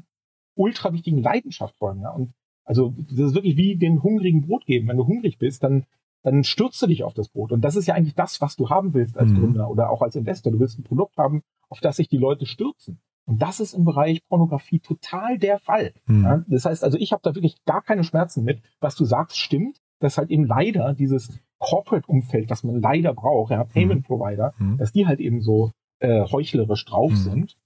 ultra 0.56 0.92
wichtigen 0.94 1.22
Leidenschaft 1.22 1.76
folgen. 1.78 2.02
Ja? 2.02 2.10
Und 2.12 2.32
also 2.66 2.94
das 2.98 3.30
ist 3.30 3.36
wirklich 3.36 3.58
wie 3.58 3.78
den 3.78 4.04
hungrigen 4.04 4.42
Brot 4.42 4.66
geben. 4.66 4.88
Wenn 4.88 4.98
du 4.98 5.08
hungrig 5.08 5.38
bist, 5.40 5.64
dann, 5.64 5.86
dann 6.24 6.44
stürzt 6.44 6.82
du 6.82 6.88
dich 6.88 7.04
auf 7.04 7.14
das 7.14 7.30
Brot. 7.30 7.52
Und 7.52 7.62
das 7.62 7.76
ist 7.76 7.88
ja 7.88 7.94
eigentlich 7.96 8.16
das, 8.16 8.42
was 8.42 8.56
du 8.56 8.70
haben 8.70 8.94
willst 8.94 9.18
als 9.18 9.30
Mhm. 9.32 9.40
Gründer 9.40 9.70
oder 9.70 9.90
auch 9.90 10.02
als 10.02 10.16
Investor. 10.16 10.52
Du 10.52 10.60
willst 10.60 10.78
ein 10.80 10.84
Produkt 10.84 11.18
haben, 11.18 11.42
auf 11.70 11.80
das 11.80 11.96
sich 11.98 12.08
die 12.10 12.18
Leute 12.18 12.46
stürzen. 12.46 13.00
Und 13.26 13.42
das 13.42 13.60
ist 13.60 13.74
im 13.74 13.86
Bereich 13.86 14.26
Pornografie 14.28 14.80
total 14.80 15.38
der 15.38 15.60
Fall. 15.60 15.94
Mhm. 16.08 16.24
Ja? 16.24 16.44
Das 16.48 16.66
heißt 16.66 16.84
also, 16.84 16.98
ich 16.98 17.12
habe 17.14 17.22
da 17.24 17.36
wirklich 17.36 17.64
gar 17.66 17.82
keine 17.82 18.04
Schmerzen 18.04 18.44
mit. 18.44 18.62
Was 18.80 18.96
du 18.96 19.06
sagst, 19.06 19.38
stimmt. 19.38 19.78
dass 20.02 20.18
halt 20.18 20.30
eben 20.30 20.46
leider 20.46 20.94
dieses 20.94 21.30
Corporate-Umfeld, 21.58 22.50
was 22.50 22.64
man 22.64 22.82
leider 22.82 23.14
braucht, 23.14 23.52
ja, 23.52 23.64
Payment-Provider, 23.66 24.54
Mhm. 24.58 24.78
dass 24.78 24.92
die 24.94 25.06
halt 25.08 25.20
eben 25.20 25.42
so 25.42 25.72
äh, 26.02 26.24
heuchlerisch 26.24 26.86
drauf 26.86 27.12
Mhm. 27.12 27.16
sind. 27.18 27.58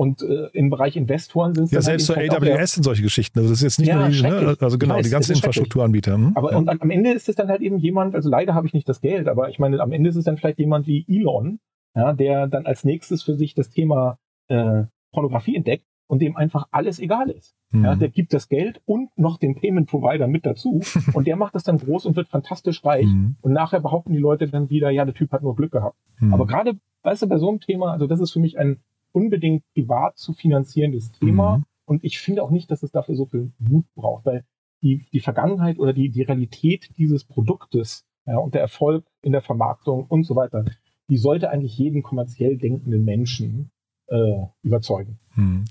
Und 0.00 0.22
äh, 0.22 0.48
im 0.54 0.70
Bereich 0.70 0.96
Investoren 0.96 1.52
sind 1.52 1.64
es 1.64 1.72
Ja, 1.72 1.82
selbst 1.82 2.06
so 2.06 2.16
halt 2.16 2.32
AWS 2.32 2.72
sind 2.72 2.84
solche 2.84 3.02
Geschichten. 3.02 3.38
Also 3.38 3.50
das 3.50 3.58
ist 3.58 3.64
jetzt 3.64 3.80
nicht 3.80 3.88
Ja, 3.88 3.98
nur 3.98 4.08
die, 4.08 4.22
ne? 4.22 4.56
also 4.58 4.78
genau, 4.78 4.94
weiß, 4.94 5.04
die 5.04 5.10
ganzen. 5.10 5.34
Infrastrukturanbieter. 5.34 6.14
hm? 6.14 6.32
Aber 6.36 6.52
ja. 6.52 6.56
und 6.56 6.70
am 6.70 6.88
Ende 6.88 7.12
ist 7.12 7.28
es 7.28 7.36
dann 7.36 7.48
halt 7.48 7.60
eben 7.60 7.76
jemand, 7.76 8.14
also 8.14 8.30
leider 8.30 8.54
habe 8.54 8.66
ich 8.66 8.72
nicht 8.72 8.88
das 8.88 9.02
Geld, 9.02 9.28
aber 9.28 9.50
ich 9.50 9.58
meine, 9.58 9.78
am 9.78 9.92
Ende 9.92 10.08
ist 10.08 10.16
es 10.16 10.24
dann 10.24 10.38
vielleicht 10.38 10.58
jemand 10.58 10.86
wie 10.86 11.04
Elon, 11.06 11.60
ja, 11.94 12.14
der 12.14 12.46
dann 12.46 12.64
als 12.64 12.82
nächstes 12.82 13.22
für 13.22 13.34
sich 13.34 13.54
das 13.54 13.68
Thema 13.68 14.16
äh, 14.48 14.84
Pornografie 15.12 15.54
entdeckt 15.54 15.84
und 16.06 16.22
dem 16.22 16.34
einfach 16.34 16.66
alles 16.70 16.98
egal 16.98 17.28
ist. 17.28 17.54
Hm. 17.70 17.84
Ja, 17.84 17.94
der 17.94 18.08
gibt 18.08 18.32
das 18.32 18.48
Geld 18.48 18.80
und 18.86 19.10
noch 19.18 19.36
den 19.36 19.54
Payment 19.54 19.86
Provider 19.86 20.28
mit 20.28 20.46
dazu 20.46 20.80
und 21.12 21.26
der 21.26 21.36
macht 21.36 21.54
das 21.54 21.64
dann 21.64 21.76
groß 21.76 22.06
und 22.06 22.16
wird 22.16 22.28
fantastisch 22.28 22.82
reich. 22.86 23.04
Hm. 23.04 23.36
Und 23.42 23.52
nachher 23.52 23.80
behaupten 23.80 24.14
die 24.14 24.18
Leute 24.18 24.48
dann 24.48 24.70
wieder, 24.70 24.88
ja, 24.88 25.04
der 25.04 25.12
Typ 25.12 25.30
hat 25.30 25.42
nur 25.42 25.54
Glück 25.56 25.72
gehabt. 25.72 25.98
Hm. 26.20 26.32
Aber 26.32 26.46
gerade, 26.46 26.78
weißt 27.02 27.20
du, 27.20 27.26
bei 27.26 27.36
so 27.36 27.50
einem 27.50 27.60
Thema, 27.60 27.92
also 27.92 28.06
das 28.06 28.18
ist 28.18 28.32
für 28.32 28.40
mich 28.40 28.58
ein 28.58 28.78
unbedingt 29.12 29.64
privat 29.74 30.18
zu 30.18 30.32
finanzierendes 30.32 31.12
Thema. 31.12 31.58
Mhm. 31.58 31.64
Und 31.84 32.04
ich 32.04 32.20
finde 32.20 32.42
auch 32.42 32.50
nicht, 32.50 32.70
dass 32.70 32.82
es 32.82 32.92
dafür 32.92 33.16
so 33.16 33.26
viel 33.26 33.52
Mut 33.58 33.84
braucht, 33.94 34.24
weil 34.26 34.44
die, 34.82 35.06
die 35.12 35.20
Vergangenheit 35.20 35.78
oder 35.78 35.92
die, 35.92 36.08
die 36.08 36.22
Realität 36.22 36.90
dieses 36.96 37.24
Produktes 37.24 38.06
ja, 38.26 38.38
und 38.38 38.54
der 38.54 38.60
Erfolg 38.60 39.04
in 39.22 39.32
der 39.32 39.42
Vermarktung 39.42 40.06
und 40.06 40.24
so 40.24 40.36
weiter, 40.36 40.64
die 41.08 41.16
sollte 41.16 41.50
eigentlich 41.50 41.76
jeden 41.76 42.02
kommerziell 42.02 42.56
denkenden 42.56 43.04
Menschen 43.04 43.70
äh, 44.06 44.46
überzeugen. 44.62 45.18
Hm. 45.34 45.64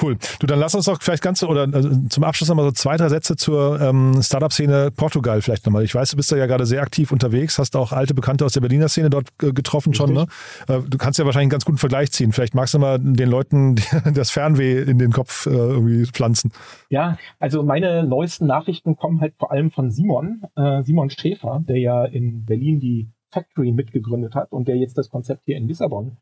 Cool. 0.00 0.16
Du, 0.38 0.46
dann 0.46 0.58
lass 0.58 0.74
uns 0.74 0.86
doch 0.86 1.02
vielleicht 1.02 1.22
ganz 1.22 1.42
oder 1.42 1.64
äh, 1.64 2.08
zum 2.08 2.24
Abschluss 2.24 2.48
nochmal 2.48 2.64
so 2.64 2.72
zwei, 2.72 2.96
drei 2.96 3.10
Sätze 3.10 3.36
zur 3.36 3.78
ähm, 3.78 4.22
Startup-Szene 4.22 4.90
Portugal 4.90 5.42
vielleicht 5.42 5.66
nochmal. 5.66 5.84
Ich 5.84 5.94
weiß, 5.94 6.10
du 6.10 6.16
bist 6.16 6.32
da 6.32 6.36
ja 6.36 6.46
gerade 6.46 6.64
sehr 6.64 6.80
aktiv 6.80 7.12
unterwegs, 7.12 7.58
hast 7.58 7.76
auch 7.76 7.92
alte 7.92 8.14
Bekannte 8.14 8.46
aus 8.46 8.52
der 8.52 8.62
Berliner 8.62 8.88
Szene 8.88 9.10
dort 9.10 9.28
äh, 9.42 9.52
getroffen 9.52 9.92
schon. 9.92 10.14
Ne? 10.14 10.26
Äh, 10.66 10.80
du 10.88 10.96
kannst 10.96 11.18
ja 11.18 11.26
wahrscheinlich 11.26 11.44
einen 11.44 11.50
ganz 11.50 11.66
guten 11.66 11.76
Vergleich 11.76 12.10
ziehen. 12.10 12.32
Vielleicht 12.32 12.54
magst 12.54 12.72
du 12.72 12.78
mal 12.78 12.98
den 12.98 13.28
Leuten 13.28 13.76
das 14.14 14.30
Fernweh 14.30 14.80
in 14.80 14.98
den 14.98 15.12
Kopf 15.12 15.44
äh, 15.46 15.50
irgendwie 15.50 16.06
pflanzen. 16.06 16.52
Ja, 16.88 17.18
also 17.38 17.62
meine 17.62 18.02
neuesten 18.02 18.46
Nachrichten 18.46 18.96
kommen 18.96 19.20
halt 19.20 19.34
vor 19.38 19.52
allem 19.52 19.70
von 19.70 19.90
Simon, 19.90 20.42
äh, 20.56 20.82
Simon 20.84 21.10
Schäfer, 21.10 21.62
der 21.68 21.78
ja 21.78 22.04
in 22.06 22.46
Berlin 22.46 22.80
die 22.80 23.10
Factory 23.30 23.72
mitgegründet 23.72 24.34
hat 24.34 24.52
und 24.52 24.68
der 24.68 24.76
jetzt 24.76 24.96
das 24.96 25.10
Konzept 25.10 25.42
hier 25.44 25.56
in 25.58 25.68
Lissabon 25.68 26.16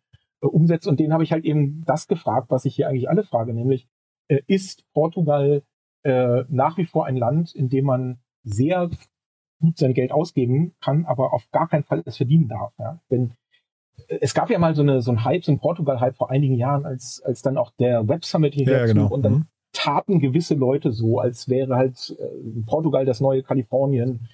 umsetzt. 0.47 0.87
Und 0.87 1.01
den 1.01 1.13
habe 1.13 1.25
ich 1.25 1.33
halt 1.33 1.45
eben 1.45 1.85
das 1.87 2.07
gefragt, 2.09 2.51
was 2.51 2.65
ich 2.65 2.75
hier 2.75 2.89
eigentlich 2.89 3.09
alle 3.09 3.23
frage, 3.25 3.53
nämlich 3.55 3.89
äh, 4.29 4.41
ist 4.47 4.85
Portugal 4.93 5.63
äh, 6.03 6.45
nach 6.49 6.79
wie 6.79 6.87
vor 6.87 7.07
ein 7.07 7.17
Land, 7.17 7.55
in 7.55 7.69
dem 7.69 7.85
man 7.85 8.21
sehr 8.43 8.91
gut 9.61 9.77
sein 9.77 9.93
Geld 9.93 10.13
ausgeben 10.13 10.75
kann, 10.81 11.05
aber 11.05 11.35
auf 11.35 11.51
gar 11.51 11.69
keinen 11.69 11.85
Fall 11.85 12.03
es 12.07 12.17
verdienen 12.17 12.49
darf. 12.49 12.73
Ja? 12.79 13.01
Denn 13.11 13.35
äh, 14.09 14.19
es 14.21 14.33
gab 14.33 14.49
ja 14.51 14.59
mal 14.59 14.75
so, 14.75 14.83
eine, 14.83 15.03
so 15.03 15.11
ein 15.11 15.25
Hype, 15.25 15.45
so 15.45 15.53
ein 15.53 15.59
Portugal-Hype 15.59 16.17
vor 16.17 16.31
einigen 16.31 16.55
Jahren, 16.55 16.87
als, 16.87 17.21
als 17.25 17.43
dann 17.43 17.59
auch 17.59 17.71
der 17.79 18.09
Web 18.09 18.25
Summit 18.25 18.55
hierher 18.55 18.81
Ja, 18.81 18.87
genau. 18.87 19.09
und 19.09 19.23
dann 19.23 19.33
Mhm. 19.35 19.47
taten 19.73 20.21
gewisse 20.21 20.55
Leute 20.55 20.93
so, 20.93 21.19
als 21.19 21.49
wäre 21.49 21.77
halt 21.77 22.17
äh, 22.19 22.63
Portugal 22.67 23.05
das 23.05 23.21
neue 23.21 23.43
Kalifornien. 23.43 24.29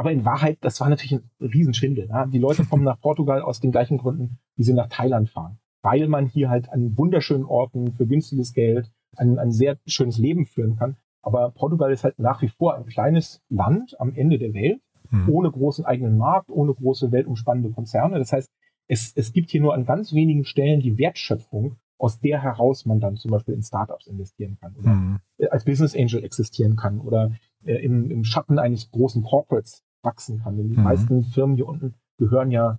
Aber 0.00 0.12
in 0.12 0.24
Wahrheit, 0.24 0.56
das 0.62 0.80
war 0.80 0.88
natürlich 0.88 1.12
ein 1.20 1.30
Riesenschwindel. 1.42 2.06
Ja? 2.08 2.24
Die 2.24 2.38
Leute 2.38 2.64
kommen 2.64 2.84
nach 2.84 2.98
Portugal 2.98 3.42
aus 3.42 3.60
den 3.60 3.70
gleichen 3.70 3.98
Gründen, 3.98 4.38
wie 4.56 4.62
sie 4.62 4.72
nach 4.72 4.88
Thailand 4.88 5.28
fahren. 5.28 5.58
Weil 5.82 6.08
man 6.08 6.24
hier 6.26 6.48
halt 6.48 6.70
an 6.72 6.96
wunderschönen 6.96 7.44
Orten 7.44 7.92
für 7.92 8.06
günstiges 8.06 8.54
Geld 8.54 8.90
ein, 9.16 9.38
ein 9.38 9.52
sehr 9.52 9.76
schönes 9.86 10.16
Leben 10.16 10.46
führen 10.46 10.76
kann. 10.76 10.96
Aber 11.20 11.50
Portugal 11.50 11.92
ist 11.92 12.02
halt 12.02 12.18
nach 12.18 12.40
wie 12.40 12.48
vor 12.48 12.76
ein 12.76 12.86
kleines 12.86 13.42
Land 13.50 14.00
am 14.00 14.14
Ende 14.14 14.38
der 14.38 14.54
Welt, 14.54 14.80
Mhm. 15.10 15.28
ohne 15.28 15.50
großen 15.50 15.84
eigenen 15.84 16.16
Markt, 16.16 16.48
ohne 16.50 16.72
große 16.72 17.12
weltumspannende 17.12 17.70
Konzerne. 17.70 18.18
Das 18.18 18.32
heißt, 18.32 18.48
es, 18.88 19.12
es 19.16 19.32
gibt 19.34 19.50
hier 19.50 19.60
nur 19.60 19.74
an 19.74 19.84
ganz 19.84 20.14
wenigen 20.14 20.44
Stellen 20.46 20.80
die 20.80 20.96
Wertschöpfung, 20.96 21.76
aus 21.98 22.20
der 22.20 22.42
heraus 22.42 22.86
man 22.86 23.00
dann 23.00 23.16
zum 23.16 23.32
Beispiel 23.32 23.54
in 23.54 23.62
Startups 23.62 24.06
investieren 24.06 24.56
kann 24.60 24.74
oder 24.76 24.90
Hm. 24.92 25.18
äh, 25.38 25.48
als 25.48 25.64
Business 25.66 25.94
Angel 25.94 26.24
existieren 26.24 26.76
kann 26.76 27.00
oder 27.00 27.32
äh, 27.66 27.74
im, 27.84 28.10
im 28.10 28.24
Schatten 28.24 28.58
eines 28.58 28.90
großen 28.90 29.22
Corporates 29.22 29.82
wachsen 30.02 30.40
kann. 30.42 30.56
Denn 30.56 30.68
die 30.68 30.76
Mhm. 30.76 30.84
meisten 30.84 31.22
Firmen 31.24 31.56
hier 31.56 31.66
unten 31.68 31.94
gehören 32.18 32.50
ja 32.50 32.78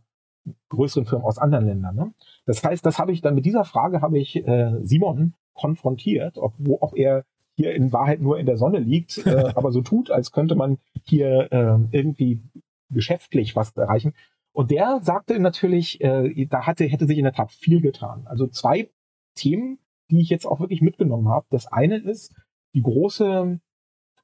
größeren 0.70 1.06
Firmen 1.06 1.26
aus 1.26 1.38
anderen 1.38 1.68
Ländern. 1.68 1.96
Ne? 1.96 2.14
Das 2.46 2.64
heißt, 2.64 2.86
das 2.86 2.98
habe 3.00 3.12
ich 3.12 3.22
dann 3.22 3.36
mit 3.36 3.46
dieser 3.46 3.64
Frage 3.66 4.02
habe 4.02 4.18
ich 4.20 4.36
äh, 4.48 4.80
Simon 4.82 5.34
konfrontiert, 5.54 6.38
ob, 6.38 6.54
wo, 6.58 6.78
ob 6.82 6.96
er 6.96 7.24
hier 7.56 7.76
in 7.76 7.92
Wahrheit 7.94 8.22
nur 8.22 8.40
in 8.40 8.46
der 8.46 8.58
Sonne 8.58 8.80
liegt, 8.80 9.20
äh, 9.26 9.52
aber 9.56 9.72
so 9.72 9.82
tut, 9.82 10.10
als 10.10 10.32
könnte 10.32 10.56
man 10.56 10.78
hier 11.04 11.52
äh, 11.52 11.78
irgendwie 11.96 12.42
geschäftlich 12.90 13.56
was 13.56 13.76
erreichen. 13.78 14.14
Und 14.54 14.72
der 14.72 15.00
sagte 15.02 15.40
natürlich, 15.40 16.02
äh, 16.02 16.46
da 16.48 16.66
hatte, 16.66 16.86
hätte 16.86 17.08
sich 17.08 17.18
in 17.18 17.24
der 17.24 17.34
Tat 17.34 17.52
viel 17.52 17.80
getan. 17.82 18.26
Also 18.26 18.48
zwei 18.48 18.90
Themen, 19.36 19.80
die 20.10 20.20
ich 20.22 20.30
jetzt 20.30 20.46
auch 20.46 20.60
wirklich 20.60 20.82
mitgenommen 20.82 21.30
habe. 21.30 21.46
Das 21.52 21.68
eine 21.68 21.98
ist 21.98 22.36
die 22.74 22.82
große, 22.82 23.60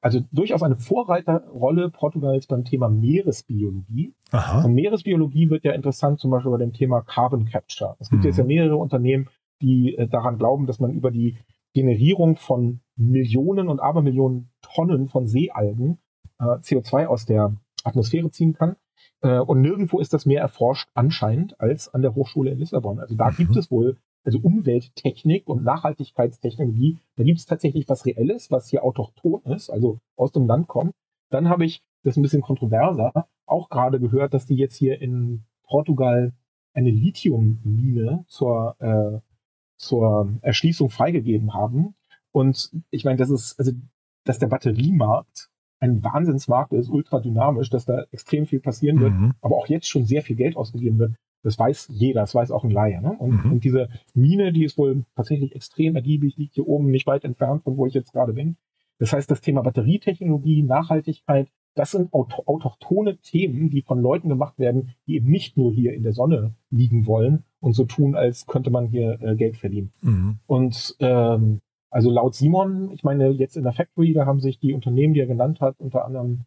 also 0.00 0.20
durchaus 0.32 0.62
eine 0.62 0.76
Vorreiterrolle 0.76 1.90
Portugals 1.90 2.46
beim 2.46 2.64
Thema 2.64 2.88
Meeresbiologie. 2.88 4.14
Aha. 4.30 4.64
Und 4.64 4.74
Meeresbiologie 4.74 5.50
wird 5.50 5.64
ja 5.64 5.72
interessant, 5.72 6.20
zum 6.20 6.30
Beispiel 6.30 6.50
bei 6.52 6.58
dem 6.58 6.72
Thema 6.72 7.02
Carbon 7.02 7.44
Capture. 7.46 7.96
Es 7.98 8.10
gibt 8.10 8.22
Mhm. 8.22 8.28
jetzt 8.28 8.36
ja 8.38 8.44
mehrere 8.44 8.76
Unternehmen, 8.76 9.28
die 9.60 9.94
äh, 9.96 10.06
daran 10.08 10.38
glauben, 10.38 10.66
dass 10.66 10.78
man 10.80 10.92
über 10.92 11.10
die 11.10 11.36
Generierung 11.74 12.36
von 12.36 12.80
Millionen 12.96 13.68
und 13.68 13.80
Abermillionen 13.80 14.50
Tonnen 14.62 15.08
von 15.08 15.26
Seealgen 15.26 15.98
äh, 16.40 16.44
CO2 16.44 17.06
aus 17.06 17.26
der 17.26 17.54
Atmosphäre 17.84 18.30
ziehen 18.30 18.54
kann. 18.54 18.76
Äh, 19.20 19.38
und 19.40 19.60
nirgendwo 19.60 19.98
ist 20.00 20.12
das 20.14 20.26
mehr 20.26 20.40
erforscht 20.40 20.88
anscheinend 20.94 21.60
als 21.60 21.92
an 21.92 22.02
der 22.02 22.14
Hochschule 22.14 22.50
in 22.50 22.58
Lissabon. 22.58 23.00
Also 23.00 23.14
da 23.16 23.30
Mhm. 23.30 23.36
gibt 23.36 23.56
es 23.56 23.70
wohl 23.70 23.96
also 24.28 24.40
Umwelttechnik 24.40 25.48
und 25.48 25.64
Nachhaltigkeitstechnologie, 25.64 26.98
da 27.16 27.24
gibt 27.24 27.38
es 27.38 27.46
tatsächlich 27.46 27.88
was 27.88 28.04
Reelles, 28.04 28.50
was 28.50 28.68
hier 28.68 28.84
autochthon 28.84 29.40
ist, 29.44 29.70
also 29.70 30.00
aus 30.16 30.32
dem 30.32 30.46
Land 30.46 30.68
kommt. 30.68 30.92
Dann 31.30 31.48
habe 31.48 31.64
ich, 31.64 31.80
das 32.02 32.12
ist 32.12 32.18
ein 32.18 32.22
bisschen 32.22 32.42
kontroverser, 32.42 33.26
auch 33.46 33.70
gerade 33.70 33.98
gehört, 33.98 34.34
dass 34.34 34.44
die 34.44 34.56
jetzt 34.56 34.76
hier 34.76 35.00
in 35.00 35.44
Portugal 35.62 36.34
eine 36.74 36.90
Lithiummine 36.90 38.26
zur, 38.28 38.76
äh, 38.80 39.18
zur 39.78 40.34
Erschließung 40.42 40.90
freigegeben 40.90 41.54
haben. 41.54 41.94
Und 42.30 42.70
ich 42.90 43.06
meine, 43.06 43.16
das 43.16 43.30
ist, 43.30 43.58
also, 43.58 43.72
dass 44.24 44.38
der 44.38 44.48
Batteriemarkt 44.48 45.48
ein 45.80 46.04
Wahnsinnsmarkt 46.04 46.74
ist, 46.74 46.90
ultra 46.90 47.20
dynamisch, 47.20 47.70
dass 47.70 47.86
da 47.86 48.04
extrem 48.10 48.44
viel 48.44 48.60
passieren 48.60 49.00
wird, 49.00 49.14
Mhm. 49.14 49.32
aber 49.40 49.56
auch 49.56 49.68
jetzt 49.68 49.88
schon 49.88 50.04
sehr 50.04 50.20
viel 50.20 50.36
Geld 50.36 50.54
ausgegeben 50.54 50.98
wird. 50.98 51.14
Das 51.42 51.58
weiß 51.58 51.88
jeder, 51.92 52.22
das 52.22 52.34
weiß 52.34 52.50
auch 52.50 52.64
ein 52.64 52.70
Laie. 52.70 53.00
Ne? 53.00 53.12
Und, 53.18 53.44
Mhm. 53.44 53.52
und 53.52 53.64
diese 53.64 53.88
Mine, 54.14 54.52
die 54.52 54.64
ist 54.64 54.76
wohl 54.78 55.04
tatsächlich 55.14 55.54
extrem 55.54 55.96
ergiebig, 55.96 56.36
liegt 56.36 56.54
hier 56.54 56.66
oben 56.66 56.90
nicht 56.90 57.06
weit 57.06 57.24
entfernt 57.24 57.62
von 57.62 57.76
wo 57.76 57.86
ich 57.86 57.94
jetzt 57.94 58.12
gerade 58.12 58.32
bin. 58.32 58.56
Das 58.98 59.12
heißt, 59.12 59.30
das 59.30 59.40
Thema 59.40 59.62
Batterietechnologie, 59.62 60.62
Nachhaltigkeit, 60.62 61.48
das 61.74 61.92
sind 61.92 62.12
auto 62.12 62.42
autochtone 62.46 63.18
Themen, 63.18 63.70
die 63.70 63.82
von 63.82 64.00
Leuten 64.00 64.28
gemacht 64.28 64.58
werden, 64.58 64.94
die 65.06 65.14
eben 65.14 65.30
nicht 65.30 65.56
nur 65.56 65.72
hier 65.72 65.94
in 65.94 66.02
der 66.02 66.12
Sonne 66.12 66.54
liegen 66.70 67.06
wollen 67.06 67.44
und 67.60 67.74
so 67.74 67.84
tun, 67.84 68.16
als 68.16 68.46
könnte 68.46 68.70
man 68.70 68.86
hier 68.88 69.20
äh, 69.22 69.36
Geld 69.36 69.56
verdienen. 69.56 69.92
Mhm. 70.02 70.38
Und 70.46 70.96
ähm, 70.98 71.60
also 71.90 72.10
laut 72.10 72.34
Simon, 72.34 72.90
ich 72.92 73.04
meine, 73.04 73.28
jetzt 73.30 73.56
in 73.56 73.62
der 73.62 73.72
Factory, 73.72 74.12
da 74.12 74.26
haben 74.26 74.40
sich 74.40 74.58
die 74.58 74.72
Unternehmen, 74.72 75.14
die 75.14 75.20
er 75.20 75.26
genannt 75.26 75.60
hat, 75.60 75.76
unter 75.78 76.04
anderem 76.04 76.40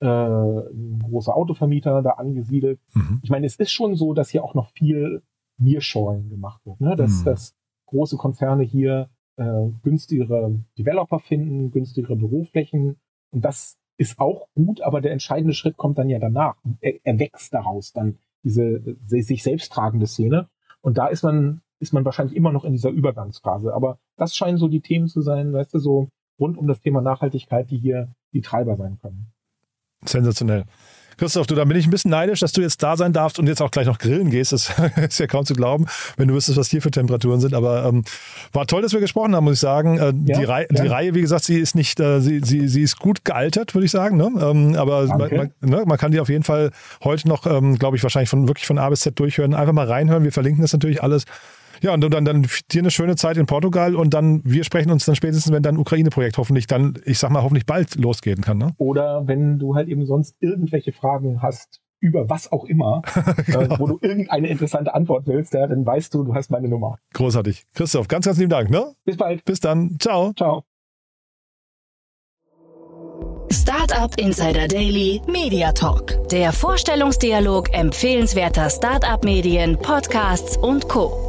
äh, 0.00 0.06
ein 0.06 1.02
großer 1.02 1.34
Autovermieter 1.34 2.02
da 2.02 2.10
angesiedelt. 2.10 2.80
Mhm. 2.94 3.20
Ich 3.22 3.30
meine, 3.30 3.46
es 3.46 3.56
ist 3.56 3.72
schon 3.72 3.96
so, 3.96 4.14
dass 4.14 4.30
hier 4.30 4.44
auch 4.44 4.54
noch 4.54 4.70
viel 4.70 5.22
Nearshoring 5.58 6.28
gemacht 6.28 6.60
wird, 6.64 6.80
ne? 6.80 6.96
dass, 6.96 7.20
Mhm. 7.20 7.24
dass 7.24 7.54
große 7.86 8.16
Konzerne 8.16 8.62
hier 8.62 9.08
äh, 9.36 9.68
günstigere 9.82 10.54
Developer 10.78 11.18
finden, 11.18 11.70
günstigere 11.70 12.16
Büroflächen 12.16 12.96
und 13.30 13.44
das 13.44 13.78
ist 13.96 14.18
auch 14.20 14.46
gut, 14.54 14.80
aber 14.80 15.00
der 15.00 15.12
entscheidende 15.12 15.54
Schritt 15.54 15.76
kommt 15.76 15.98
dann 15.98 16.08
ja 16.08 16.18
danach. 16.20 16.56
Er, 16.80 16.94
er 17.02 17.18
wächst 17.18 17.52
daraus 17.52 17.92
dann 17.92 18.18
diese 18.44 18.96
sich 19.04 19.42
selbst 19.42 19.72
tragende 19.72 20.06
Szene 20.06 20.48
und 20.80 20.96
da 20.98 21.08
ist 21.08 21.24
man 21.24 21.62
ist 21.80 21.92
man 21.92 22.04
wahrscheinlich 22.04 22.36
immer 22.36 22.52
noch 22.52 22.64
in 22.64 22.72
dieser 22.72 22.90
Übergangsphase. 22.90 23.72
Aber 23.72 23.98
das 24.16 24.34
scheinen 24.34 24.58
so 24.58 24.68
die 24.68 24.80
Themen 24.80 25.08
zu 25.08 25.20
sein, 25.20 25.52
weißt 25.52 25.74
du, 25.74 25.78
so 25.78 26.08
rund 26.38 26.58
um 26.58 26.66
das 26.66 26.80
Thema 26.80 27.00
Nachhaltigkeit, 27.00 27.70
die 27.70 27.78
hier 27.78 28.14
die 28.32 28.40
Treiber 28.40 28.76
sein 28.76 28.98
können. 28.98 29.32
Sensationell. 30.04 30.64
Christoph, 31.18 31.48
du, 31.48 31.56
da 31.56 31.64
bin 31.64 31.76
ich 31.76 31.86
ein 31.86 31.90
bisschen 31.90 32.12
neidisch, 32.12 32.38
dass 32.40 32.52
du 32.52 32.60
jetzt 32.60 32.80
da 32.80 32.96
sein 32.96 33.12
darfst 33.12 33.40
und 33.40 33.48
jetzt 33.48 33.60
auch 33.60 33.72
gleich 33.72 33.86
noch 33.86 33.98
grillen 33.98 34.30
gehst. 34.30 34.52
Das 34.52 34.72
ist 34.96 35.18
ja 35.18 35.26
kaum 35.26 35.44
zu 35.44 35.54
glauben, 35.54 35.86
wenn 36.16 36.28
du 36.28 36.34
wüsstest, 36.34 36.56
was 36.58 36.70
hier 36.70 36.80
für 36.80 36.92
Temperaturen 36.92 37.40
sind. 37.40 37.54
Aber 37.54 37.84
ähm, 37.86 38.04
war 38.52 38.66
toll, 38.68 38.82
dass 38.82 38.92
wir 38.92 39.00
gesprochen 39.00 39.34
haben, 39.34 39.44
muss 39.44 39.54
ich 39.54 39.60
sagen. 39.60 39.98
Äh, 39.98 40.12
Ja, 40.26 40.38
die, 40.38 40.44
Rei 40.44 40.66
ja. 40.70 40.82
die 40.82 40.86
Reihe, 40.86 41.14
wie 41.14 41.20
gesagt, 41.20 41.44
sie 41.44 41.58
ist 41.58 41.74
nicht, 41.74 41.98
äh, 41.98 42.20
sie, 42.20 42.40
sie, 42.44 42.68
sie 42.68 42.82
ist 42.82 43.00
gut 43.00 43.24
gealtert, 43.24 43.74
würde 43.74 43.86
ich 43.86 43.90
sagen. 43.90 44.16
Ne? 44.16 44.30
Ähm, 44.40 44.76
aber 44.76 45.06
man, 45.06 45.18
man, 45.34 45.50
ne, 45.60 45.82
man 45.84 45.98
kann 45.98 46.12
die 46.12 46.20
auf 46.20 46.28
jeden 46.28 46.44
Fall 46.44 46.70
heute 47.02 47.26
noch, 47.26 47.46
ähm, 47.46 47.78
glaube 47.78 47.96
ich, 47.96 48.02
wahrscheinlich 48.04 48.30
von 48.30 48.46
wirklich 48.46 48.66
von 48.66 48.78
A 48.78 48.88
bis 48.88 49.00
Z 49.00 49.18
durchhören. 49.18 49.54
Einfach 49.54 49.72
mal 49.72 49.86
reinhören. 49.86 50.22
Wir 50.22 50.32
verlinken 50.32 50.62
das 50.62 50.72
natürlich 50.72 51.02
alles. 51.02 51.24
Ja, 51.82 51.94
und 51.94 52.02
dann, 52.02 52.24
dann 52.24 52.46
dir 52.70 52.80
eine 52.80 52.90
schöne 52.90 53.16
Zeit 53.16 53.36
in 53.36 53.46
Portugal 53.46 53.94
und 53.94 54.14
dann, 54.14 54.40
wir 54.44 54.64
sprechen 54.64 54.90
uns 54.90 55.04
dann 55.04 55.16
spätestens, 55.16 55.52
wenn 55.52 55.62
dein 55.62 55.76
Ukraine-Projekt 55.76 56.38
hoffentlich 56.38 56.66
dann, 56.66 56.98
ich 57.04 57.18
sag 57.18 57.30
mal, 57.30 57.42
hoffentlich 57.42 57.66
bald 57.66 57.94
losgehen 57.96 58.40
kann. 58.40 58.58
Ne? 58.58 58.72
Oder 58.78 59.26
wenn 59.26 59.58
du 59.58 59.74
halt 59.74 59.88
eben 59.88 60.06
sonst 60.06 60.36
irgendwelche 60.40 60.92
Fragen 60.92 61.42
hast 61.42 61.80
über 62.00 62.28
was 62.28 62.52
auch 62.52 62.64
immer, 62.64 63.02
äh, 63.46 63.68
wo 63.78 63.86
du 63.86 63.98
irgendeine 64.00 64.48
interessante 64.48 64.94
Antwort 64.94 65.26
willst, 65.26 65.54
ja, 65.54 65.66
dann 65.66 65.84
weißt 65.84 66.14
du, 66.14 66.24
du 66.24 66.34
hast 66.34 66.50
meine 66.50 66.68
Nummer. 66.68 66.98
Großartig. 67.14 67.64
Christoph, 67.74 68.08
ganz, 68.08 68.26
ganz 68.26 68.38
lieben 68.38 68.50
Dank. 68.50 68.70
Ne? 68.70 68.92
Bis 69.04 69.16
bald. 69.16 69.44
Bis 69.44 69.60
dann. 69.60 69.96
Ciao. 69.98 70.32
Ciao. 70.34 70.64
Startup 73.50 74.10
Insider 74.18 74.68
Daily 74.68 75.20
Media 75.26 75.72
Talk. 75.72 76.28
Der 76.28 76.52
Vorstellungsdialog 76.52 77.72
empfehlenswerter 77.72 78.70
Startup-Medien, 78.70 79.78
Podcasts 79.78 80.56
und 80.56 80.88
Co. 80.88 81.27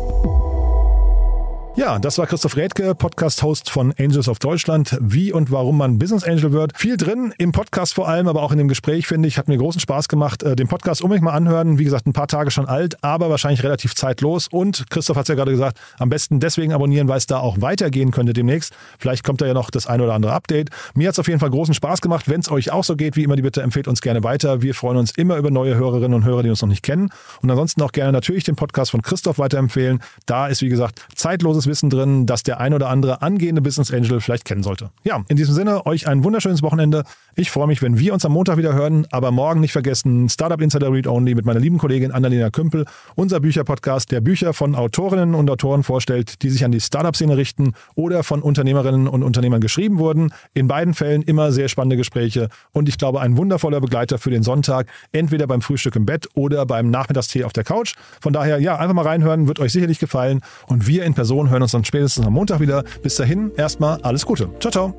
Ja, 1.75 1.97
das 1.97 2.17
war 2.17 2.27
Christoph 2.27 2.57
Rädke, 2.57 2.93
Podcast-Host 2.93 3.69
von 3.69 3.93
Angels 3.97 4.27
of 4.27 4.39
Deutschland. 4.39 4.97
Wie 4.99 5.31
und 5.31 5.49
warum 5.49 5.77
man 5.77 5.97
Business 5.97 6.25
Angel 6.25 6.51
wird. 6.51 6.77
Viel 6.77 6.97
drin, 6.97 7.33
im 7.37 7.53
Podcast 7.53 7.93
vor 7.93 8.09
allem, 8.09 8.27
aber 8.27 8.41
auch 8.41 8.51
in 8.51 8.57
dem 8.57 8.67
Gespräch, 8.67 9.07
finde 9.07 9.29
ich. 9.29 9.37
Hat 9.37 9.47
mir 9.47 9.57
großen 9.57 9.79
Spaß 9.79 10.09
gemacht. 10.09 10.43
Äh, 10.43 10.57
Den 10.57 10.67
Podcast 10.67 11.01
unbedingt 11.01 11.23
mal 11.23 11.31
anhören. 11.31 11.79
Wie 11.79 11.85
gesagt, 11.85 12.05
ein 12.05 12.11
paar 12.11 12.27
Tage 12.27 12.51
schon 12.51 12.67
alt, 12.67 13.01
aber 13.01 13.29
wahrscheinlich 13.29 13.63
relativ 13.63 13.95
zeitlos. 13.95 14.49
Und 14.49 14.89
Christoph 14.89 15.15
hat 15.15 15.25
es 15.25 15.29
ja 15.29 15.35
gerade 15.35 15.51
gesagt, 15.51 15.79
am 15.99 16.09
besten 16.09 16.41
deswegen 16.41 16.73
abonnieren, 16.73 17.07
weil 17.07 17.17
es 17.17 17.27
da 17.27 17.39
auch 17.39 17.61
weitergehen 17.61 18.11
könnte 18.11 18.33
demnächst. 18.33 18.73
Vielleicht 18.97 19.23
kommt 19.23 19.39
da 19.39 19.45
ja 19.45 19.53
noch 19.53 19.69
das 19.69 19.87
ein 19.87 20.01
oder 20.01 20.15
andere 20.15 20.33
Update. 20.33 20.71
Mir 20.95 21.07
hat 21.07 21.13
es 21.13 21.19
auf 21.19 21.27
jeden 21.27 21.39
Fall 21.39 21.51
großen 21.51 21.75
Spaß 21.75 22.01
gemacht. 22.01 22.27
Wenn 22.27 22.41
es 22.41 22.51
euch 22.51 22.71
auch 22.71 22.83
so 22.83 22.97
geht, 22.97 23.15
wie 23.15 23.23
immer 23.23 23.37
die 23.37 23.43
Bitte, 23.43 23.61
empfehlt 23.61 23.87
uns 23.87 24.01
gerne 24.01 24.21
weiter. 24.23 24.61
Wir 24.61 24.73
freuen 24.73 24.97
uns 24.97 25.11
immer 25.11 25.37
über 25.37 25.49
neue 25.49 25.75
Hörerinnen 25.75 26.15
und 26.15 26.25
Hörer, 26.25 26.43
die 26.43 26.49
uns 26.49 26.61
noch 26.61 26.69
nicht 26.69 26.83
kennen. 26.83 27.09
Und 27.41 27.49
ansonsten 27.49 27.81
auch 27.83 27.93
gerne 27.93 28.11
natürlich 28.11 28.43
den 28.43 28.55
Podcast 28.57 28.91
von 28.91 29.01
Christoph 29.01 29.39
weiterempfehlen. 29.39 30.01
Da 30.25 30.47
ist, 30.47 30.61
wie 30.61 30.69
gesagt, 30.69 31.05
zeitloses 31.15 31.58
Wissen 31.67 31.89
drin, 31.89 32.25
das 32.25 32.43
der 32.43 32.59
ein 32.59 32.73
oder 32.73 32.89
andere 32.89 33.21
angehende 33.21 33.61
Business 33.61 33.93
Angel 33.93 34.21
vielleicht 34.21 34.45
kennen 34.45 34.63
sollte. 34.63 34.89
Ja, 35.03 35.23
in 35.27 35.37
diesem 35.37 35.53
Sinne, 35.53 35.85
euch 35.85 36.07
ein 36.07 36.23
wunderschönes 36.23 36.61
Wochenende. 36.61 37.03
Ich 37.35 37.51
freue 37.51 37.67
mich, 37.67 37.81
wenn 37.81 37.99
wir 37.99 38.13
uns 38.13 38.25
am 38.25 38.33
Montag 38.33 38.57
wieder 38.57 38.73
hören. 38.73 39.07
Aber 39.11 39.31
morgen 39.31 39.59
nicht 39.59 39.71
vergessen, 39.71 40.29
Startup 40.29 40.59
Insider 40.61 40.91
Read 40.91 41.07
Only 41.07 41.35
mit 41.35 41.45
meiner 41.45 41.59
lieben 41.59 41.77
Kollegin 41.77 42.11
Annalena 42.11 42.49
Kümpel, 42.49 42.85
unser 43.15 43.39
Bücherpodcast, 43.39 44.11
der 44.11 44.21
Bücher 44.21 44.53
von 44.53 44.75
Autorinnen 44.75 45.35
und 45.35 45.49
Autoren 45.49 45.83
vorstellt, 45.83 46.41
die 46.41 46.49
sich 46.49 46.65
an 46.65 46.71
die 46.71 46.81
Startup-Szene 46.81 47.37
richten 47.37 47.73
oder 47.95 48.23
von 48.23 48.41
Unternehmerinnen 48.41 49.07
und 49.07 49.23
Unternehmern 49.23 49.61
geschrieben 49.61 49.99
wurden. 49.99 50.33
In 50.53 50.67
beiden 50.67 50.93
Fällen 50.93 51.21
immer 51.21 51.51
sehr 51.51 51.69
spannende 51.69 51.97
Gespräche 51.97 52.49
und 52.71 52.89
ich 52.89 52.97
glaube 52.97 53.21
ein 53.21 53.37
wundervoller 53.37 53.81
Begleiter 53.81 54.17
für 54.17 54.29
den 54.29 54.43
Sonntag, 54.43 54.87
entweder 55.11 55.47
beim 55.47 55.61
Frühstück 55.61 55.95
im 55.95 56.05
Bett 56.05 56.27
oder 56.33 56.65
beim 56.65 56.89
Nachmittagstee 56.89 57.43
auf 57.43 57.53
der 57.53 57.63
Couch. 57.63 57.95
Von 58.21 58.33
daher, 58.33 58.59
ja, 58.59 58.77
einfach 58.77 58.95
mal 58.95 59.05
reinhören, 59.05 59.47
wird 59.47 59.59
euch 59.59 59.71
sicherlich 59.71 59.99
gefallen 59.99 60.41
und 60.67 60.87
wir 60.87 61.03
in 61.05 61.13
Person 61.13 61.48
hören 61.49 61.61
uns 61.61 61.71
dann 61.71 61.85
spätestens 61.85 62.25
am 62.25 62.33
Montag 62.33 62.59
wieder. 62.59 62.83
Bis 63.01 63.15
dahin, 63.15 63.51
erstmal 63.55 64.01
alles 64.01 64.25
Gute. 64.25 64.49
Ciao, 64.59 64.71
ciao. 64.71 64.93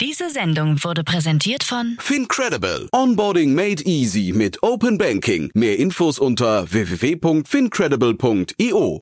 Diese 0.00 0.30
Sendung 0.30 0.84
wurde 0.84 1.02
präsentiert 1.02 1.64
von 1.64 1.96
Fincredible. 1.98 2.88
Onboarding 2.92 3.52
made 3.54 3.82
easy 3.84 4.32
mit 4.34 4.62
Open 4.62 4.96
Banking. 4.96 5.50
Mehr 5.54 5.76
Infos 5.78 6.20
unter 6.20 6.70
www.fincredible.io. 6.70 9.00